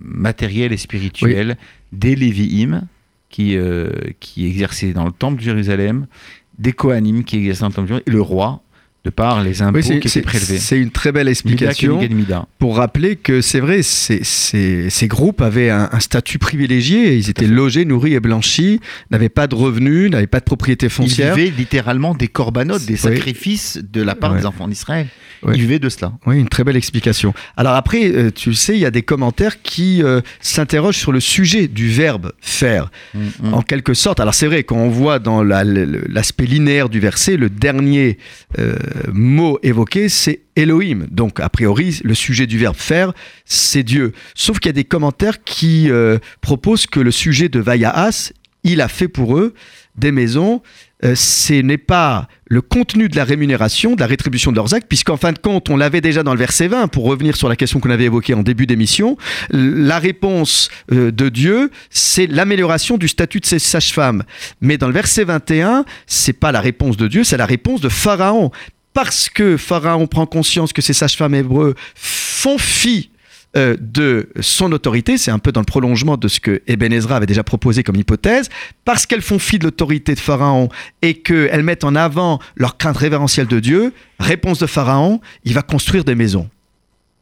matériel 0.00 0.72
et 0.72 0.76
spirituel 0.76 1.56
des 1.92 2.14
Lévi'im 2.14 2.82
qui, 3.30 3.56
euh, 3.56 3.90
qui 4.20 4.46
exerçaient 4.46 4.92
dans 4.92 5.06
le 5.06 5.12
temple 5.12 5.38
de 5.38 5.42
Jérusalem, 5.42 6.06
des 6.58 6.72
Kohanim 6.72 7.24
qui 7.24 7.36
exerçaient 7.38 7.62
dans 7.62 7.68
le 7.68 7.74
temple 7.74 7.88
de 7.88 7.94
Jérusalem, 7.94 8.04
et 8.06 8.16
le 8.16 8.22
roi 8.22 8.62
de 9.04 9.10
par 9.10 9.42
les 9.42 9.60
impôts 9.60 9.80
qui 9.80 10.08
étaient 10.08 10.22
prélevés. 10.22 10.58
C'est 10.58 10.78
une 10.78 10.90
très 10.90 11.12
belle 11.12 11.28
explication 11.28 12.00
pour 12.58 12.76
rappeler 12.76 13.16
que 13.16 13.42
c'est 13.42 13.60
vrai, 13.60 13.82
ces, 13.82 14.24
ces, 14.24 15.08
groupes 15.08 15.42
avaient 15.42 15.68
un, 15.70 16.00
statut 16.00 16.38
privilégié, 16.38 17.16
ils 17.16 17.28
étaient 17.28 17.46
logés, 17.46 17.84
nourris 17.84 18.14
et 18.14 18.20
blanchis, 18.20 18.80
n'avaient 19.10 19.28
pas 19.28 19.46
de 19.46 19.54
revenus, 19.54 20.10
n'avaient 20.10 20.26
pas 20.26 20.40
de 20.40 20.44
propriété 20.44 20.88
foncière. 20.88 21.36
Ils 21.36 21.44
vivaient 21.44 21.56
littéralement 21.56 22.14
des 22.14 22.28
corbanotes, 22.28 22.86
des 22.86 22.96
sacrifices 22.96 23.78
de 23.92 24.02
la 24.02 24.14
part 24.14 24.34
des 24.34 24.46
enfants 24.46 24.68
d'Israël. 24.68 25.06
Ils 25.52 25.60
vivaient 25.60 25.78
de 25.78 25.90
cela. 25.90 26.12
Oui, 26.24 26.38
une 26.38 26.48
très 26.48 26.64
belle 26.64 26.76
explication. 26.76 27.34
Alors 27.58 27.74
après, 27.74 28.10
euh, 28.10 28.30
tu 28.30 28.48
le 28.48 28.54
sais, 28.54 28.74
il 28.74 28.80
y 28.80 28.86
a 28.86 28.90
des 28.90 29.02
commentaires 29.02 29.60
qui 29.60 30.02
euh, 30.02 30.22
s'interrogent 30.40 30.96
sur 30.96 31.12
le 31.12 31.20
sujet 31.20 31.68
du 31.68 31.88
verbe 31.88 32.32
faire. 32.40 32.90
Mm, 33.12 33.20
mm. 33.20 33.54
En 33.54 33.60
quelque 33.60 33.92
sorte, 33.92 34.20
alors 34.20 34.34
c'est 34.34 34.46
vrai, 34.46 34.64
quand 34.64 34.76
on 34.76 34.88
voit 34.88 35.18
dans 35.18 35.42
l'aspect 35.42 36.46
linéaire 36.46 36.88
du 36.88 37.00
verset, 37.00 37.36
le 37.36 37.50
dernier... 37.50 38.18
Euh, 38.58 38.74
mot 39.12 39.58
évoqué, 39.62 40.08
c'est 40.08 40.40
Elohim. 40.56 41.06
Donc, 41.10 41.40
a 41.40 41.48
priori, 41.48 42.00
le 42.04 42.14
sujet 42.14 42.46
du 42.46 42.58
verbe 42.58 42.76
faire, 42.76 43.12
c'est 43.44 43.82
Dieu. 43.82 44.12
Sauf 44.34 44.58
qu'il 44.58 44.68
y 44.68 44.70
a 44.70 44.72
des 44.74 44.84
commentaires 44.84 45.42
qui 45.42 45.90
proposent 46.40 46.86
que 46.86 47.00
le 47.00 47.10
sujet 47.10 47.48
de 47.48 47.60
Vayaas, 47.60 48.32
il 48.62 48.80
a 48.80 48.88
fait 48.88 49.08
pour 49.08 49.36
eux 49.36 49.54
des 49.96 50.12
maisons 50.12 50.62
euh, 51.04 51.14
ce 51.14 51.54
n'est 51.54 51.78
pas 51.78 52.28
le 52.46 52.60
contenu 52.60 53.08
de 53.08 53.16
la 53.16 53.24
rémunération, 53.24 53.94
de 53.94 54.00
la 54.00 54.06
rétribution 54.06 54.52
de 54.52 54.56
leurs 54.56 54.74
actes, 54.74 54.86
puisqu'en 54.88 55.16
fin 55.16 55.32
de 55.32 55.38
compte, 55.38 55.68
on 55.68 55.76
l'avait 55.76 56.00
déjà 56.00 56.22
dans 56.22 56.32
le 56.32 56.38
verset 56.38 56.68
20, 56.68 56.88
pour 56.88 57.04
revenir 57.04 57.36
sur 57.36 57.48
la 57.48 57.56
question 57.56 57.80
qu'on 57.80 57.90
avait 57.90 58.04
évoquée 58.04 58.34
en 58.34 58.42
début 58.42 58.66
d'émission, 58.66 59.16
la 59.50 59.98
réponse 59.98 60.70
euh, 60.92 61.10
de 61.10 61.28
Dieu, 61.28 61.70
c'est 61.90 62.26
l'amélioration 62.26 62.96
du 62.96 63.08
statut 63.08 63.40
de 63.40 63.46
ces 63.46 63.58
sages-femmes. 63.58 64.24
Mais 64.60 64.78
dans 64.78 64.86
le 64.86 64.94
verset 64.94 65.24
21, 65.24 65.84
c'est 66.06 66.32
pas 66.32 66.52
la 66.52 66.60
réponse 66.60 66.96
de 66.96 67.08
Dieu, 67.08 67.24
c'est 67.24 67.36
la 67.36 67.46
réponse 67.46 67.80
de 67.80 67.88
Pharaon. 67.88 68.50
Parce 68.94 69.28
que 69.28 69.56
Pharaon 69.56 70.06
prend 70.06 70.24
conscience 70.24 70.72
que 70.72 70.80
ces 70.80 70.94
sages-femmes 70.94 71.34
hébreux 71.34 71.74
font 71.94 72.58
fi 72.58 73.10
euh, 73.56 73.76
de 73.78 74.30
son 74.40 74.72
autorité, 74.72 75.16
c'est 75.16 75.30
un 75.30 75.38
peu 75.38 75.52
dans 75.52 75.60
le 75.60 75.66
prolongement 75.66 76.16
de 76.16 76.26
ce 76.26 76.40
que 76.40 76.60
Eben 76.66 76.92
Ezra 76.92 77.16
avait 77.16 77.26
déjà 77.26 77.44
proposé 77.44 77.84
comme 77.84 77.94
hypothèse, 77.94 78.48
parce 78.84 79.06
qu'elles 79.06 79.22
font 79.22 79.38
fi 79.38 79.60
de 79.60 79.64
l'autorité 79.64 80.14
de 80.14 80.18
Pharaon 80.18 80.68
et 81.02 81.14
qu'elles 81.14 81.62
mettent 81.62 81.84
en 81.84 81.94
avant 81.94 82.40
leur 82.56 82.76
crainte 82.78 82.96
révérentielle 82.96 83.46
de 83.46 83.60
Dieu, 83.60 83.92
réponse 84.18 84.58
de 84.58 84.66
Pharaon, 84.66 85.20
il 85.44 85.54
va 85.54 85.62
construire 85.62 86.02
des 86.02 86.16
maisons. 86.16 86.48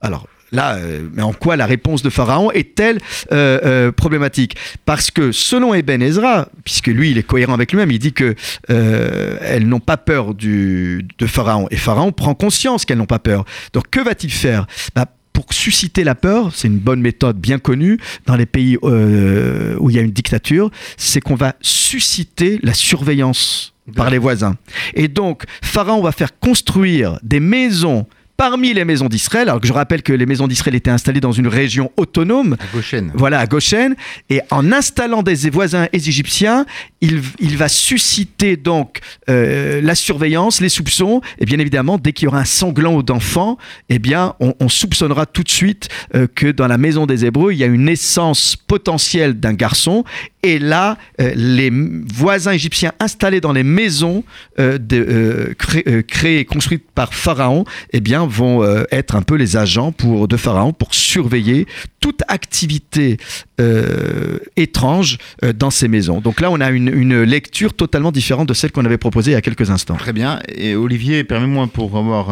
Alors, 0.01 0.27
Là, 0.53 0.77
euh, 0.77 1.09
mais 1.13 1.23
en 1.23 1.33
quoi 1.33 1.57
la 1.57 1.67
réponse 1.67 2.03
de 2.03 2.11
Pharaon 2.11 2.51
est-elle 2.53 2.99
euh, 3.33 3.91
problématique? 3.91 4.57
Parce 4.85 5.11
que 5.11 5.33
selon 5.33 5.75
Eben 5.75 6.03
Ezra, 6.03 6.49
puisque 6.65 6.89
lui 6.89 7.11
il 7.11 7.19
est 7.19 7.23
cohérent 7.23 7.55
avec 7.55 7.73
lui-même, 7.73 7.91
il 7.91 7.99
dit 7.99 8.13
que 8.13 8.35
elles 8.69 9.67
n'ont 9.67 9.81
pas 9.81 9.97
peur 9.97 10.35
du, 10.35 11.07
de 11.19 11.27
Pharaon 11.27 11.67
et 11.71 11.77
Pharaon 11.77 12.13
prend 12.13 12.35
conscience 12.35 12.85
qu'elles 12.85 12.99
n'ont 12.99 13.07
pas 13.07 13.19
peur. 13.19 13.45
Donc 13.73 13.91
que 13.91 14.01
va-t-il 14.01 14.33
faire? 14.33 14.67
Bah, 14.95 15.07
pour 15.33 15.53
susciter 15.53 16.05
la 16.05 16.15
peur, 16.15 16.51
c'est 16.55 16.69
une 16.69 16.79
bonne 16.79 17.01
méthode 17.01 17.39
bien 17.39 17.59
connue 17.59 17.99
dans 18.27 18.37
les 18.37 18.47
pays 18.47 18.79
euh, 18.85 19.77
où 19.79 19.91
il 19.91 19.97
y 19.97 19.99
a 19.99 20.03
une 20.03 20.11
dictature, 20.11 20.71
c'est 20.97 21.21
qu'on 21.21 21.35
va 21.35 21.55
susciter 21.61 22.61
la 22.63 22.75
surveillance 22.75 23.75
par 23.97 24.11
les 24.11 24.19
voisins. 24.19 24.57
Et 24.95 25.09
donc, 25.09 25.45
Pharaon 25.63 26.03
va 26.03 26.13
faire 26.13 26.39
construire 26.39 27.19
des 27.23 27.41
maisons 27.41 28.07
parmi 28.43 28.75
les 28.75 28.85
maisons 28.85 29.09
d'Israël, 29.09 29.49
alors 29.49 29.61
que 29.61 29.69
je 29.69 29.73
rappelle 29.73 30.03
que 30.03 30.13
les 30.13 30.27
maisons 30.27 30.49
d'Israël 30.49 30.75
étaient 30.75 30.91
installées 30.91 31.21
dans 31.21 31.31
une 31.31 31.47
région 31.47 31.93
autonome. 31.97 32.57
À 32.59 32.75
Goshen. 32.75 33.13
Voilà, 33.15 33.39
à 33.39 33.47
Goshen. 33.47 33.95
Et 34.31 34.41
en 34.51 34.73
installant 34.73 35.23
des 35.23 35.49
voisins 35.49 35.87
égyptiens, 35.93 36.67
il, 37.01 37.23
il 37.39 37.57
va 37.57 37.69
susciter 37.69 38.57
donc 38.57 38.99
euh, 39.31 39.81
la 39.81 39.95
surveillance, 39.95 40.61
les 40.61 40.71
soupçons. 40.71 41.21
Et 41.39 41.45
bien 41.45 41.61
évidemment, 41.61 41.99
dès 41.99 42.13
qu'il 42.13 42.25
y 42.25 42.27
aura 42.27 42.41
un 42.41 42.45
sanglant 42.45 43.01
d'enfant, 43.05 43.59
eh 43.89 44.01
bien, 44.01 44.35
on, 44.41 44.69
soupçonnera 44.69 45.25
tout 45.27 45.45
de 45.45 45.49
suite 45.49 45.89
euh, 46.17 46.27
que 46.27 46.51
dans 46.51 46.67
la 46.67 46.79
maison 46.79 47.07
des 47.07 47.25
Hébreux, 47.25 47.53
il 47.53 47.59
y 47.59 47.65
a 47.65 47.69
une 47.69 47.85
naissance 47.85 48.57
potentielle 48.57 49.39
d'un 49.39 49.55
garçon. 49.55 50.03
Et 50.43 50.59
là, 50.59 50.99
euh, 51.21 51.33
les 51.37 51.71
voisins 51.71 52.53
égyptiens 52.53 52.93
installés 52.99 53.41
dans 53.41 53.53
les 53.53 53.63
maisons 53.63 54.25
de, 54.59 55.55
créées 56.03 56.39
et 56.41 56.45
construites 56.45 56.85
par 56.95 57.15
Pharaon, 57.15 57.65
eh 57.93 58.01
bien, 58.01 58.27
vont 58.27 58.63
euh, 58.63 58.85
être 58.91 59.17
un 59.17 59.23
peu 59.23 59.37
les 59.37 59.57
agents 59.57 59.93
pour, 59.93 60.29
de 60.29 60.37
Pharaon 60.37 60.73
pour 60.73 60.95
surveiller 60.95 61.67
toute 62.01 62.23
activité 62.29 63.17
euh, 63.61 64.39
étrange 64.57 65.19
euh, 65.45 65.53
dans 65.53 65.71
ces 65.71 65.89
maisons. 65.89 66.21
Donc 66.21 66.41
là, 66.41 66.51
on 66.51 66.61
a 66.61 66.71
une, 66.71 66.89
une, 66.89 67.23
lecture 67.23 67.75
totalement 67.75 68.13
différente 68.13 68.49
de 68.49 68.55
celle 68.55 68.73
qu'on 68.73 68.85
avait 68.85 68.99
proposée 68.99 69.33
il 69.33 69.35
y 69.35 69.37
a 69.37 69.41
quelques 69.41 69.71
instants. 69.71 69.97
Très 69.97 70.13
bien. 70.13 70.41
Et 70.49 70.75
Olivier, 70.75 71.25
permets-moi 71.25 71.69
pour 71.69 71.97
avoir 71.97 72.31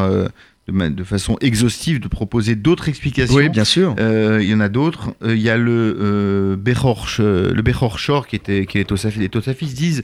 de, 0.71 1.05
façon 1.05 1.37
exhaustive 1.41 2.01
de 2.01 2.09
proposer 2.09 2.55
d'autres 2.55 2.89
explications. 2.89 3.37
Oui, 3.37 3.49
bien 3.49 3.64
sûr. 3.64 3.95
Il 3.99 4.49
y 4.49 4.55
en 4.55 4.61
a 4.61 4.68
d'autres. 4.68 5.14
Il 5.25 5.41
y 5.41 5.51
a 5.51 5.57
le 5.57 6.57
Bechor, 6.59 7.07
le 7.18 7.61
Bechor 7.61 7.99
Shor 7.99 8.27
qui 8.27 8.37
était 8.37 8.66
qui 8.66 8.79
est 8.79 8.91
Les 9.16 9.29
Tosafis 9.29 9.75
disent 9.75 10.03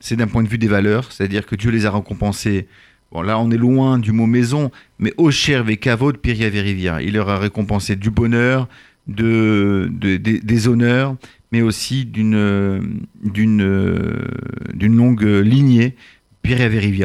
c'est 0.00 0.16
d'un 0.16 0.26
point 0.26 0.42
de 0.42 0.48
vue 0.48 0.58
des 0.58 0.68
valeurs, 0.68 1.12
c'est-à-dire 1.12 1.46
que 1.46 1.56
Dieu 1.56 1.70
les 1.70 1.86
a 1.86 1.90
récompensés 1.90 2.66
Bon, 3.12 3.22
là, 3.22 3.38
on 3.38 3.50
est 3.50 3.56
loin 3.56 3.98
du 3.98 4.12
mot 4.12 4.26
maison, 4.26 4.70
mais 4.98 5.12
Ocher 5.16 5.62
Vekavod 5.62 6.18
Piria 6.18 6.50
Verivia. 6.50 7.00
Il 7.02 7.14
leur 7.14 7.28
a 7.28 7.38
récompensé 7.38 7.94
du 7.96 8.10
bonheur, 8.10 8.68
de, 9.06 9.88
des 9.90 10.68
honneurs, 10.68 11.16
mais 11.52 11.62
aussi 11.62 12.04
d'une 12.04 12.98
d'une 13.22 14.96
longue 14.96 15.22
lignée. 15.22 15.94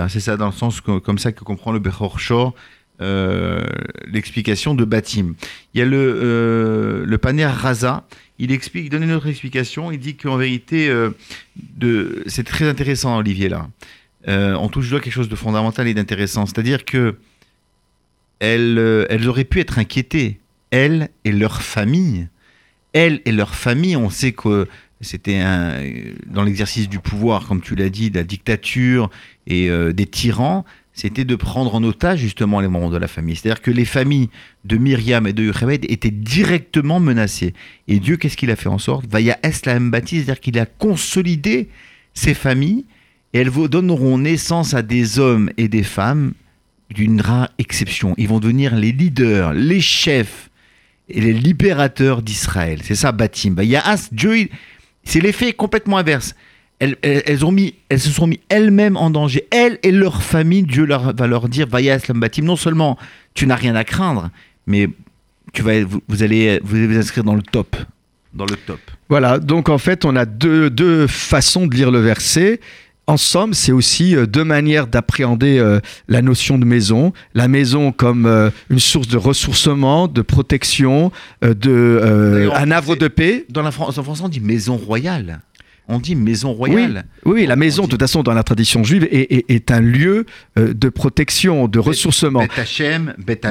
C'est 0.10 0.20
ça, 0.20 0.38
dans 0.38 0.48
le 0.48 0.52
sens 0.52 0.82
comme 0.82 1.18
ça 1.18 1.32
que 1.32 1.44
comprend 1.44 1.72
le 1.72 1.80
Bechor 1.80 2.20
Shor, 2.20 2.54
euh, 3.02 3.64
l'explication 4.06 4.76
de 4.76 4.86
Batim. 4.86 5.34
Il 5.74 5.80
y 5.80 5.82
a 5.82 5.86
le, 5.86 5.98
euh, 5.98 7.06
le 7.06 7.18
Paner 7.18 7.46
Raza. 7.46 8.06
Il 8.38 8.52
explique, 8.52 8.90
donne 8.90 9.04
une 9.04 9.12
autre 9.12 9.28
explication. 9.28 9.92
Il 9.92 10.00
dit 10.00 10.16
qu'en 10.16 10.38
vérité, 10.38 10.90
euh, 10.90 11.12
c'est 12.28 12.44
très 12.46 12.68
intéressant, 12.68 13.18
Olivier, 13.18 13.50
là. 13.50 13.68
Euh, 14.28 14.54
on 14.54 14.70
touche 14.70 14.92
là 14.92 15.00
quelque 15.00 15.14
chose 15.14 15.30
de 15.30 15.36
fondamental 15.36 15.88
et 15.88 15.94
d'intéressant. 15.94 16.46
C'est-à-dire 16.46 16.86
que 16.86 17.16
elles, 18.40 18.78
euh, 18.78 19.06
elles 19.10 19.28
auraient 19.28 19.46
pu 19.46 19.60
être 19.60 19.80
inquiétées, 19.80 20.40
elles 20.70 21.10
et 21.26 21.32
leur 21.32 21.62
famille. 21.62 22.28
Elles 22.94 23.22
et 23.26 23.32
leur 23.32 23.56
famille, 23.56 23.96
on 23.96 24.10
sait 24.10 24.32
que 24.32 24.68
c'était 25.02 25.42
dans 26.28 26.44
l'exercice 26.44 26.88
du 26.88 27.00
pouvoir, 27.00 27.48
comme 27.48 27.62
tu 27.62 27.76
l'as 27.76 27.90
dit, 27.90 28.12
de 28.12 28.18
la 28.18 28.24
dictature 28.24 29.10
et 29.48 29.70
euh, 29.70 29.94
des 29.94 30.06
tyrans, 30.06 30.66
c'était 30.94 31.26
de 31.26 31.36
prendre 31.36 31.74
en 31.74 31.84
otage 31.84 32.20
justement 32.20 32.60
les 32.60 32.68
membres 32.68 32.92
de 32.92 32.98
la 32.98 33.08
famille. 33.08 33.36
C'est-à-dire 33.36 33.62
que 33.62 33.72
les 33.72 33.86
familles 33.86 34.30
de 34.66 34.78
Myriam 34.78 35.26
et 35.26 35.34
de 35.34 35.44
Yocheved 35.44 35.90
étaient 35.90 36.12
directement 36.12 37.00
menacées. 37.00 37.54
Et 37.88 38.00
Dieu, 38.00 38.18
qu'est-ce 38.18 38.38
qu'il 38.38 38.52
a 38.52 38.56
fait 38.56 38.70
en 38.70 38.78
sorte? 38.78 39.06
Vaya 39.08 39.40
Eslam 39.42 39.90
baptise, 39.90 40.26
c'est-à-dire 40.26 40.42
qu'il 40.42 40.60
a 40.60 40.66
consolidé 40.66 41.70
ces 42.14 42.34
familles 42.34 42.86
et 43.34 43.40
elles 43.40 43.50
vous 43.50 43.68
donneront 43.68 44.18
naissance 44.18 44.74
à 44.74 44.82
des 44.82 45.18
hommes 45.18 45.50
et 45.58 45.70
des 45.70 45.84
femmes 45.84 46.34
d'une 46.90 47.22
rare 47.22 47.50
exception. 47.58 48.14
Ils 48.18 48.28
vont 48.28 48.40
devenir 48.40 48.76
les 48.76 48.92
leaders, 48.92 49.54
les 49.54 49.80
chefs 49.80 50.50
et 51.08 51.22
les 51.22 51.34
libérateurs 51.34 52.22
d'Israël. 52.22 52.82
C'est 52.84 52.96
ça, 52.96 53.14
Batim. 53.14 53.52
Bah, 53.52 53.64
Yahas, 53.64 54.10
Dieu, 54.12 54.50
c'est 55.04 55.20
l'effet 55.20 55.54
complètement 55.54 55.98
inverse. 55.98 56.36
Elles, 56.80 56.98
elles, 57.04 57.46
ont 57.46 57.52
mis, 57.52 57.76
elles 57.90 58.00
se 58.00 58.10
sont 58.10 58.26
mis 58.26 58.40
elles-mêmes 58.50 58.98
en 58.98 59.12
danger. 59.12 59.46
Elles 59.52 59.78
et 59.84 59.92
leur 59.92 60.24
famille, 60.24 60.64
Dieu 60.64 60.86
leur, 60.86 61.16
va 61.16 61.28
leur 61.28 61.48
dire, 61.48 61.68
Vaya 61.68 62.00
Batim, 62.16 62.44
non 62.44 62.56
seulement 62.56 62.98
tu 63.36 63.46
n'as 63.46 63.56
rien 63.56 63.76
à 63.76 63.84
craindre, 63.84 64.32
mais 64.66 64.90
tu 65.54 65.62
vas, 65.62 65.84
vous, 65.84 66.24
allez, 66.24 66.60
vous 66.64 66.76
allez 66.76 66.88
vous 66.88 66.98
inscrire 66.98 67.24
dans 67.24 67.36
le 67.36 67.44
top. 67.44 67.76
Dans 68.34 68.46
le 68.46 68.56
top. 68.56 68.80
Voilà, 69.10 69.40
donc 69.40 69.70
en 69.70 69.78
fait, 69.78 70.06
on 70.06 70.16
a 70.16 70.26
deux, 70.26 70.70
deux 70.70 71.06
façons 71.06 71.68
de 71.68 71.76
lire 71.76 71.92
le 71.92 72.00
verset 72.00 72.60
en 73.12 73.18
somme, 73.18 73.54
c'est 73.54 73.74
aussi 73.74 74.16
euh, 74.16 74.26
deux 74.26 74.46
manières 74.46 74.88
d'appréhender 74.88 75.60
euh, 75.60 75.82
la 76.08 76.22
notion 76.22 76.58
de 76.58 76.64
maison. 76.64 77.12
La 77.36 77.50
maison 77.50 77.92
comme 77.92 78.26
euh, 78.26 78.50
une 78.70 78.80
source 78.80 79.10
de 79.10 79.18
ressourcement, 79.18 80.08
de 80.08 80.22
protection, 80.22 81.12
de, 81.42 82.50
un 82.54 82.72
havre 82.72 82.96
de 82.96 83.10
paix. 83.10 83.46
Dans 83.50 83.64
la 83.64 83.72
France, 83.72 83.98
en 83.98 84.04
français, 84.04 84.22
on 84.24 84.30
dit 84.30 84.40
maison 84.40 84.78
royale. 84.78 85.42
On 85.90 86.00
dit 86.00 86.16
maison 86.16 86.54
royale. 86.54 87.06
Oui, 87.26 87.46
la 87.46 87.58
maison, 87.58 87.84
de 87.84 87.90
toute 87.90 88.00
façon, 88.00 88.24
dans 88.24 88.34
la 88.34 88.44
tradition 88.44 88.82
juive, 88.82 89.10
est, 89.12 89.72
un 89.72 89.82
lieu 89.82 90.26
de 90.56 90.90
protection, 90.90 91.68
de 91.68 91.80
ressourcement. 91.80 92.44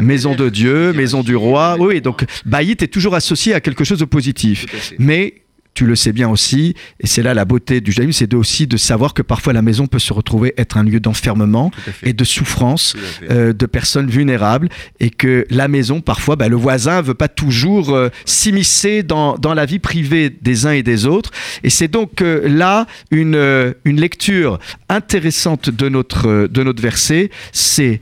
maison 0.00 0.34
de 0.34 0.48
Dieu, 0.48 0.94
maison 0.94 1.22
du 1.22 1.36
roi. 1.36 1.76
Oui, 1.78 2.00
donc 2.00 2.24
Baït 2.46 2.82
est 2.82 2.88
toujours 2.88 3.14
associé 3.14 3.52
à 3.52 3.60
quelque 3.60 3.84
chose 3.84 3.98
de 3.98 4.06
positif. 4.06 4.94
Mais 4.98 5.42
tu 5.74 5.86
le 5.86 5.96
sais 5.96 6.12
bien 6.12 6.28
aussi, 6.28 6.74
et 7.00 7.06
c'est 7.06 7.22
là 7.22 7.34
la 7.34 7.44
beauté 7.44 7.80
du 7.80 7.92
judaïsme, 7.92 8.12
c'est 8.12 8.34
aussi 8.34 8.66
de 8.66 8.76
savoir 8.76 9.14
que 9.14 9.22
parfois 9.22 9.52
la 9.52 9.62
maison 9.62 9.86
peut 9.86 9.98
se 9.98 10.12
retrouver 10.12 10.52
être 10.56 10.76
un 10.76 10.82
lieu 10.82 11.00
d'enfermement 11.00 11.70
et 12.02 12.12
de 12.12 12.24
souffrance 12.24 12.96
euh, 13.30 13.52
de 13.52 13.66
personnes 13.66 14.10
vulnérables, 14.10 14.68
et 14.98 15.10
que 15.10 15.46
la 15.50 15.68
maison, 15.68 16.00
parfois, 16.00 16.36
bah, 16.36 16.48
le 16.48 16.56
voisin 16.56 17.00
veut 17.02 17.14
pas 17.14 17.28
toujours 17.28 17.94
euh, 17.94 18.08
s'immiscer 18.24 19.02
dans, 19.02 19.36
dans, 19.36 19.54
la 19.54 19.66
vie 19.66 19.78
privée 19.78 20.30
des 20.30 20.66
uns 20.66 20.72
et 20.72 20.82
des 20.82 21.06
autres, 21.06 21.30
et 21.62 21.70
c'est 21.70 21.88
donc 21.88 22.22
euh, 22.22 22.48
là 22.48 22.86
une, 23.10 23.74
une 23.84 24.00
lecture 24.00 24.58
intéressante 24.88 25.70
de 25.70 25.88
notre, 25.88 26.46
de 26.46 26.62
notre 26.62 26.82
verset, 26.82 27.30
c'est 27.52 28.00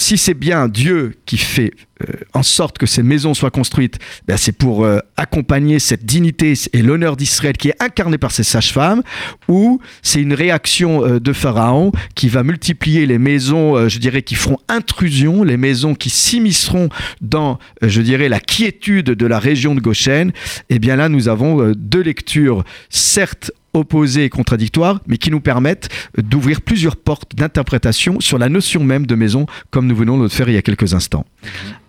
si 0.00 0.16
c'est 0.16 0.34
bien 0.34 0.68
Dieu 0.68 1.16
qui 1.26 1.36
fait 1.36 1.72
euh, 2.02 2.12
en 2.32 2.44
sorte 2.44 2.78
que 2.78 2.86
ces 2.86 3.02
maisons 3.02 3.34
soient 3.34 3.50
construites, 3.50 3.98
ben 4.28 4.36
c'est 4.36 4.52
pour 4.52 4.84
euh, 4.84 5.00
accompagner 5.16 5.80
cette 5.80 6.04
dignité 6.04 6.54
et 6.72 6.82
l'honneur 6.82 7.16
d'Israël 7.16 7.56
qui 7.56 7.70
est 7.70 7.82
incarné 7.82 8.16
par 8.16 8.30
ces 8.30 8.44
sages-femmes, 8.44 9.02
ou 9.48 9.80
c'est 10.02 10.22
une 10.22 10.34
réaction 10.34 11.04
euh, 11.04 11.18
de 11.18 11.32
Pharaon 11.32 11.90
qui 12.14 12.28
va 12.28 12.44
multiplier 12.44 13.06
les 13.06 13.18
maisons, 13.18 13.88
je 13.88 13.98
dirais, 13.98 14.22
qui 14.22 14.36
feront 14.36 14.58
intrusion, 14.68 15.42
les 15.42 15.56
maisons 15.56 15.96
qui 15.96 16.10
s'immisceront 16.10 16.88
dans, 17.20 17.58
je 17.82 18.00
dirais, 18.00 18.28
la 18.28 18.40
quiétude 18.40 19.06
de 19.06 19.26
la 19.26 19.40
région 19.40 19.74
de 19.74 19.80
Goshen. 19.80 20.30
Et 20.70 20.76
eh 20.76 20.78
bien 20.78 20.94
là, 20.94 21.08
nous 21.08 21.28
avons 21.28 21.72
deux 21.76 22.02
lectures, 22.02 22.64
certes 22.88 23.50
opposés 23.74 24.24
et 24.24 24.28
contradictoires, 24.28 25.00
mais 25.06 25.18
qui 25.18 25.30
nous 25.30 25.40
permettent 25.40 25.88
d'ouvrir 26.16 26.62
plusieurs 26.62 26.96
portes 26.96 27.34
d'interprétation 27.34 28.20
sur 28.20 28.38
la 28.38 28.48
notion 28.48 28.82
même 28.82 29.06
de 29.06 29.14
maison, 29.14 29.46
comme 29.70 29.86
nous 29.86 29.96
venons 29.96 30.18
de 30.18 30.24
le 30.24 30.28
faire 30.28 30.48
il 30.48 30.54
y 30.54 30.58
a 30.58 30.62
quelques 30.62 30.94
instants. 30.94 31.26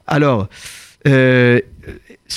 Alors, 0.07 0.49
euh, 1.07 1.59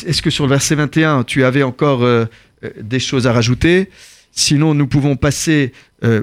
est-ce 0.07 0.23
que 0.23 0.31
sur 0.31 0.45
le 0.45 0.51
verset 0.51 0.75
21, 0.75 1.25
tu 1.25 1.45
avais 1.45 1.63
encore 1.63 2.03
euh, 2.03 2.27
euh, 2.65 2.71
des 2.81 3.01
choses 3.01 3.27
à 3.27 3.33
rajouter? 3.33 3.91
Sinon, 4.35 4.73
nous 4.75 4.87
pouvons 4.87 5.15
passer 5.17 5.73
euh, 6.05 6.23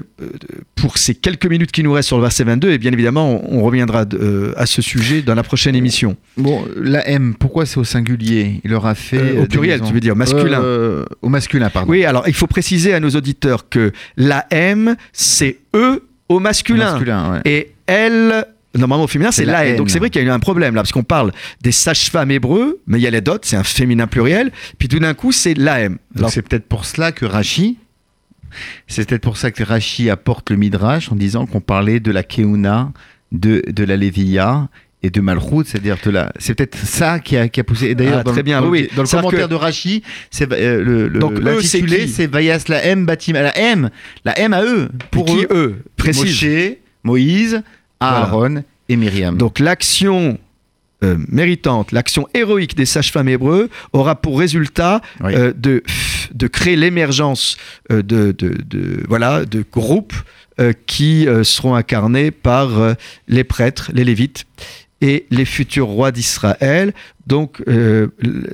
pour 0.74 0.98
ces 0.98 1.14
quelques 1.14 1.46
minutes 1.46 1.70
qui 1.70 1.82
nous 1.84 1.92
restent 1.92 2.08
sur 2.08 2.16
le 2.16 2.22
verset 2.22 2.42
22, 2.44 2.72
et 2.72 2.78
bien 2.78 2.92
évidemment, 2.92 3.40
on, 3.48 3.60
on 3.60 3.62
reviendra 3.62 4.04
de- 4.04 4.18
euh, 4.20 4.52
à 4.56 4.66
ce 4.66 4.82
sujet 4.82 5.22
dans 5.22 5.34
la 5.36 5.44
prochaine 5.44 5.76
émission. 5.76 6.16
Bon, 6.36 6.64
la 6.76 7.06
M, 7.08 7.34
pourquoi 7.38 7.66
c'est 7.66 7.78
au 7.78 7.84
singulier? 7.84 8.60
Il 8.64 8.74
aura 8.74 8.94
fait. 8.96 9.16
Euh, 9.36 9.42
au 9.42 9.46
pluriel, 9.46 9.80
tu 9.80 9.92
veux 9.92 10.00
dire, 10.00 10.16
masculin. 10.16 10.60
Euh, 10.62 11.04
Au 11.22 11.28
masculin, 11.28 11.70
pardon. 11.70 11.90
Oui, 11.90 12.04
alors 12.04 12.24
il 12.26 12.34
faut 12.34 12.48
préciser 12.48 12.92
à 12.94 13.00
nos 13.00 13.10
auditeurs 13.10 13.68
que 13.68 13.92
la 14.16 14.44
M, 14.50 14.96
c'est 15.12 15.58
E 15.74 16.02
au 16.28 16.34
Au 16.36 16.40
masculin. 16.40 16.90
masculin, 16.92 17.32
ouais. 17.34 17.40
Et 17.44 17.72
elle, 17.86 18.44
normalement 18.76 19.04
au 19.04 19.08
féminin, 19.08 19.30
c'est 19.30 19.44
la. 19.44 19.66
N. 19.66 19.76
Donc 19.76 19.88
c'est 19.88 20.00
vrai 20.00 20.10
qu'il 20.10 20.20
y 20.20 20.24
a 20.24 20.28
eu 20.28 20.30
un 20.32 20.40
problème 20.40 20.74
là, 20.74 20.82
parce 20.82 20.92
qu'on 20.92 21.04
parle 21.04 21.30
des 21.62 21.72
sages-femmes 21.72 22.32
hébreux, 22.32 22.80
mais 22.88 22.98
il 22.98 23.02
y 23.02 23.06
a 23.06 23.10
les 23.10 23.20
dots, 23.20 23.38
c'est 23.42 23.56
un 23.56 23.62
féminin 23.64 24.08
pluriel, 24.08 24.50
puis 24.78 24.88
tout 24.88 24.98
d'un 24.98 25.14
coup, 25.14 25.30
c'est 25.32 25.54
la 25.54 25.80
M. 25.80 25.92
Donc 25.92 26.18
Alors, 26.18 26.30
c'est 26.30 26.42
peut-être 26.42 26.66
pour 26.66 26.84
cela 26.84 27.12
que 27.12 27.24
Rachi, 27.24 27.78
c'est 28.86 29.08
peut-être 29.08 29.22
pour 29.22 29.36
ça 29.36 29.50
que 29.50 29.62
Rachi 29.62 30.10
apporte 30.10 30.50
le 30.50 30.56
Midrash 30.56 31.10
en 31.12 31.16
disant 31.16 31.46
qu'on 31.46 31.60
parlait 31.60 32.00
de 32.00 32.10
la 32.10 32.22
Keuna, 32.22 32.92
de, 33.32 33.62
de 33.68 33.84
la 33.84 33.96
Lévia 33.96 34.68
et 35.02 35.08
de 35.10 35.20
Malchut, 35.20 35.64
c'est-à-dire 35.64 35.96
de 36.04 36.10
la. 36.10 36.32
C'est 36.38 36.54
peut-être 36.54 36.76
ça 36.76 37.20
qui 37.20 37.36
a, 37.36 37.48
qui 37.48 37.60
a 37.60 37.64
poussé. 37.64 37.86
Et 37.86 37.94
d'ailleurs, 37.94 38.18
Ah, 38.20 38.22
dans, 38.24 38.32
très 38.32 38.40
le- 38.40 38.44
bien, 38.44 38.60
le, 38.60 38.68
oui. 38.68 38.88
dans 38.94 39.02
le 39.02 39.08
commentaire 39.08 39.46
que- 39.46 39.50
de 39.50 39.54
Rachi, 39.54 40.02
c'est 40.30 40.52
euh, 40.52 40.82
le, 40.84 41.08
le- 41.08 41.18
Donc, 41.20 41.32
eux, 41.38 41.40
l'intitulé, 41.40 42.06
c'est 42.06 42.26
Vayas 42.26 42.64
la 42.68 42.84
M. 42.84 43.06
La 43.32 43.56
M, 43.58 43.90
la 44.24 44.38
M 44.38 44.52
à 44.52 44.62
eux. 44.62 44.90
pour 45.10 45.24
qui 45.24 45.44
eux, 45.44 45.48
eux? 45.50 45.76
Précise. 45.96 46.24
Moshe, 46.42 46.76
Moïse, 47.04 47.62
Aaron 47.98 48.62
et 48.90 48.96
Myriam. 48.96 49.36
Donc 49.38 49.58
l'action 49.58 50.38
euh, 51.02 51.16
méritante, 51.28 51.92
l'action 51.92 52.28
héroïque 52.34 52.74
des 52.76 52.86
sages-femmes 52.86 53.28
hébreux 53.28 53.68
aura 53.92 54.14
pour 54.16 54.38
résultat 54.38 55.00
Oui. 55.22 55.34
euh, 55.34 55.52
de, 55.56 55.82
de 56.32 56.46
créer 56.46 56.76
l'émergence 56.76 57.56
euh, 57.90 58.02
de, 58.02 58.32
de, 58.32 58.54
de- 58.64 59.04
voilà, 59.08 59.44
de 59.44 59.64
groupes 59.72 60.14
euh, 60.60 60.72
qui 60.86 61.26
seront 61.42 61.74
incarnés 61.74 62.30
par 62.30 62.68
les 63.28 63.44
prêtres, 63.44 63.90
les 63.94 64.04
lévites 64.04 64.44
et 65.00 65.24
les 65.30 65.44
futurs 65.46 65.86
rois 65.86 66.12
d'Israël. 66.12 66.92
Donc 67.26 67.62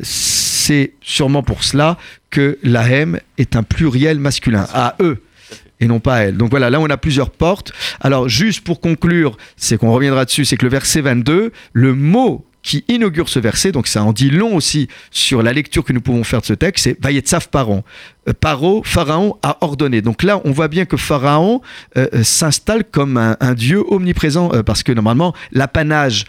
c'est 0.02 0.92
sûrement 1.00 1.42
pour 1.42 1.64
cela 1.64 1.96
que 2.30 2.58
la 2.62 2.88
M 2.88 3.18
est 3.38 3.56
un 3.56 3.62
pluriel 3.62 4.18
masculin, 4.18 4.66
à 4.72 4.96
eux 5.00 5.22
et 5.80 5.86
non 5.86 6.00
pas 6.00 6.16
à 6.16 6.18
elle. 6.20 6.36
Donc 6.36 6.50
voilà, 6.50 6.70
là 6.70 6.80
on 6.80 6.86
a 6.86 6.96
plusieurs 6.96 7.30
portes. 7.30 7.72
Alors 8.00 8.28
juste 8.28 8.62
pour 8.62 8.80
conclure, 8.80 9.36
c'est 9.56 9.78
qu'on 9.78 9.92
reviendra 9.92 10.24
dessus, 10.24 10.44
c'est 10.44 10.56
que 10.56 10.64
le 10.64 10.70
verset 10.70 11.00
22, 11.00 11.52
le 11.72 11.94
mot 11.94 12.46
qui 12.62 12.84
inaugure 12.88 13.28
ce 13.28 13.38
verset, 13.38 13.70
donc 13.70 13.86
ça 13.86 14.02
en 14.02 14.12
dit 14.12 14.28
long 14.28 14.56
aussi 14.56 14.88
sur 15.12 15.40
la 15.40 15.52
lecture 15.52 15.84
que 15.84 15.92
nous 15.92 16.00
pouvons 16.00 16.24
faire 16.24 16.40
de 16.40 16.46
ce 16.46 16.52
texte, 16.52 16.84
c'est 16.84 17.00
Vayetzav 17.00 17.48
Paron. 17.48 17.84
Euh, 18.28 18.32
Paro, 18.38 18.82
Pharaon 18.84 19.36
a 19.42 19.58
ordonné. 19.60 20.02
Donc 20.02 20.22
là, 20.22 20.40
on 20.44 20.50
voit 20.50 20.68
bien 20.68 20.84
que 20.84 20.96
Pharaon 20.96 21.60
euh, 21.96 22.08
euh, 22.14 22.22
s'installe 22.22 22.84
comme 22.84 23.16
un, 23.16 23.54
dieu 23.54 23.82
omniprésent, 23.88 24.50
parce 24.64 24.82
que 24.82 24.92
normalement, 24.92 25.34
l'apanage 25.52 26.24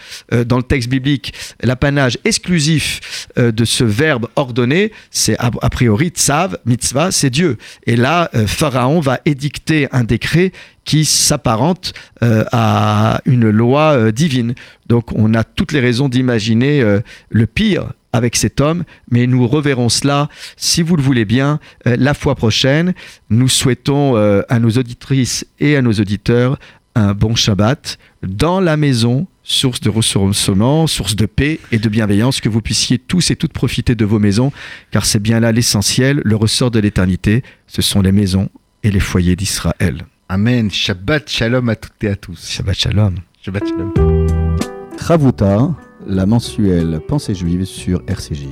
dans 0.45 0.57
le 0.57 0.63
texte 0.63 0.89
biblique, 0.89 1.33
l'apanage 1.61 2.17
exclusif 2.23 3.27
de 3.35 3.65
ce 3.65 3.83
verbe 3.83 4.27
ordonner, 4.35 4.91
c'est 5.11 5.37
a, 5.39 5.51
a 5.61 5.69
priori 5.69 6.09
tsav, 6.09 6.57
mitzvah, 6.65 7.11
c'est 7.11 7.29
Dieu. 7.29 7.57
Et 7.85 7.95
là, 7.95 8.29
Pharaon 8.45 8.99
va 8.99 9.19
édicter 9.25 9.87
un 9.91 10.03
décret 10.03 10.51
qui 10.85 11.03
s'apparente 11.05 11.93
à 12.21 13.19
une 13.25 13.49
loi 13.49 14.11
divine. 14.11 14.53
Donc 14.87 15.11
on 15.13 15.33
a 15.33 15.43
toutes 15.43 15.73
les 15.73 15.81
raisons 15.81 16.07
d'imaginer 16.07 16.99
le 17.29 17.47
pire 17.47 17.87
avec 18.13 18.35
cet 18.35 18.61
homme, 18.61 18.83
mais 19.11 19.27
nous 19.27 19.47
reverrons 19.47 19.89
cela, 19.89 20.29
si 20.55 20.81
vous 20.81 20.95
le 20.95 21.03
voulez 21.03 21.25
bien, 21.25 21.59
euh, 21.85 21.95
la 21.99 22.13
fois 22.13 22.35
prochaine. 22.35 22.93
Nous 23.29 23.49
souhaitons 23.49 24.15
euh, 24.15 24.41
à 24.49 24.59
nos 24.59 24.71
auditrices 24.71 25.45
et 25.59 25.75
à 25.75 25.81
nos 25.81 25.93
auditeurs 25.93 26.57
un 26.97 27.13
bon 27.13 27.35
Shabbat 27.35 27.99
dans 28.23 28.59
la 28.59 28.75
maison, 28.75 29.27
source 29.43 29.79
de 29.81 29.89
ressourcement, 29.89 30.87
source 30.87 31.15
de 31.15 31.27
paix 31.27 31.59
et 31.71 31.77
de 31.77 31.89
bienveillance, 31.89 32.41
que 32.41 32.49
vous 32.49 32.61
puissiez 32.61 32.97
tous 32.97 33.29
et 33.29 33.35
toutes 33.35 33.53
profiter 33.53 33.93
de 33.93 34.03
vos 34.03 34.17
maisons, 34.17 34.51
car 34.89 35.05
c'est 35.05 35.19
bien 35.19 35.39
là 35.39 35.51
l'essentiel, 35.51 36.21
le 36.25 36.35
ressort 36.35 36.71
de 36.71 36.79
l'éternité, 36.79 37.43
ce 37.67 37.83
sont 37.83 38.01
les 38.01 38.11
maisons 38.11 38.49
et 38.81 38.89
les 38.89 38.99
foyers 38.99 39.35
d'Israël. 39.35 40.05
Amen. 40.27 40.71
Shabbat 40.71 41.29
shalom 41.29 41.69
à 41.69 41.75
toutes 41.75 42.03
et 42.03 42.09
à 42.09 42.15
tous. 42.15 42.49
Shabbat 42.49 42.75
Shalom. 42.75 43.15
Shabbat 43.41 43.63
shalom. 43.67 43.93
Ravuta, 44.97 45.75
la 46.09 46.25
mensuelle 46.25 47.01
pensée 47.05 47.35
juive 47.35 47.65
sur 47.65 48.01
RCJ. 48.07 48.47